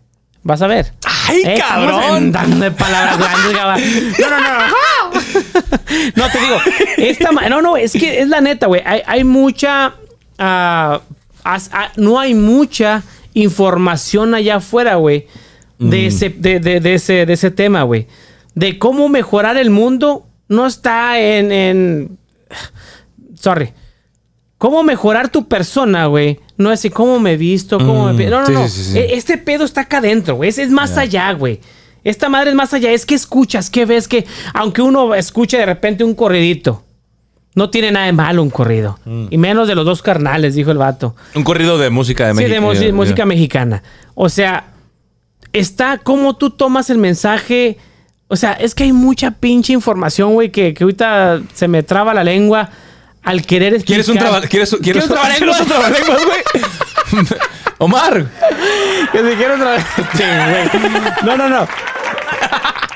Vas 0.45 0.61
a 0.61 0.67
ver. 0.67 0.93
¡Ay, 1.29 1.41
Eh, 1.45 1.55
cabrón! 1.57 2.31
Dando 2.33 2.71
palabras 2.73 3.17
grandes. 3.17 4.17
No, 4.19 4.29
no, 4.29 4.39
no. 4.39 4.73
No, 6.15 6.29
te 6.29 6.39
digo. 6.39 6.57
Esta, 6.97 7.31
no, 7.49 7.61
no, 7.61 7.77
es 7.77 7.93
que 7.93 8.19
es 8.21 8.27
la 8.27 8.41
neta, 8.41 8.67
güey. 8.67 8.81
Hay, 8.85 9.01
hay 9.05 9.23
mucha. 9.23 9.93
ah, 10.37 10.99
as- 11.43 11.69
ah, 11.71 11.91
no 11.95 12.19
hay 12.19 12.33
mucha 12.33 13.03
información 13.33 14.33
allá 14.33 14.55
afuera, 14.57 14.95
güey. 14.95 15.27
Mm. 15.77 15.89
De, 15.89 16.07
ese, 16.07 16.29
de, 16.29 16.59
de- 16.59 16.79
de 16.79 16.93
ese, 16.95 17.25
de 17.25 17.33
ese 17.33 17.51
tema, 17.51 17.83
güey. 17.83 18.07
De 18.55 18.77
cómo 18.79 19.09
mejorar 19.09 19.57
el 19.57 19.69
mundo 19.69 20.25
no 20.47 20.65
está 20.67 21.19
en. 21.19 21.51
en 21.51 22.17
sorry. 23.39 23.71
Cómo 24.57 24.83
mejorar 24.83 25.29
tu 25.29 25.47
persona, 25.47 26.05
güey. 26.05 26.39
No 26.57 26.71
es 26.71 26.79
así, 26.79 26.89
cómo 26.89 27.19
me 27.19 27.33
he 27.33 27.37
visto, 27.37 27.77
cómo 27.79 28.05
me... 28.13 28.13
pi- 28.23 28.29
No, 28.29 28.41
no, 28.41 28.43
Mm, 28.43 28.47
sí, 28.47 28.53
no. 28.53 28.67
sí, 28.69 28.83
sí, 28.83 28.91
sí. 28.93 28.97
E- 28.99 29.15
Este 29.15 29.37
pedo 29.37 29.65
está 29.65 29.81
acá 29.81 29.97
adentro, 29.97 30.35
güey. 30.35 30.49
Es, 30.49 30.57
es 30.57 30.69
más 30.69 30.97
allá, 30.97 31.33
güey. 31.33 31.59
Esta 32.05 32.29
madre 32.29 32.51
es 32.51 32.55
más 32.55 32.73
allá. 32.73 32.91
Es 32.91 33.05
que 33.05 33.15
escuchas, 33.15 33.69
que 33.69 33.85
ves 33.85 34.07
que... 34.07 34.25
Aunque 34.53 34.81
uno 34.81 35.15
escuche 35.15 35.57
de 35.57 35.65
repente 35.65 36.03
un 36.05 36.13
corridito. 36.15 36.83
No 37.55 37.69
tiene 37.69 37.91
nada 37.91 38.05
de 38.05 38.13
malo 38.13 38.41
un 38.43 38.49
corrido. 38.51 38.99
Mm. 39.03 39.25
Y 39.31 39.37
menos 39.37 39.67
de 39.67 39.75
los 39.75 39.83
dos 39.85 40.01
carnales, 40.01 40.55
dijo 40.55 40.71
el 40.71 40.77
vato. 40.77 41.15
Un 41.35 41.43
corrido 41.43 41.77
de 41.77 41.89
música 41.89 42.25
de 42.27 42.31
Sí, 42.33 42.35
México. 42.37 42.69
de 42.71 42.75
Ya, 42.79 42.85
ya. 42.87 42.93
música 42.93 43.25
mexicana. 43.25 43.83
O 44.15 44.29
sea, 44.29 44.67
está 45.51 45.97
cómo 45.97 46.35
tú 46.37 46.51
tomas 46.51 46.89
el 46.89 46.99
mensaje. 46.99 47.77
O 48.27 48.35
sea, 48.35 48.53
es 48.53 48.73
que 48.73 48.83
hay 48.85 48.93
mucha 48.93 49.31
pinche 49.31 49.73
información, 49.73 50.33
güey, 50.33 50.51
que, 50.51 50.73
que 50.73 50.83
ahorita 50.83 51.41
se 51.53 51.67
me 51.67 51.83
traba 51.83 52.13
la 52.13 52.23
lengua 52.23 52.69
al 53.21 53.45
querer 53.45 53.73
explicar. 53.75 54.03
¿Quieres 54.03 54.09
un 54.09 54.17
traba- 54.17 54.41
¿Quieres, 54.47 54.69
quieres, 54.81 54.81
¿Quieres 54.81 55.03
un 55.05 55.09
trabalenguas? 55.11 55.57
¿Quieres 55.57 55.61
un 55.61 55.67
trabalenguas, 55.67 56.21
güey? 56.25 57.25
Omar. 57.77 58.25
Que 59.11 59.17
si 59.19 59.35
quiero 59.35 59.57
güey. 59.57 59.79
No, 61.25 61.37
no, 61.37 61.49
no. 61.49 61.67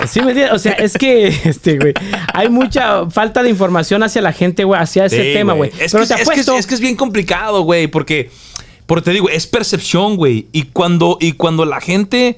Sí, 0.08 0.22
me 0.22 0.30
entiendes? 0.32 0.54
O 0.54 0.60
sea, 0.60 0.74
es 0.74 0.94
que, 0.98 1.28
este, 1.28 1.78
güey, 1.78 1.94
hay 2.34 2.50
mucha 2.50 3.10
falta 3.10 3.44
de 3.44 3.50
información 3.50 4.04
hacia 4.04 4.22
la 4.22 4.32
gente, 4.32 4.64
güey, 4.64 4.80
hacia 4.82 5.06
ese 5.06 5.22
Sí, 5.22 5.34
tema, 5.34 5.54
güey. 5.54 5.72
Es, 5.80 5.92
Pero 5.92 6.06
que, 6.08 6.14
te 6.16 6.22
es, 6.22 6.30
que 6.30 6.40
es- 6.58 6.68
que 6.68 6.76
es 6.76 6.80
bien 6.82 6.96
complicado, 6.96 7.62
güey, 7.64 7.88
porque, 7.88 8.30
porque 8.86 9.06
te 9.06 9.12
digo, 9.12 9.30
es 9.30 9.48
percepción, 9.48 10.16
güey. 10.16 10.48
Y 10.52 10.64
cuando, 10.64 11.18
y 11.20 11.34
cuando 11.34 11.66
la 11.66 11.82
gente, 11.82 12.38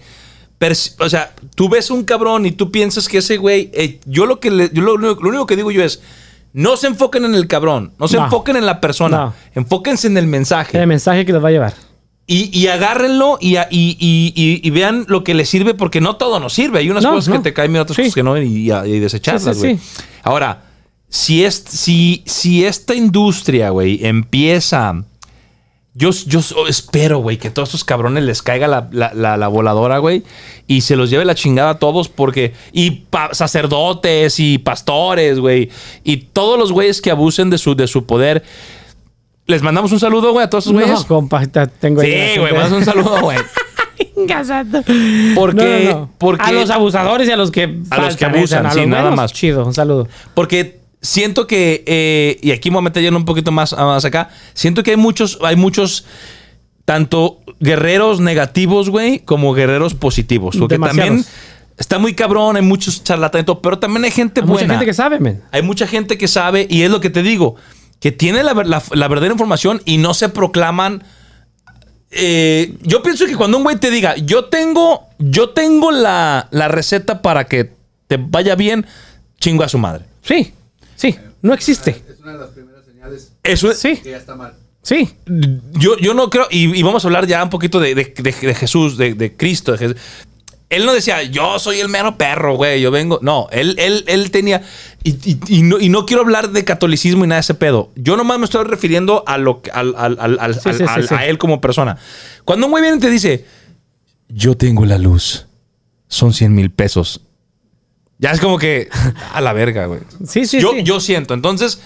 o 0.99 1.09
sea, 1.09 1.33
tú 1.55 1.69
ves 1.69 1.89
un 1.89 2.03
cabrón 2.03 2.45
y 2.45 2.51
tú 2.51 2.69
piensas 2.71 3.07
que 3.07 3.19
ese 3.19 3.37
güey, 3.37 3.69
eh, 3.73 3.99
yo 4.05 4.25
lo 4.25 4.39
que 4.39 4.51
le- 4.51 4.69
yo 4.73 4.81
lo, 4.81 4.97
lo 4.97 5.13
único 5.29 5.45
que 5.45 5.55
digo 5.55 5.71
yo 5.71 5.83
es, 5.83 6.01
no 6.51 6.75
se 6.77 6.87
enfoquen 6.87 7.25
en 7.25 7.35
el 7.35 7.47
cabrón, 7.47 7.93
no 7.99 8.07
se 8.07 8.17
No. 8.17 8.25
enfoquen 8.25 8.55
en 8.57 8.65
la 8.65 8.81
persona, 8.81 9.17
No. 9.17 9.33
enfóquense 9.55 10.07
en 10.07 10.17
el 10.17 10.27
mensaje. 10.27 10.77
el 10.79 10.87
mensaje 10.87 11.25
que 11.25 11.31
les 11.33 11.43
va 11.43 11.47
a 11.47 11.51
llevar. 11.51 11.73
Y, 12.27 12.55
y 12.57 12.67
agárrenlo 12.67 13.37
y, 13.41 13.55
y, 13.57 13.61
y- 13.71 14.33
y- 14.35 14.61
y 14.63 14.69
vean 14.69 15.05
lo 15.07 15.23
que 15.23 15.33
les 15.33 15.49
sirve, 15.49 15.73
porque 15.73 15.99
no 16.01 16.15
todo 16.17 16.39
nos 16.39 16.53
sirve. 16.53 16.79
Hay 16.79 16.89
unas 16.89 17.03
No, 17.03 17.13
cosas 17.13 17.33
que 17.33 17.39
te 17.39 17.53
caen 17.53 17.71
bien, 17.71 17.81
otras 17.81 17.95
Sí. 17.95 18.01
cosas 18.03 18.15
que 18.15 18.23
no, 18.23 18.37
y, 18.37 18.69
y- 18.69 18.71
y 18.71 18.99
desecharlas, 18.99 19.55
sí, 19.57 19.61
güey. 19.63 19.77
sí. 19.77 19.83
Ahora, 20.23 20.63
si, 21.07 21.43
es, 21.43 21.55
si, 21.67 22.21
si 22.27 22.65
esta 22.65 22.93
industria, 22.93 23.69
güey, 23.71 24.05
empieza. 24.05 25.03
Yo, 25.95 26.11
yo 26.11 26.41
so- 26.41 26.67
espero, 26.67 27.17
güey, 27.19 27.37
que 27.37 27.47
a 27.49 27.53
todos 27.53 27.69
estos 27.69 27.83
cabrones 27.83 28.23
les 28.23 28.41
caiga 28.41 28.67
la, 28.67 28.87
la- 28.91 29.11
la- 29.13 29.37
la 29.37 29.47
voladora, 29.47 29.97
güey, 29.97 30.23
y 30.67 30.81
se 30.81 30.95
los 30.95 31.09
lleve 31.09 31.25
la 31.25 31.35
chingada 31.35 31.71
a 31.71 31.79
todos, 31.79 32.09
porque. 32.09 32.53
Y 32.71 33.03
sacerdotes 33.31 34.39
y 34.39 34.59
pastores, 34.59 35.39
güey, 35.39 35.69
y 36.03 36.17
todos 36.17 36.57
los 36.59 36.71
güeyes 36.71 37.01
que 37.01 37.11
abusen 37.11 37.49
de 37.49 37.57
su, 37.57 37.75
de 37.75 37.87
su 37.87 38.05
poder. 38.05 38.43
Les 39.47 39.63
mandamos 39.63 39.91
un 39.91 39.99
saludo, 39.99 40.31
güey, 40.31 40.45
a 40.45 40.49
todos 40.49 40.65
esos 40.65 40.73
güeyes. 40.73 40.91
No, 40.99 41.07
compa, 41.07 41.45
te- 41.47 41.65
tengo 41.67 42.01
Sí, 42.01 42.07
güey, 42.37 42.53
mandas 42.53 42.71
un 42.71 42.85
saludo, 42.85 43.19
güey. 43.21 43.37
Porque- 45.35 45.85
No, 45.85 45.93
no, 45.93 45.99
no. 46.01 46.09
porque- 46.17 46.43
a 46.43 46.51
los 46.51 46.69
abusadores 46.69 47.27
y 47.27 47.31
a 47.31 47.37
los 47.37 47.51
que 47.51 47.63
A 47.89 47.97
los 47.99 48.15
que 48.15 48.25
faltan, 48.25 48.35
abusan, 48.35 48.65
a 48.65 48.71
sí, 48.71 48.85
nada 48.85 49.11
más. 49.11 49.33
Chido, 49.33 49.65
un 49.65 49.73
saludo. 49.73 50.07
Porque 50.33 50.78
siento 51.01 51.47
que, 51.47 51.83
eh, 51.87 52.37
y 52.41 52.51
aquí 52.51 52.69
me 52.69 52.75
voy 52.75 52.81
a 52.81 52.89
meter 52.89 53.03
ya 53.03 53.09
un 53.15 53.25
poquito 53.25 53.51
más, 53.51 53.73
más 53.73 54.03
acá, 54.05 54.29
siento 54.53 54.83
que 54.83 54.91
hay 54.91 54.97
muchos, 54.97 55.37
hay 55.41 55.55
muchos, 55.55 56.05
tanto 56.85 57.39
guerreros 57.59 58.19
negativos, 58.19 58.89
güey, 58.89 59.19
como 59.19 59.53
guerreros 59.53 59.93
positivos. 59.93 60.55
Porque 60.57 60.75
Demasiados. 60.75 61.07
también 61.07 61.25
está 61.77 61.99
muy 61.99 62.13
cabrón, 62.15 62.55
hay 62.55 62.61
muchos 62.63 63.03
charlatanes, 63.03 63.45
pero 63.61 63.77
también 63.79 64.03
hay 64.05 64.11
gente 64.11 64.41
Hay 64.41 64.47
buena. 64.47 64.63
mucha 64.67 64.73
gente 64.73 64.85
que 64.85 64.93
sabe, 64.93 65.19
men. 65.19 65.41
Hay 65.51 65.61
mucha 65.61 65.87
gente 65.87 66.17
que 66.17 66.27
sabe, 66.27 66.67
y 66.69 66.81
es 66.81 66.89
lo 66.89 66.99
que 66.99 67.09
te 67.09 67.21
digo, 67.23 67.55
que 67.99 68.11
tiene 68.11 68.43
la, 68.43 68.53
ver- 68.53 68.67
la- 68.67 68.81
la 68.91 69.07
verdadera 69.07 69.33
información 69.33 69.81
y 69.85 69.97
no 69.97 70.13
se 70.13 70.29
proclaman. 70.29 71.03
eh, 72.11 72.73
yo 72.81 73.03
pienso 73.03 73.25
que 73.27 73.35
cuando 73.35 73.57
un 73.57 73.63
güey 73.63 73.75
te 73.77 73.91
diga, 73.91 74.15
yo 74.17 74.45
tengo, 74.45 75.07
yo 75.19 75.49
tengo 75.49 75.91
la, 75.91 76.47
la 76.51 76.67
receta 76.67 77.21
para 77.21 77.43
que 77.45 77.71
te 78.07 78.17
vaya 78.17 78.55
bien, 78.55 78.85
chingo 79.39 79.63
a 79.63 79.69
su 79.69 79.77
madre. 79.77 80.05
Sí, 80.23 80.53
sí, 80.99 81.15
no 81.41 81.53
existe. 81.53 81.91
Es 82.09 82.19
una 82.19 82.33
de 82.33 82.39
las 82.39 82.49
primeras 82.49 82.85
señales 82.85 83.31
Eso 83.43 83.71
es. 83.71 83.79
Sí, 83.79 83.97
que 83.97 84.11
ya 84.11 84.17
está 84.17 84.35
mal. 84.35 84.53
sí. 84.81 85.09
Yo, 85.73 85.97
yo 85.97 86.13
no 86.13 86.29
creo, 86.29 86.47
y, 86.51 86.77
y 86.77 86.83
vamos 86.83 87.03
a 87.03 87.07
hablar 87.07 87.25
ya 87.27 87.43
un 87.43 87.49
poquito 87.49 87.79
de, 87.79 87.95
de- 87.95 88.13
de- 88.17 88.31
de 88.47 88.53
Jesús, 88.55 88.97
de, 88.97 89.13
de 89.13 89.35
Cristo. 89.35 89.71
de 89.71 89.77
Jesús. 89.77 89.97
Él 90.69 90.85
no 90.85 90.93
decía, 90.93 91.23
yo 91.23 91.57
soy 91.57 91.79
el 91.79 91.89
mero 91.89 92.15
perro, 92.15 92.55
güey, 92.55 92.79
yo 92.79 92.91
vengo. 92.91 93.17
No, 93.23 93.47
él, 93.51 93.73
él, 93.79 94.03
él 94.07 94.29
tenía. 94.29 94.61
Y, 95.03 95.11
y- 95.27 95.39
y 95.47 95.61
no, 95.63 95.79
y 95.79 95.89
no 95.89 96.05
quiero 96.05 96.21
hablar 96.21 96.51
de 96.51 96.63
catolicismo 96.63 97.25
y 97.25 97.27
nada 97.27 97.37
de 97.39 97.41
ese 97.41 97.55
pedo. 97.55 97.91
Yo 97.95 98.15
nomás 98.17 98.37
me 98.37 98.45
estoy 98.45 98.65
refiriendo 98.65 99.23
a, 99.25 99.39
lo, 99.39 99.63
que- 99.63 99.71
al, 99.71 99.95
al- 99.97 100.17
al- 100.19 100.37
al- 100.39 100.53
Sí, 100.53 100.59
sí, 100.61 100.69
al- 100.69 100.77
sí, 100.77 100.83
al- 100.87 101.07
sí. 101.07 101.15
a 101.15 101.25
él 101.25 101.39
como 101.39 101.59
persona. 101.59 101.97
Cuando 102.45 102.67
un 102.67 102.71
güey 102.71 102.83
viene 102.83 102.97
y 102.97 102.99
te 102.99 103.09
dice, 103.09 103.45
yo 104.27 104.55
tengo 104.55 104.85
la 104.85 104.99
luz, 104.99 105.47
son 106.07 106.33
100 106.33 106.53
mil 106.53 106.69
pesos. 106.69 107.21
Ya 108.19 108.31
es 108.31 108.39
como 108.39 108.57
que, 108.59 108.89
a 109.33 109.41
la 109.41 109.53
verga, 109.53 109.85
güey. 109.87 110.01
Sí, 110.27 110.45
sí, 110.45 110.59
yo, 110.59 110.73
sí. 110.73 110.83
yo 110.83 110.99
siento. 110.99 111.33
Entonces, 111.33 111.81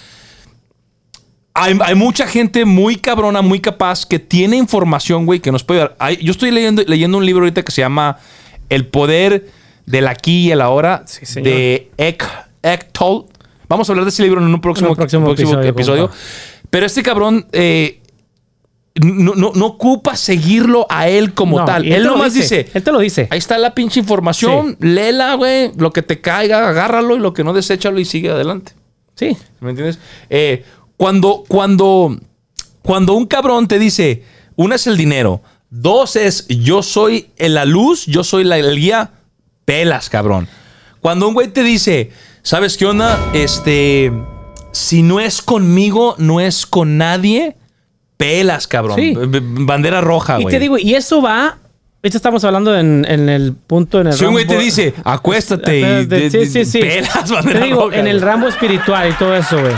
hay, 1.53 1.77
hay 1.83 1.95
mucha 1.95 2.27
gente 2.27 2.65
muy 2.65 2.95
cabrona, 2.95 3.41
muy 3.41 3.59
capaz, 3.59 4.05
que 4.05 4.19
tiene 4.19 4.57
información, 4.57 5.25
güey, 5.25 5.39
que 5.39 5.51
nos 5.51 5.63
puede 5.63 5.81
dar. 5.81 5.95
Hay- 5.99 6.17
yo 6.17 6.31
estoy 6.31 6.51
leyendo, 6.51 6.83
leyendo 6.87 7.17
un 7.17 7.25
libro 7.25 7.43
ahorita 7.43 7.61
que 7.63 7.71
se 7.71 7.81
llama 7.81 8.17
El 8.69 8.87
poder 8.87 9.49
del 9.85 10.07
aquí 10.07 10.47
y 10.47 10.51
el 10.51 10.61
ahora 10.61 11.03
Sí, 11.05 11.41
de 11.41 11.91
Eck, 11.97 12.25
Eck. 12.63 12.87
Vamos 13.67 13.87
a 13.89 13.91
hablar 13.91 14.05
de 14.05 14.09
ese 14.09 14.23
libro 14.23 14.41
en 14.41 14.47
un 14.47 14.61
próximo, 14.61 14.89
En 14.89 14.95
próximo 14.95 15.25
próximo 15.25 15.59
episodio. 15.61 16.09
Pero 16.69 16.85
este 16.85 17.03
cabrón 17.03 17.47
eh, 17.51 18.01
no, 18.95 19.33
no- 19.35 19.51
no 19.55 19.65
ocupa 19.65 20.15
seguirlo 20.15 20.85
a 20.89 21.07
él 21.07 21.33
como 21.33 21.59
No, 21.59 21.65
tal. 21.65 21.85
Él 21.91 22.03
lo 22.03 22.11
nomás 22.11 22.33
dice, 22.33 22.69
Él 22.73 22.83
te 22.83 22.91
lo 22.91 22.99
dice. 22.99 23.27
Ahí 23.31 23.39
está 23.39 23.57
la 23.57 23.73
pinche 23.73 23.99
información, 23.99 24.77
léela, 24.79 25.33
güey. 25.35 25.71
Lo 25.77 25.91
que 25.91 26.01
te 26.01 26.21
caiga, 26.21 26.67
agárralo 26.69 27.15
y 27.15 27.19
lo 27.19 27.33
que 27.33 27.43
no, 27.43 27.53
deséchalo 27.53 27.99
y 27.99 28.05
sigue 28.05 28.29
adelante. 28.29 28.73
Sí. 29.15 29.35
¿Me 29.61 29.71
entiendes? 29.71 29.99
Eh, 30.29 30.63
cuando, 30.97 31.43
cuando, 31.47 32.17
cuando 32.81 33.13
un 33.13 33.25
cabrón 33.25 33.67
te 33.67 33.79
dice, 33.79 34.23
una 34.55 34.75
es 34.75 34.85
el 34.87 34.95
dinero, 34.97 35.41
dos 35.69 36.15
es 36.15 36.45
yo 36.47 36.83
soy 36.83 37.29
la 37.37 37.65
luz, 37.65 38.05
yo 38.05 38.23
soy 38.23 38.43
la, 38.43 38.57
el 38.59 38.75
guía, 38.75 39.11
pelas, 39.65 40.09
cabrón. 40.09 40.47
Cuando 41.01 41.27
un 41.27 41.33
güey 41.33 41.47
te 41.47 41.63
dice, 41.63 42.11
¿sabes 42.43 42.77
qué 42.77 42.85
onda? 42.85 43.19
Este, 43.33 44.11
si 44.71 45.01
no 45.03 45.19
es 45.19 45.41
conmigo, 45.41 46.15
no 46.19 46.39
es 46.39 46.65
con 46.65 46.97
nadie, 46.97 47.57
pelas, 48.17 48.67
cabrón. 48.67 48.95
Sí. 48.97 49.13
Bandera 49.15 50.01
roja, 50.01 50.39
Y 50.39 50.43
güey. 50.43 50.53
te 50.53 50.59
digo, 50.59 50.77
y 50.77 50.95
eso 50.95 51.21
va. 51.21 51.57
Esto 52.01 52.17
estamos 52.17 52.43
hablando 52.43 52.77
en, 52.77 53.05
en 53.07 53.29
el 53.29 53.53
punto 53.53 54.01
en 54.01 54.07
el 54.07 54.13
Si 54.13 54.25
un 54.25 54.33
güey 54.33 54.45
te 54.45 54.57
dice, 54.57 54.93
acuéstate 55.05 55.79
y 55.79 56.05
de- 56.05 56.29
sí, 56.29 56.45
sí, 56.47 56.65
sí. 56.65 56.79
pelas, 56.81 57.23
Te 57.25 57.33
bandera 57.33 57.61
digo, 57.61 57.85
roja, 57.85 57.97
en 57.97 58.07
el 58.07 58.19
ramo 58.21 58.47
espiritual 58.49 59.09
y 59.09 59.13
todo 59.13 59.33
eso, 59.35 59.59
güey. 59.61 59.73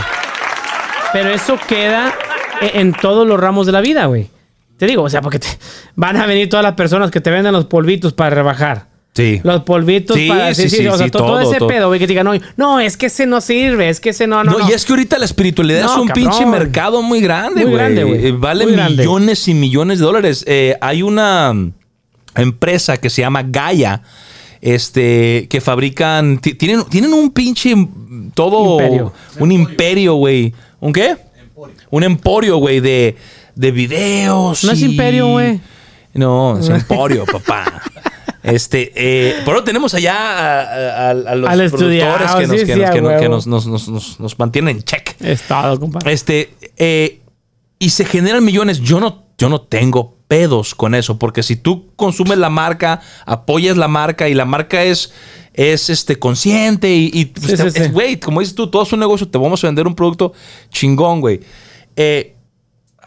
Pero 1.12 1.30
eso 1.30 1.56
queda 1.68 2.12
e- 2.60 2.80
en 2.80 2.92
todos 2.94 3.26
los 3.26 3.38
ramos 3.38 3.66
de 3.66 3.72
la 3.72 3.80
vida, 3.80 4.06
güey. 4.06 4.28
Te 4.76 4.86
digo, 4.86 5.04
o 5.04 5.08
sea, 5.10 5.22
porque 5.22 5.38
te- 5.38 5.46
van 5.94 6.16
a 6.16 6.26
venir 6.26 6.48
todas 6.48 6.64
las 6.64 6.74
personas 6.74 7.10
que 7.12 7.20
te 7.20 7.30
venden 7.30 7.52
los 7.52 7.66
polvitos 7.66 8.12
para 8.12 8.30
rebajar. 8.30 8.86
Sí. 9.16 9.40
Los 9.42 9.62
polvitos 9.62 10.14
Sí, 10.14 10.28
para. 10.28 10.54
sí, 10.54 10.68
sí, 10.68 10.86
o 10.86 10.94
sea, 10.96 11.08
todo, 11.08 11.24
todo, 11.26 11.40
ese 11.40 11.56
todo. 11.58 11.68
pedo, 11.68 11.88
güey, 11.88 11.98
que 11.98 12.06
te 12.06 12.12
digan, 12.12 12.26
no, 12.26 12.34
no, 12.58 12.78
es 12.80 12.98
que 12.98 13.06
ese 13.06 13.24
no 13.26 13.40
sirve, 13.40 13.88
es 13.88 13.98
que 13.98 14.10
ese 14.10 14.26
no, 14.26 14.44
no. 14.44 14.52
No, 14.52 14.58
no. 14.58 14.68
y 14.68 14.72
es 14.74 14.84
que 14.84 14.92
ahorita 14.92 15.16
la 15.18 15.24
espiritualidad 15.24 15.84
No, 15.84 15.92
es 15.94 15.98
un 16.02 16.08
cabrón. 16.08 16.24
pinche 16.28 16.44
mercado 16.46 17.00
muy 17.00 17.20
grande, 17.22 17.62
Muy 17.62 17.70
güey. 17.70 17.76
grande, 17.76 18.04
güey. 18.04 18.26
Eh, 18.26 18.32
Vale 18.32 18.64
Muy 18.66 18.74
grande. 18.74 18.98
millones 19.04 19.48
y 19.48 19.54
millones 19.54 19.98
de 20.00 20.04
dólares. 20.04 20.44
Eh, 20.46 20.76
hay 20.82 21.02
una 21.02 21.52
mm, 21.54 21.72
empresa 22.34 22.98
que 22.98 23.08
se 23.08 23.22
llama 23.22 23.42
Gaia, 23.42 24.02
este, 24.60 25.46
que 25.48 25.60
fabrican, 25.60 26.38
ti- 26.38 26.54
tienen, 26.54 26.84
tienen 26.84 27.14
un 27.14 27.30
pinche 27.30 27.74
mm, 27.74 28.32
todo, 28.34 28.80
Imperio. 28.80 29.12
un 29.38 29.52
imperio, 29.52 30.14
güey. 30.16 30.52
¿Un 30.80 30.92
qué? 30.92 31.16
Un 31.90 32.02
emporio, 32.04 32.58
güey, 32.58 32.80
de, 32.80 33.16
de 33.54 33.70
videos. 33.70 34.62
No 34.64 34.72
es 34.72 34.82
imperio, 34.82 35.28
güey. 35.28 35.58
No, 36.12 36.58
es 36.58 36.68
emporio, 36.68 37.24
papá. 37.32 37.82
Este, 38.46 38.92
eh, 38.94 39.36
pero 39.44 39.62
tenemos 39.64 39.92
allá 39.94 40.14
a, 40.14 40.60
a- 40.62 41.08
a- 41.08 41.10
a 41.10 41.14
los 41.36 41.50
Al 41.50 41.70
productores 41.70 42.30
que, 42.32 42.46
nos, 42.46 42.60
sí, 42.60 42.66
que 42.66 42.74
sí, 42.74 42.80
nos- 42.80 42.90
a 42.90 42.92
que 42.92 43.00
nos- 43.00 43.10
que 43.12 43.18
huevo. 43.18 43.34
nos- 43.34 43.46
nos- 43.46 43.66
nos- 43.66 43.88
nos- 43.88 44.20
nos 44.20 44.38
mantienen 44.38 44.76
en 44.76 44.82
check. 44.82 45.14
Es 45.20 45.42
todo, 45.42 45.78
compadre. 45.80 46.12
Este, 46.12 46.54
eh, 46.76 47.20
y 47.78 47.90
se 47.90 48.04
generan 48.04 48.44
millones. 48.44 48.80
Yo 48.80 49.00
no, 49.00 49.24
yo 49.38 49.48
no 49.48 49.60
tengo 49.60 50.16
pedos 50.28 50.74
con 50.74 50.94
eso, 50.94 51.18
porque 51.18 51.42
si 51.42 51.56
tú 51.56 51.92
consumes 51.96 52.38
la 52.38 52.50
marca, 52.50 53.00
apoyas 53.26 53.76
la 53.76 53.88
marca 53.88 54.28
y 54.28 54.34
la 54.34 54.44
marca 54.44 54.82
es, 54.82 55.12
es 55.54 55.88
este, 55.90 56.18
consciente 56.18 56.92
y, 56.94 57.10
y, 57.12 57.24
pues, 57.26 57.58
sí. 57.60 57.80
es, 57.80 57.92
güey, 57.92 58.18
como 58.18 58.40
dices 58.40 58.54
tú, 58.54 58.68
todo 58.68 58.82
es 58.82 58.92
un 58.92 59.00
negocio, 59.00 59.28
te 59.28 59.38
vamos 59.38 59.62
a 59.62 59.68
vender 59.68 59.86
un 59.86 59.94
producto 59.94 60.32
chingón, 60.70 61.20
güey. 61.20 61.40
Eh, 61.96 62.34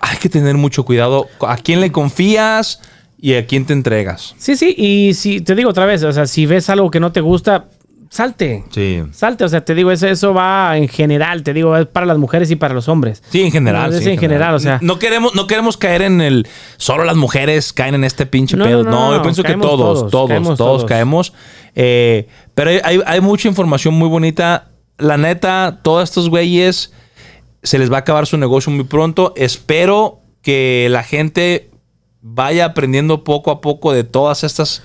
hay 0.01 0.17
que 0.17 0.29
tener 0.29 0.55
mucho 0.55 0.85
cuidado 0.85 1.27
a 1.41 1.57
quién 1.57 1.81
le 1.81 1.91
confías 1.91 2.79
y 3.21 3.33
a 3.35 3.45
quién 3.45 3.65
te 3.65 3.73
entregas. 3.73 4.33
Sí, 4.37 4.55
sí, 4.55 4.73
y 4.77 5.13
si 5.13 5.41
te 5.41 5.55
digo 5.55 5.69
otra 5.69 5.85
vez, 5.85 6.03
o 6.03 6.11
sea, 6.11 6.25
si 6.25 6.45
ves 6.45 6.69
algo 6.69 6.89
que 6.89 6.99
no 6.99 7.11
te 7.11 7.21
gusta, 7.21 7.65
salte. 8.09 8.63
Sí. 8.71 9.03
Salte, 9.11 9.43
o 9.43 9.49
sea, 9.49 9.63
te 9.63 9.75
digo, 9.75 9.91
eso, 9.91 10.07
eso 10.07 10.33
va 10.33 10.77
en 10.77 10.87
general, 10.87 11.43
te 11.43 11.53
digo, 11.53 11.75
es 11.77 11.85
para 11.85 12.05
las 12.05 12.17
mujeres 12.17 12.49
y 12.49 12.55
para 12.55 12.73
los 12.73 12.87
hombres. 12.87 13.21
Sí, 13.29 13.41
en 13.41 13.51
general. 13.51 13.93
Sí, 14.01 14.09
en 14.09 14.17
general, 14.17 14.55
o 14.55 14.59
sea. 14.59 14.79
No 14.81 14.97
queremos, 14.99 15.35
no 15.35 15.47
queremos 15.47 15.77
caer 15.77 16.01
en 16.03 16.21
el. 16.21 16.47
Solo 16.77 17.03
las 17.03 17.15
mujeres 17.17 17.71
caen 17.73 17.95
en 17.95 18.03
este 18.03 18.25
pinche 18.25 18.57
No, 18.57 18.65
pedo. 18.65 18.83
no, 18.83 18.89
No, 18.91 19.09
no, 19.11 19.17
yo 19.17 19.21
pienso 19.21 19.43
que 19.43 19.53
todos, 19.53 19.77
todos, 19.99 20.11
todos, 20.11 20.29
caemos 20.29 20.57
todos, 20.57 20.85
caemos. 20.85 21.33
Eh, 21.75 22.27
pero 22.55 22.71
hay- 22.83 23.01
hay 23.05 23.21
mucha 23.21 23.47
información 23.47 23.93
muy 23.93 24.07
bonita. 24.09 24.69
La 24.97 25.17
neta, 25.17 25.79
todos 25.83 26.03
estos 26.09 26.29
güeyes 26.29 26.91
se 27.63 27.77
les 27.77 27.91
va 27.91 27.97
a 27.97 27.99
acabar 27.99 28.25
su 28.25 28.37
negocio 28.37 28.71
muy 28.71 28.85
pronto. 28.85 29.33
Espero 29.37 30.21
que 30.41 30.87
la 30.89 31.03
gente 31.03 31.68
vaya 32.21 32.65
aprendiendo 32.65 33.23
poco 33.23 33.51
a 33.51 33.61
poco 33.61 33.93
de 33.93 34.03
todas 34.03 34.43
estas. 34.43 34.83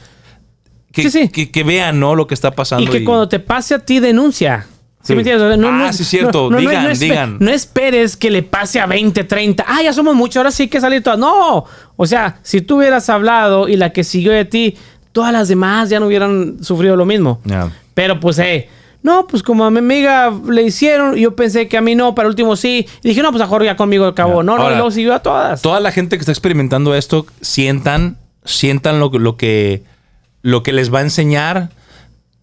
Que, 0.92 1.02
Sí, 1.02 1.10
sí. 1.10 1.28
que, 1.28 1.50
que 1.50 1.64
vean, 1.64 1.98
¿no? 1.98 2.14
Lo 2.14 2.26
que 2.26 2.34
está 2.34 2.52
pasando. 2.52 2.84
Y 2.84 2.88
que 2.88 3.04
cuando 3.04 3.28
te 3.28 3.40
pase 3.40 3.74
a 3.74 3.78
ti, 3.80 3.98
denuncia. 4.00 4.66
¿Sí, 5.02 5.08
Sí. 5.08 5.14
me 5.14 5.20
entiendes? 5.20 5.58
O 5.58 5.60
sea, 5.60 5.86
Ah, 5.88 5.92
sí, 5.92 6.04
cierto. 6.04 6.48
Digan, 6.50 6.86
espe- 6.86 6.98
digan. 6.98 7.36
No 7.40 7.50
esperes 7.50 8.16
que 8.16 8.30
le 8.30 8.42
pase 8.42 8.80
a 8.80 8.86
20, 8.86 9.24
30. 9.24 9.64
Ah, 9.66 9.82
ya 9.82 9.92
somos 9.92 10.14
muchos, 10.14 10.36
ahora 10.38 10.50
sí 10.50 10.62
hay 10.64 10.68
que 10.68 10.80
salir 10.80 11.02
todas. 11.02 11.18
No. 11.18 11.64
O 11.96 12.06
sea, 12.06 12.38
si 12.42 12.60
tú 12.62 12.78
hubieras 12.78 13.10
hablado 13.10 13.68
y 13.68 13.76
la 13.76 13.90
que 13.90 14.02
siguió 14.04 14.32
de 14.32 14.44
ti, 14.46 14.76
todas 15.12 15.32
las 15.32 15.48
demás 15.48 15.90
ya 15.90 16.00
no 16.00 16.06
hubieran 16.06 16.62
sufrido 16.64 16.96
lo 16.96 17.04
mismo. 17.04 17.40
Pero 17.92 18.18
pues, 18.20 18.38
eh, 18.38 18.68
no, 19.04 19.26
pues 19.28 19.42
como 19.44 19.64
a 19.64 19.70
mi 19.70 19.78
amiga 19.78 20.32
le 20.50 20.62
hicieron, 20.62 21.14
yo 21.14 21.36
pensé 21.36 21.68
que 21.68 21.76
a 21.76 21.80
mí 21.80 21.94
no, 21.94 22.14
para 22.16 22.26
último 22.26 22.56
sí. 22.56 22.88
Y 23.02 23.08
dije, 23.08 23.22
no, 23.22 23.30
pues 23.30 23.40
mejor 23.42 23.62
ya 23.62 23.76
conmigo 23.76 24.06
acabó. 24.06 24.42
No, 24.42 24.56
no, 24.58 24.68
y 24.70 24.74
luego 24.74 24.90
siguió 24.90 25.14
a 25.14 25.20
todas. 25.20 25.60
toda 25.62 25.78
la 25.78 25.92
gente 25.92 26.16
que 26.16 26.20
está 26.22 26.32
experimentando 26.32 26.94
esto 26.96 27.26
sientan, 27.42 28.16
sientan 28.44 28.98
lo, 28.98 29.10
lo 29.10 29.36
que 29.36 29.82
lo 30.42 30.62
que 30.62 30.72
les 30.72 30.92
va 30.92 30.98
a 30.98 31.02
enseñar. 31.02 31.68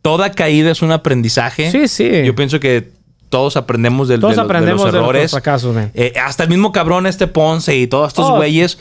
Toda 0.01 0.32
caída 0.32 0.72
es 0.72 0.82
un 0.82 0.91
aprendizaje. 0.91 1.70
Sí, 1.72 1.88
sí. 1.88 2.09
Yo 2.26 2.34
pienso 2.36 2.59
que 2.59 2.89
todos 3.30 3.57
aprendemos 3.57 4.07
del- 4.07 4.20
Todos 4.20 4.32
de, 4.36 4.38
los- 4.38 4.47
de 4.47 4.51
aprendemos 4.53 4.82
los 4.86 4.93
de 4.93 4.99
nuestros 4.99 5.16
errores. 5.16 5.32
fracasos. 5.32 5.76
Eh, 5.93 6.14
hasta 6.24 6.43
el 6.43 6.49
mismo 6.49 6.72
cabrón 6.72 7.05
este 7.07 7.28
Ponce 7.28 7.76
y 7.78 7.88
todos 7.88 8.07
estos 8.09 8.30
Oh. 8.30 8.36
güeyes 8.38 8.78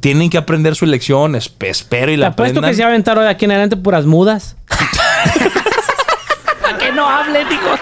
tienen 0.00 0.30
que 0.30 0.38
aprender 0.38 0.74
su 0.76 0.86
lección. 0.86 1.34
Esp- 1.34 1.66
espero 1.66 2.10
y 2.10 2.14
Te 2.14 2.18
la 2.18 2.26
apuesto 2.28 2.58
aprendan. 2.60 2.70
que 2.70 2.76
se 2.76 2.82
va 2.82 2.88
a 2.88 2.90
aventar 2.90 3.18
hoy 3.18 3.26
aquí 3.26 3.44
en 3.44 3.50
adelante 3.52 3.76
puras 3.76 4.06
mudas. 4.06 4.56
Que 6.92 6.96
no 6.96 7.08
hable, 7.08 7.44
digo. 7.46 7.74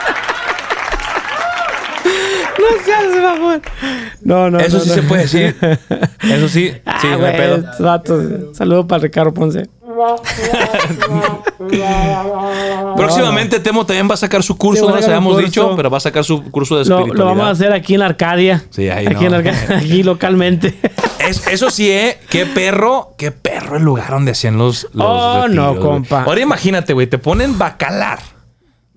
No 2.58 2.84
seas 2.84 3.04
mamón. 3.22 3.62
No, 4.22 4.50
no. 4.50 4.58
Eso 4.60 4.78
no, 4.78 4.82
sí 4.84 4.88
no. 4.90 4.94
se 4.94 5.02
puede 5.02 5.22
decir. 5.22 5.56
Eso 6.22 6.48
sí. 6.48 6.72
Ah, 6.84 6.98
sí, 7.00 7.08
güey, 7.08 7.36
pedo. 7.36 7.64
Saludo 8.54 8.86
para 8.86 9.02
Ricardo 9.02 9.32
Ponce. 9.34 9.68
Próximamente 12.96 13.60
Temo 13.60 13.84
también 13.86 14.08
va 14.08 14.14
a 14.14 14.16
sacar 14.16 14.42
su 14.42 14.56
curso, 14.56 14.84
Sí, 14.84 14.88
no 14.90 14.96
les 14.96 15.04
habíamos 15.06 15.34
curso. 15.34 15.46
dicho, 15.46 15.76
pero 15.76 15.90
va 15.90 15.98
a 15.98 16.00
sacar 16.00 16.24
su 16.24 16.42
curso 16.50 16.76
de 16.76 16.82
espiritualidad. 16.82 17.16
lo 17.18 17.24
vamos 17.26 17.44
a 17.46 17.50
hacer 17.50 17.72
aquí 17.72 17.94
en 17.94 18.02
Arcadia. 18.02 18.64
Sí, 18.70 18.88
ahí 18.88 19.06
aquí, 19.06 19.24
no. 19.24 19.28
en 19.28 19.34
Arcadia, 19.34 19.76
aquí 19.78 20.02
localmente. 20.02 20.78
Es- 21.18 21.46
eso 21.48 21.70
sí, 21.70 21.90
¿eh? 21.90 22.18
Qué 22.28 22.46
perro, 22.46 23.14
qué 23.18 23.30
perro 23.30 23.76
el 23.76 23.82
lugar 23.82 24.10
donde 24.10 24.32
hacían 24.32 24.56
los. 24.58 24.88
los 24.94 25.06
Oh, 25.06 25.48
no, 25.48 25.68
retiros, 25.68 25.84
compa. 25.84 26.22
Ahora 26.24 26.40
imagínate, 26.40 26.92
güey, 26.92 27.06
te 27.06 27.18
ponen 27.18 27.58
bacalar. 27.58 28.18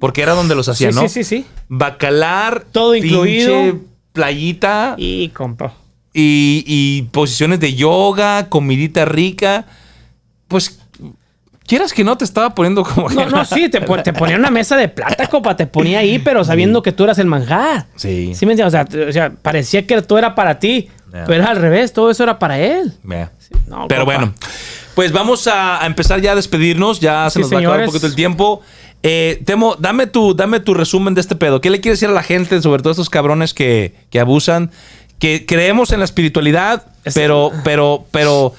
Porque 0.03 0.21
era 0.21 0.33
donde 0.33 0.53
los 0.53 0.67
hacían, 0.67 0.91
sí, 0.91 0.99
¿no? 0.99 1.07
sí, 1.07 1.23
sí, 1.23 1.23
sí. 1.23 1.45
Bacalar. 1.69 2.65
Todo 2.73 2.93
incluido. 2.93 3.79
Playita 4.11 4.95
Y 4.97 5.29
compa. 5.29 5.75
y, 6.13 6.65
y 6.67 7.03
posiciones 7.03 7.61
de 7.61 7.73
yoga, 7.73 8.49
comidita 8.49 9.05
rica. 9.05 9.65
Pues, 10.49 10.77
quieras 11.65 11.93
que 11.93 12.03
no, 12.03 12.17
te 12.17 12.25
estaba 12.25 12.53
poniendo 12.53 12.83
como. 12.83 13.07
No, 13.11 13.29
no, 13.29 13.45
sí, 13.45 13.69
te, 13.69 13.79
pon- 13.79 14.03
te 14.03 14.11
ponía 14.19 14.35
una 14.35 14.51
mesa 14.51 14.75
de 14.75 14.89
plata, 14.89 15.27
compa. 15.27 15.55
Te 15.55 15.67
ponía 15.67 15.99
ahí, 15.99 16.19
pero 16.19 16.43
sabiendo 16.43 16.83
que 16.83 16.91
tú 16.91 17.05
eras 17.05 17.17
el 17.19 17.27
manjar. 17.27 17.85
Sí. 17.95 18.35
¿Sí 18.35 18.45
me 18.45 18.51
entiendes? 18.51 18.67
O 18.67 18.71
sea, 18.77 18.83
t- 18.83 19.05
o 19.07 19.11
sea, 19.13 19.31
parecía 19.31 19.87
que 19.87 20.01
todo 20.01 20.19
era 20.19 20.35
para 20.35 20.59
ti. 20.59 20.89
Ya. 21.13 21.23
Pero 21.23 21.43
era 21.43 21.51
al 21.51 21.57
revés, 21.61 21.93
todo 21.93 22.11
eso 22.11 22.23
era 22.23 22.37
para 22.39 22.59
él. 22.59 22.93
Mira. 23.03 23.31
No, 23.67 23.87
Pero 23.87 24.03
bueno, 24.03 24.33
pues 24.95 25.13
vamos 25.13 25.47
a, 25.47 25.81
a 25.81 25.85
empezar 25.85 26.19
ya 26.19 26.33
a 26.33 26.35
despedirnos. 26.35 26.99
Ya 26.99 27.29
se 27.29 27.35
Sí, 27.35 27.39
nos 27.41 27.53
va 27.53 27.57
a 27.57 27.59
acabar 27.61 27.79
un 27.79 27.85
poquito 27.85 28.05
el 28.07 28.15
tiempo. 28.15 28.61
Eh, 29.03 29.41
Temo, 29.45 29.75
dame 29.77 30.07
tu, 30.07 30.33
dame 30.33 30.59
tu 30.61 30.73
resumen 30.73 31.13
de 31.13 31.21
este 31.21 31.35
pedo. 31.35 31.59
¿Qué 31.61 31.69
le 31.69 31.81
quieres 31.81 31.99
decir 31.99 32.09
a 32.09 32.15
la 32.15 32.23
gente, 32.23 32.61
sobre 32.61 32.81
todo 32.81 32.91
a 32.91 32.93
estos 32.93 33.09
cabrones 33.09 33.53
que, 33.53 33.93
que 34.09 34.19
abusan? 34.19 34.71
Que 35.19 35.45
creemos 35.45 35.91
en 35.91 35.99
la 35.99 36.05
espiritualidad, 36.05 36.85
Es- 37.03 37.13
pero, 37.13 37.51
pero, 37.63 38.05
pero. 38.11 38.53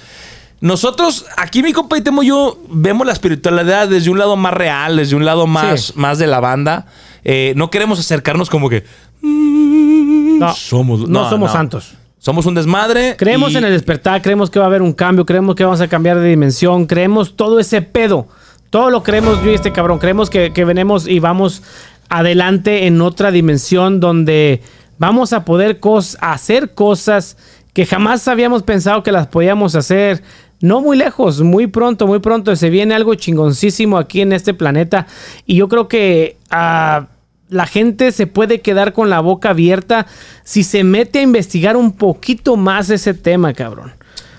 Nosotros, 0.61 1.27
aquí 1.37 1.63
mi 1.63 1.73
compa 1.73 1.99
y 1.99 2.01
Temo 2.01 2.23
y 2.23 2.29
yo, 2.29 2.59
vemos 2.71 3.07
la 3.07 3.13
espiritualidad 3.13 3.87
desde 3.89 4.09
un 4.11 4.19
lado 4.19 4.37
más 4.37 4.55
real, 4.55 4.97
desde 4.97 5.15
un 5.17 5.25
lado 5.27 5.47
más, 5.47 5.81
Sí. 5.87 5.93
más 5.97 6.19
de 6.19 6.27
la 6.27 6.41
banda. 6.41 6.87
Eh, 7.23 7.53
no 7.57 7.71
queremos 7.71 7.99
acercarnos 8.01 8.49
como 8.49 8.69
que. 8.71 8.85
"Mm, 9.21 10.39
No, 10.39 10.55
somos, 10.55 11.09
no 11.09 11.29
somos 11.31 11.53
santos. 11.53 11.95
Somos 12.19 12.47
un 12.47 12.55
desmadre. 12.55 13.17
Creemos 13.19 13.53
y- 13.53 13.57
en 13.59 13.65
el 13.65 13.73
despertar, 13.73 14.23
creemos 14.23 14.49
que 14.51 14.59
va 14.59 14.65
a 14.65 14.69
haber 14.69 14.81
un 14.83 14.93
cambio, 14.95 15.27
creemos 15.27 15.55
que 15.55 15.65
vamos 15.65 15.81
a 15.83 15.89
cambiar 15.89 16.19
de 16.19 16.29
dimensión, 16.29 16.87
creemos 16.87 17.37
todo 17.37 17.61
ese 17.61 17.83
pedo. 17.83 18.27
Todo 18.75 18.91
lo 18.91 19.05
creemos 19.05 19.41
yo 19.45 19.53
y 19.53 19.55
este 19.55 19.71
cabrón. 19.71 20.01
Creemos 20.01 20.31
que, 20.31 20.51
venimos 20.65 21.07
y 21.07 21.21
vamos 21.21 21.63
adelante 22.09 22.89
en 22.89 23.01
otra 23.03 23.31
dimensión 23.31 24.01
donde 24.01 24.63
vamos 24.99 25.33
a 25.33 25.45
poder 25.45 25.79
cos- 25.79 26.17
hacer 26.21 26.75
cosas 26.75 27.37
que 27.73 27.87
jamás 27.87 28.27
habíamos 28.27 28.65
pensado 28.65 29.05
que 29.05 29.13
las 29.13 29.29
podíamos 29.29 29.77
hacer. 29.77 30.25
No 30.61 30.81
muy 30.81 30.97
lejos, 30.97 31.41
muy 31.41 31.69
pronto, 31.69 32.09
muy 32.09 32.19
pronto. 32.19 32.57
Se 32.57 32.69
viene 32.69 32.97
algo 32.97 33.15
chingoncísimo 33.15 33.97
aquí 33.97 34.23
en 34.23 34.33
este 34.33 34.55
planeta. 34.55 35.07
Y 35.47 35.55
yo 35.55 35.69
creo 35.69 35.87
que 35.87 36.37
ah, 36.51 37.07
la 37.51 37.67
gente 37.67 38.11
se 38.11 38.27
puede 38.27 38.61
quedar 38.61 38.93
con 38.93 39.09
la 39.09 39.21
boca 39.21 39.51
abierta 39.51 40.09
si 40.43 40.65
se 40.65 40.83
mete 40.83 41.21
a 41.21 41.23
investigar 41.23 41.77
un 41.77 41.93
poquito 41.93 42.57
más 42.57 42.91
ese 42.91 43.15
tema, 43.15 43.53
cabrón. 43.53 43.93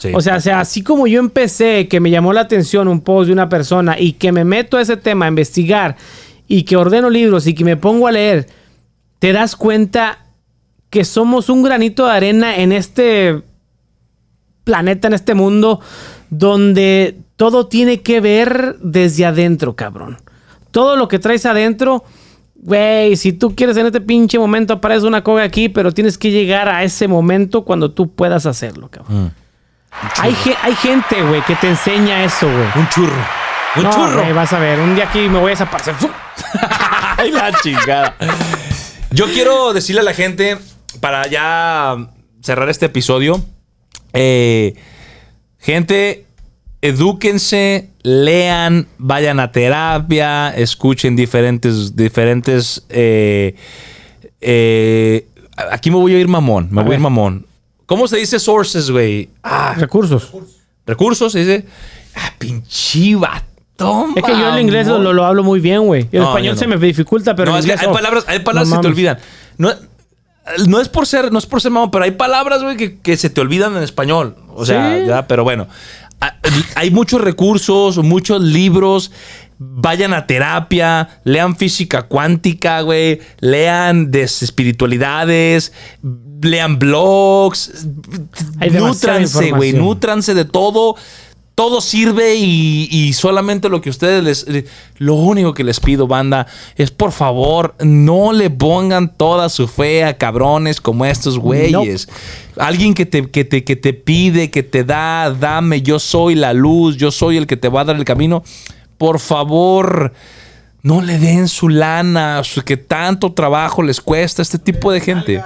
Sí. 0.09 0.11
O 0.15 0.21
sea, 0.21 0.37
o 0.37 0.39
sea, 0.39 0.59
así 0.59 0.83
como 0.83 1.07
yo 1.07 1.19
empecé, 1.19 1.87
que 1.87 1.99
me 1.99 2.09
llamó 2.11 2.33
la 2.33 2.41
atención 2.41 2.87
un 2.87 3.01
post 3.01 3.27
de 3.27 3.33
una 3.33 3.49
persona 3.49 3.99
y 3.99 4.13
que 4.13 4.31
me 4.31 4.43
meto 4.43 4.77
a 4.77 4.81
ese 4.81 4.97
tema 4.97 5.25
a 5.25 5.29
investigar 5.29 5.95
y 6.47 6.63
que 6.63 6.77
ordeno 6.77 7.09
libros 7.09 7.47
y 7.47 7.55
que 7.55 7.63
me 7.63 7.77
pongo 7.77 8.07
a 8.07 8.11
leer, 8.11 8.47
te 9.19 9.33
das 9.33 9.55
cuenta 9.55 10.19
que 10.89 11.03
somos 11.03 11.49
un 11.49 11.63
granito 11.63 12.05
de 12.05 12.11
arena 12.11 12.57
en 12.57 12.71
este 12.71 13.41
planeta, 14.63 15.07
en 15.07 15.13
este 15.13 15.33
mundo, 15.33 15.79
donde 16.29 17.17
todo 17.35 17.67
tiene 17.67 18.01
que 18.01 18.21
ver 18.21 18.77
desde 18.81 19.25
adentro, 19.25 19.75
cabrón. 19.75 20.17
Todo 20.71 20.95
lo 20.95 21.07
que 21.07 21.19
traes 21.19 21.45
adentro, 21.45 22.03
güey, 22.55 23.15
si 23.15 23.33
tú 23.33 23.55
quieres 23.55 23.77
en 23.77 23.87
este 23.87 24.01
pinche 24.01 24.39
momento 24.39 24.73
aparece 24.73 25.05
una 25.05 25.23
coga 25.23 25.43
aquí, 25.43 25.69
pero 25.69 25.91
tienes 25.91 26.17
que 26.17 26.31
llegar 26.31 26.69
a 26.69 26.83
ese 26.83 27.07
momento 27.07 27.63
cuando 27.63 27.91
tú 27.91 28.11
puedas 28.11 28.45
hacerlo, 28.45 28.89
cabrón. 28.89 29.25
Mm. 29.25 29.44
Hay, 30.19 30.33
ge- 30.35 30.57
hay 30.61 30.75
gente, 30.75 31.21
güey, 31.23 31.41
que 31.43 31.55
te 31.55 31.69
enseña 31.69 32.23
eso, 32.23 32.47
güey. 32.47 32.67
Un 32.75 32.89
churro. 32.89 33.25
Un 33.77 33.83
No, 33.83 33.89
churro. 33.91 34.33
vas 34.35 34.53
a 34.53 34.59
ver, 34.59 34.79
un 34.79 34.95
día 34.95 35.05
aquí 35.05 35.19
me 35.29 35.39
voy 35.39 35.47
a 35.47 35.49
desaparecer. 35.51 35.95
Ay, 37.17 37.31
la 37.31 37.51
chingada. 37.61 38.15
Yo 39.11 39.25
quiero 39.27 39.73
decirle 39.73 40.01
a 40.01 40.03
la 40.03 40.13
gente, 40.13 40.57
para 40.99 41.27
ya 41.27 41.95
cerrar 42.41 42.69
este 42.69 42.85
episodio, 42.87 43.43
eh, 44.13 44.75
gente, 45.59 46.25
edúquense, 46.81 47.89
lean, 48.03 48.87
vayan 48.97 49.39
a 49.39 49.51
terapia, 49.51 50.49
escuchen 50.55 51.15
diferentes, 51.15 51.95
diferentes. 51.95 52.85
eh, 52.89 53.55
eh, 54.41 55.27
aquí 55.71 55.89
me 55.89 55.97
voy 55.97 56.15
a 56.15 56.19
ir 56.19 56.27
mamón, 56.27 56.67
me 56.71 56.81
A 56.81 56.83
voy 56.83 56.93
a 56.93 56.95
ir 56.95 57.01
mamón. 57.01 57.45
¿Cómo 57.85 58.07
se 58.07 58.17
dice 58.17 58.39
sources, 58.39 58.89
güey? 58.89 59.29
Ah, 59.43 59.75
Recursos. 59.77 60.29
recursos, 60.85 61.31
se 61.31 61.39
dice. 61.39 61.65
Ah, 62.15 62.31
pinche 62.37 63.15
vato, 63.15 64.07
Es 64.15 64.23
que 64.23 64.31
yo 64.31 64.49
el 64.53 64.59
inglés 64.61 64.87
lo, 64.87 64.99
lo- 64.99 65.13
lo 65.13 65.25
hablo 65.25 65.43
muy 65.43 65.59
bien, 65.59 65.81
güey. 65.83 66.07
El 66.11 66.21
No, 66.21 66.29
español 66.29 66.57
se 66.57 66.65
me 66.67 66.77
dificulta, 66.77 67.35
pero 67.35 67.51
no, 67.51 67.57
es 67.57 67.65
que 67.65 67.73
hay 67.73 67.87
palabras, 67.87 68.23
hay 68.27 68.39
palabras 68.39 68.69
que 68.69 68.75
se 68.75 68.81
te 68.81 68.87
olvidan. 68.87 69.17
No, 69.57 69.73
no 70.67 70.79
es 70.79 70.87
por 70.89 71.05
ser, 71.07 71.31
no 71.31 71.39
es 71.39 71.45
por 71.45 71.61
ser 71.61 71.71
mamón, 71.71 71.91
pero 71.91 72.03
hay 72.05 72.11
palabras, 72.11 72.61
güey, 72.63 72.77
que, 72.77 72.99
que 72.99 73.17
se 73.17 73.29
te 73.29 73.41
olvidan 73.41 73.75
en 73.75 73.83
español. 73.83 74.35
O 74.55 74.65
sea, 74.65 74.97
Sí. 74.99 75.05
ya, 75.07 75.27
pero 75.27 75.43
bueno. 75.43 75.67
Ah, 76.21 76.35
Hay 76.75 76.91
muchos 76.91 77.19
recursos, 77.21 77.97
muchos 77.97 78.41
libros. 78.41 79.11
Vayan 79.57 80.13
a 80.13 80.27
terapia, 80.27 81.21
lean 81.23 81.55
física 81.55 82.03
cuántica, 82.03 82.81
güey, 82.81 83.21
lean 83.39 84.11
de 84.11 84.23
espiritualidades, 84.23 85.73
lean 86.41 86.79
blogs, 86.79 87.87
Hay 88.59 88.71
nútranse, 88.71 89.51
güey, 89.51 89.73
nútranse 89.73 90.33
de 90.33 90.45
todo. 90.45 90.95
Todo 91.55 91.79
sirve 91.79 92.35
y, 92.35 92.89
y 92.91 93.13
solamente 93.13 93.69
lo 93.69 93.79
que 93.79 93.89
ustedes 93.89 94.21
les... 94.21 94.65
Lo 94.97 95.13
único 95.13 95.53
que 95.53 95.63
les 95.63 95.79
pido, 95.79 96.05
banda, 96.05 96.47
es 96.75 96.91
por 96.91 97.13
favor, 97.13 97.75
no 97.79 98.33
le 98.33 98.49
pongan 98.49 99.13
toda 99.15 99.47
su 99.47 99.69
fe 99.69 100.03
a 100.03 100.17
cabrones 100.17 100.81
como 100.81 101.05
estos 101.05 101.39
güeyes. 101.39 102.09
Alguien 102.57 102.93
que 102.93 103.05
te, 103.05 103.31
que, 103.31 103.45
te, 103.45 103.63
que 103.63 103.77
te 103.77 103.93
pide, 103.93 104.51
que 104.51 104.63
te 104.63 104.83
da, 104.83 105.31
dame, 105.31 105.81
yo 105.81 105.97
soy 105.97 106.35
la 106.35 106.51
luz, 106.51 106.97
yo 106.97 107.09
soy 107.09 107.37
el 107.37 107.47
que 107.47 107.55
te 107.55 107.69
va 107.69 107.81
a 107.81 107.85
dar 107.85 107.95
el 107.95 108.03
camino. 108.03 108.43
Por 108.97 109.19
favor, 109.19 110.13
no 110.81 111.01
le 111.01 111.17
den 111.19 111.47
su 111.47 111.69
lana, 111.69 112.43
su- 112.43 112.63
que 112.63 112.77
tanto 112.77 113.33
trabajo 113.33 113.81
les 113.83 113.99
cuesta 114.01 114.41
a 114.41 114.43
este 114.43 114.57
tipo 114.59 114.91
de 114.91 115.01
gente. 115.01 115.43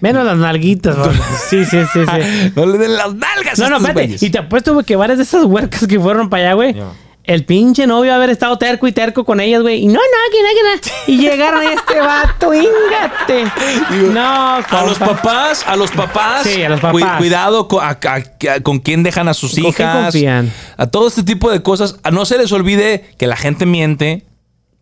Menos 0.00 0.24
las 0.24 0.36
nalguitas, 0.38 0.96
bro. 0.96 1.10
Sí, 1.48 1.64
sí, 1.64 1.78
sí, 1.92 2.00
sí. 2.04 2.52
No 2.54 2.66
le 2.66 2.78
den 2.78 2.94
las 2.96 3.14
nalgas 3.14 3.58
a 3.58 3.62
No, 3.68 3.70
no, 3.80 3.86
espérate. 3.88 4.16
Y 4.24 4.30
te 4.30 4.38
apuesto, 4.38 4.74
güey, 4.74 4.84
que 4.86 4.96
varias 4.96 5.18
de 5.18 5.24
esas 5.24 5.44
huercas 5.44 5.86
que 5.86 5.98
fueron 5.98 6.28
para 6.30 6.42
allá, 6.44 6.52
güey. 6.54 6.76
El 7.28 7.44
pinche 7.44 7.86
novio 7.86 8.14
haber 8.14 8.30
estado 8.30 8.56
terco 8.56 8.88
y 8.88 8.92
terco 8.92 9.24
con 9.26 9.38
ellas, 9.38 9.60
güey. 9.60 9.82
Y 9.82 9.86
no, 9.86 9.92
no, 9.92 9.98
que 10.32 10.42
no, 10.42 10.48
que 10.48 10.88
no. 10.88 11.14
Y 11.14 11.18
llegaron 11.20 11.60
a 11.60 11.72
este 11.74 12.00
vato, 12.00 12.54
íngate. 12.54 13.44
No, 14.12 14.54
A 14.56 14.84
los 14.86 14.98
compa. 14.98 15.14
papás, 15.16 15.64
a 15.66 15.76
los 15.76 15.90
papás. 15.90 16.46
Sí, 16.46 16.62
a 16.62 16.70
los 16.70 16.80
cu- 16.80 16.86
papás. 16.98 17.18
cuidado 17.18 17.68
con, 17.68 17.84
a- 17.84 17.98
a- 18.02 18.54
a- 18.54 18.60
con 18.62 18.78
quién 18.78 19.02
dejan 19.02 19.28
a 19.28 19.34
sus 19.34 19.50
¿Con 19.52 19.72
quién 19.72 19.88
hijas. 19.88 20.02
confían? 20.04 20.52
A 20.78 20.86
todo 20.86 21.06
este 21.06 21.22
tipo 21.22 21.50
de 21.50 21.62
cosas. 21.62 21.96
A 22.02 22.10
no 22.10 22.24
se 22.24 22.38
les 22.38 22.50
olvide 22.50 23.04
que 23.18 23.26
la 23.26 23.36
gente 23.36 23.66
miente, 23.66 24.24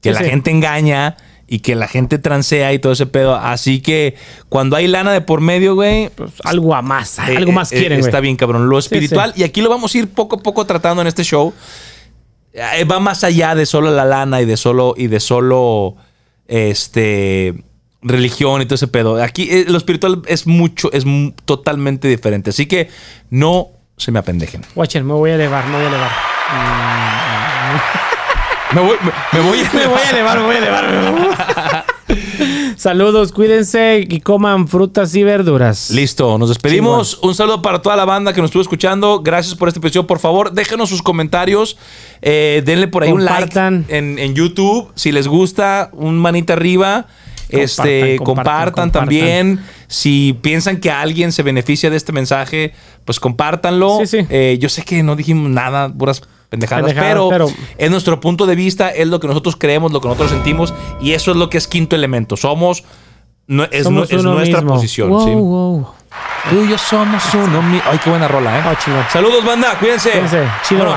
que 0.00 0.10
Sí, 0.10 0.14
la 0.14 0.20
sí. 0.20 0.30
gente 0.30 0.52
engaña 0.52 1.16
y 1.48 1.58
que 1.60 1.74
la 1.74 1.88
gente 1.88 2.18
transea 2.18 2.72
y 2.72 2.78
todo 2.78 2.92
ese 2.92 3.06
pedo. 3.06 3.34
Así 3.34 3.80
que 3.80 4.14
cuando 4.48 4.76
hay 4.76 4.86
lana 4.86 5.12
de 5.12 5.20
por 5.20 5.40
medio, 5.40 5.74
güey. 5.74 6.10
Pues, 6.10 6.30
algo 6.44 6.76
a 6.76 6.82
más, 6.82 7.18
eh, 7.18 7.36
algo 7.36 7.50
más 7.50 7.72
eh, 7.72 7.78
quieren, 7.78 7.98
güey. 7.98 8.08
Está 8.08 8.20
bien, 8.20 8.36
cabrón. 8.36 8.68
Lo 8.68 8.78
espiritual. 8.78 9.32
sí. 9.34 9.40
Y 9.40 9.44
aquí 9.44 9.62
lo 9.62 9.68
vamos 9.68 9.92
a 9.94 9.98
ir 9.98 10.08
poco 10.08 10.36
a 10.36 10.38
poco 10.44 10.64
tratando 10.64 11.02
en 11.02 11.08
este 11.08 11.24
show. 11.24 11.52
Eh, 12.56 12.84
va 12.84 12.98
más 13.00 13.22
allá 13.22 13.54
de 13.54 13.66
solo 13.66 13.90
la 13.94 14.04
lana 14.04 14.40
y 14.40 14.46
de 14.46 14.56
solo. 14.56 14.94
Y 14.96 15.06
de 15.08 15.20
solo. 15.20 15.96
Este. 16.46 17.54
Religión 18.02 18.62
y 18.62 18.66
todo 18.66 18.76
ese 18.76 18.88
pedo. 18.88 19.22
Aquí 19.22 19.48
eh, 19.50 19.64
lo 19.68 19.78
espiritual 19.78 20.22
es 20.26 20.46
mucho, 20.46 20.92
es 20.92 21.04
totalmente 21.44 22.06
diferente. 22.06 22.50
Así 22.50 22.66
que 22.66 22.88
no 23.30 23.68
se 23.96 24.12
me 24.12 24.18
apendejen. 24.18 24.62
Watcher, 24.76 25.02
me 25.02 25.14
voy 25.14 25.30
a 25.30 25.34
elevar, 25.34 25.66
me 25.66 25.76
voy 25.76 25.84
a 25.84 25.88
elevar. 25.88 26.10
Me 28.72 28.80
voy, 28.80 28.96
me, 29.02 29.12
me 29.32 29.48
voy 29.48 29.60
a 29.60 29.70
Me 29.74 29.86
voy 29.86 30.00
a 30.00 30.10
elevar, 30.10 30.38
me 30.38 30.44
voy 30.44 30.54
a 30.54 30.58
elevar. 30.58 30.84
Saludos, 32.76 33.32
cuídense 33.32 34.04
y 34.08 34.20
coman 34.20 34.68
frutas 34.68 35.14
y 35.14 35.24
verduras. 35.24 35.90
Listo, 35.90 36.38
nos 36.38 36.48
despedimos. 36.50 37.18
Un 37.22 37.34
saludo 37.34 37.62
para 37.62 37.80
toda 37.82 37.96
la 37.96 38.04
banda 38.04 38.32
que 38.32 38.40
nos 38.40 38.48
estuvo 38.48 38.62
escuchando. 38.62 39.20
Gracias 39.22 39.54
por 39.54 39.68
este 39.68 39.78
episodio. 39.80 40.06
Por 40.06 40.18
favor, 40.18 40.52
déjenos 40.52 40.88
sus 40.88 41.02
comentarios. 41.02 41.76
Eh, 42.22 42.62
denle 42.64 42.88
por 42.88 43.02
ahí 43.02 43.10
Compartan. 43.10 43.74
un 43.74 43.80
like 43.80 43.96
en, 43.96 44.18
en 44.18 44.34
YouTube. 44.34 44.92
Si 44.94 45.10
les 45.12 45.26
gusta, 45.26 45.90
un 45.92 46.18
manita 46.18 46.52
arriba. 46.52 47.06
este, 47.48 48.16
compartan, 48.16 48.24
compartan, 48.24 48.72
compartan. 48.72 48.90
también. 48.92 49.60
Si 49.88 50.36
piensan 50.42 50.78
que 50.78 50.90
alguien 50.90 51.32
se 51.32 51.42
beneficia 51.42 51.90
de 51.90 51.96
este 51.96 52.12
mensaje, 52.12 52.72
pues 53.04 53.20
compártanlo. 53.20 53.98
Sí, 54.00 54.06
sí. 54.06 54.26
Eh, 54.30 54.58
yo 54.60 54.68
sé 54.68 54.82
que 54.82 55.02
no 55.02 55.16
dijimos 55.16 55.48
nada, 55.50 55.92
puras 55.92 56.22
pendejadas, 56.56 56.84
Pendejadas, 56.86 57.12
pero, 57.12 57.28
pero- 57.28 57.48
es 57.78 57.90
nuestro 57.90 58.20
punto 58.20 58.46
de 58.46 58.54
vista, 58.56 58.90
es 58.90 59.06
lo 59.08 59.20
que 59.20 59.28
nosotros 59.28 59.56
creemos, 59.56 59.92
lo 59.92 60.00
que 60.00 60.08
nosotros 60.08 60.30
sentimos, 60.30 60.74
y 61.00 61.12
eso 61.12 61.30
es 61.30 61.36
lo 61.36 61.48
que 61.50 61.58
es 61.58 61.68
quinto 61.68 61.94
elemento. 61.96 62.36
Somos, 62.36 62.84
no, 63.46 63.64
es, 63.64 63.84
Somos 63.84 64.10
nuestra 64.12 64.60
mismo. 64.60 64.74
posición. 64.74 65.10
Wow, 65.10 65.24
¿sí? 65.24 65.34
wow. 65.34 65.88
Tú 66.50 66.62
y 66.64 66.68
yo 66.70 66.78
somos 66.78 67.22
uno 67.34 67.60
mismo. 67.62 67.82
Ay, 67.90 67.98
qué 68.02 68.08
buena 68.10 68.26
rola, 68.28 68.58
¿eh? 68.58 68.62
Oh, 68.66 68.74
chingón. 68.82 69.04
Saludos, 69.12 69.44
banda. 69.44 69.78
Cuídense. 69.78 70.10
Cuídense. 70.12 70.44
Chido. 70.66 70.94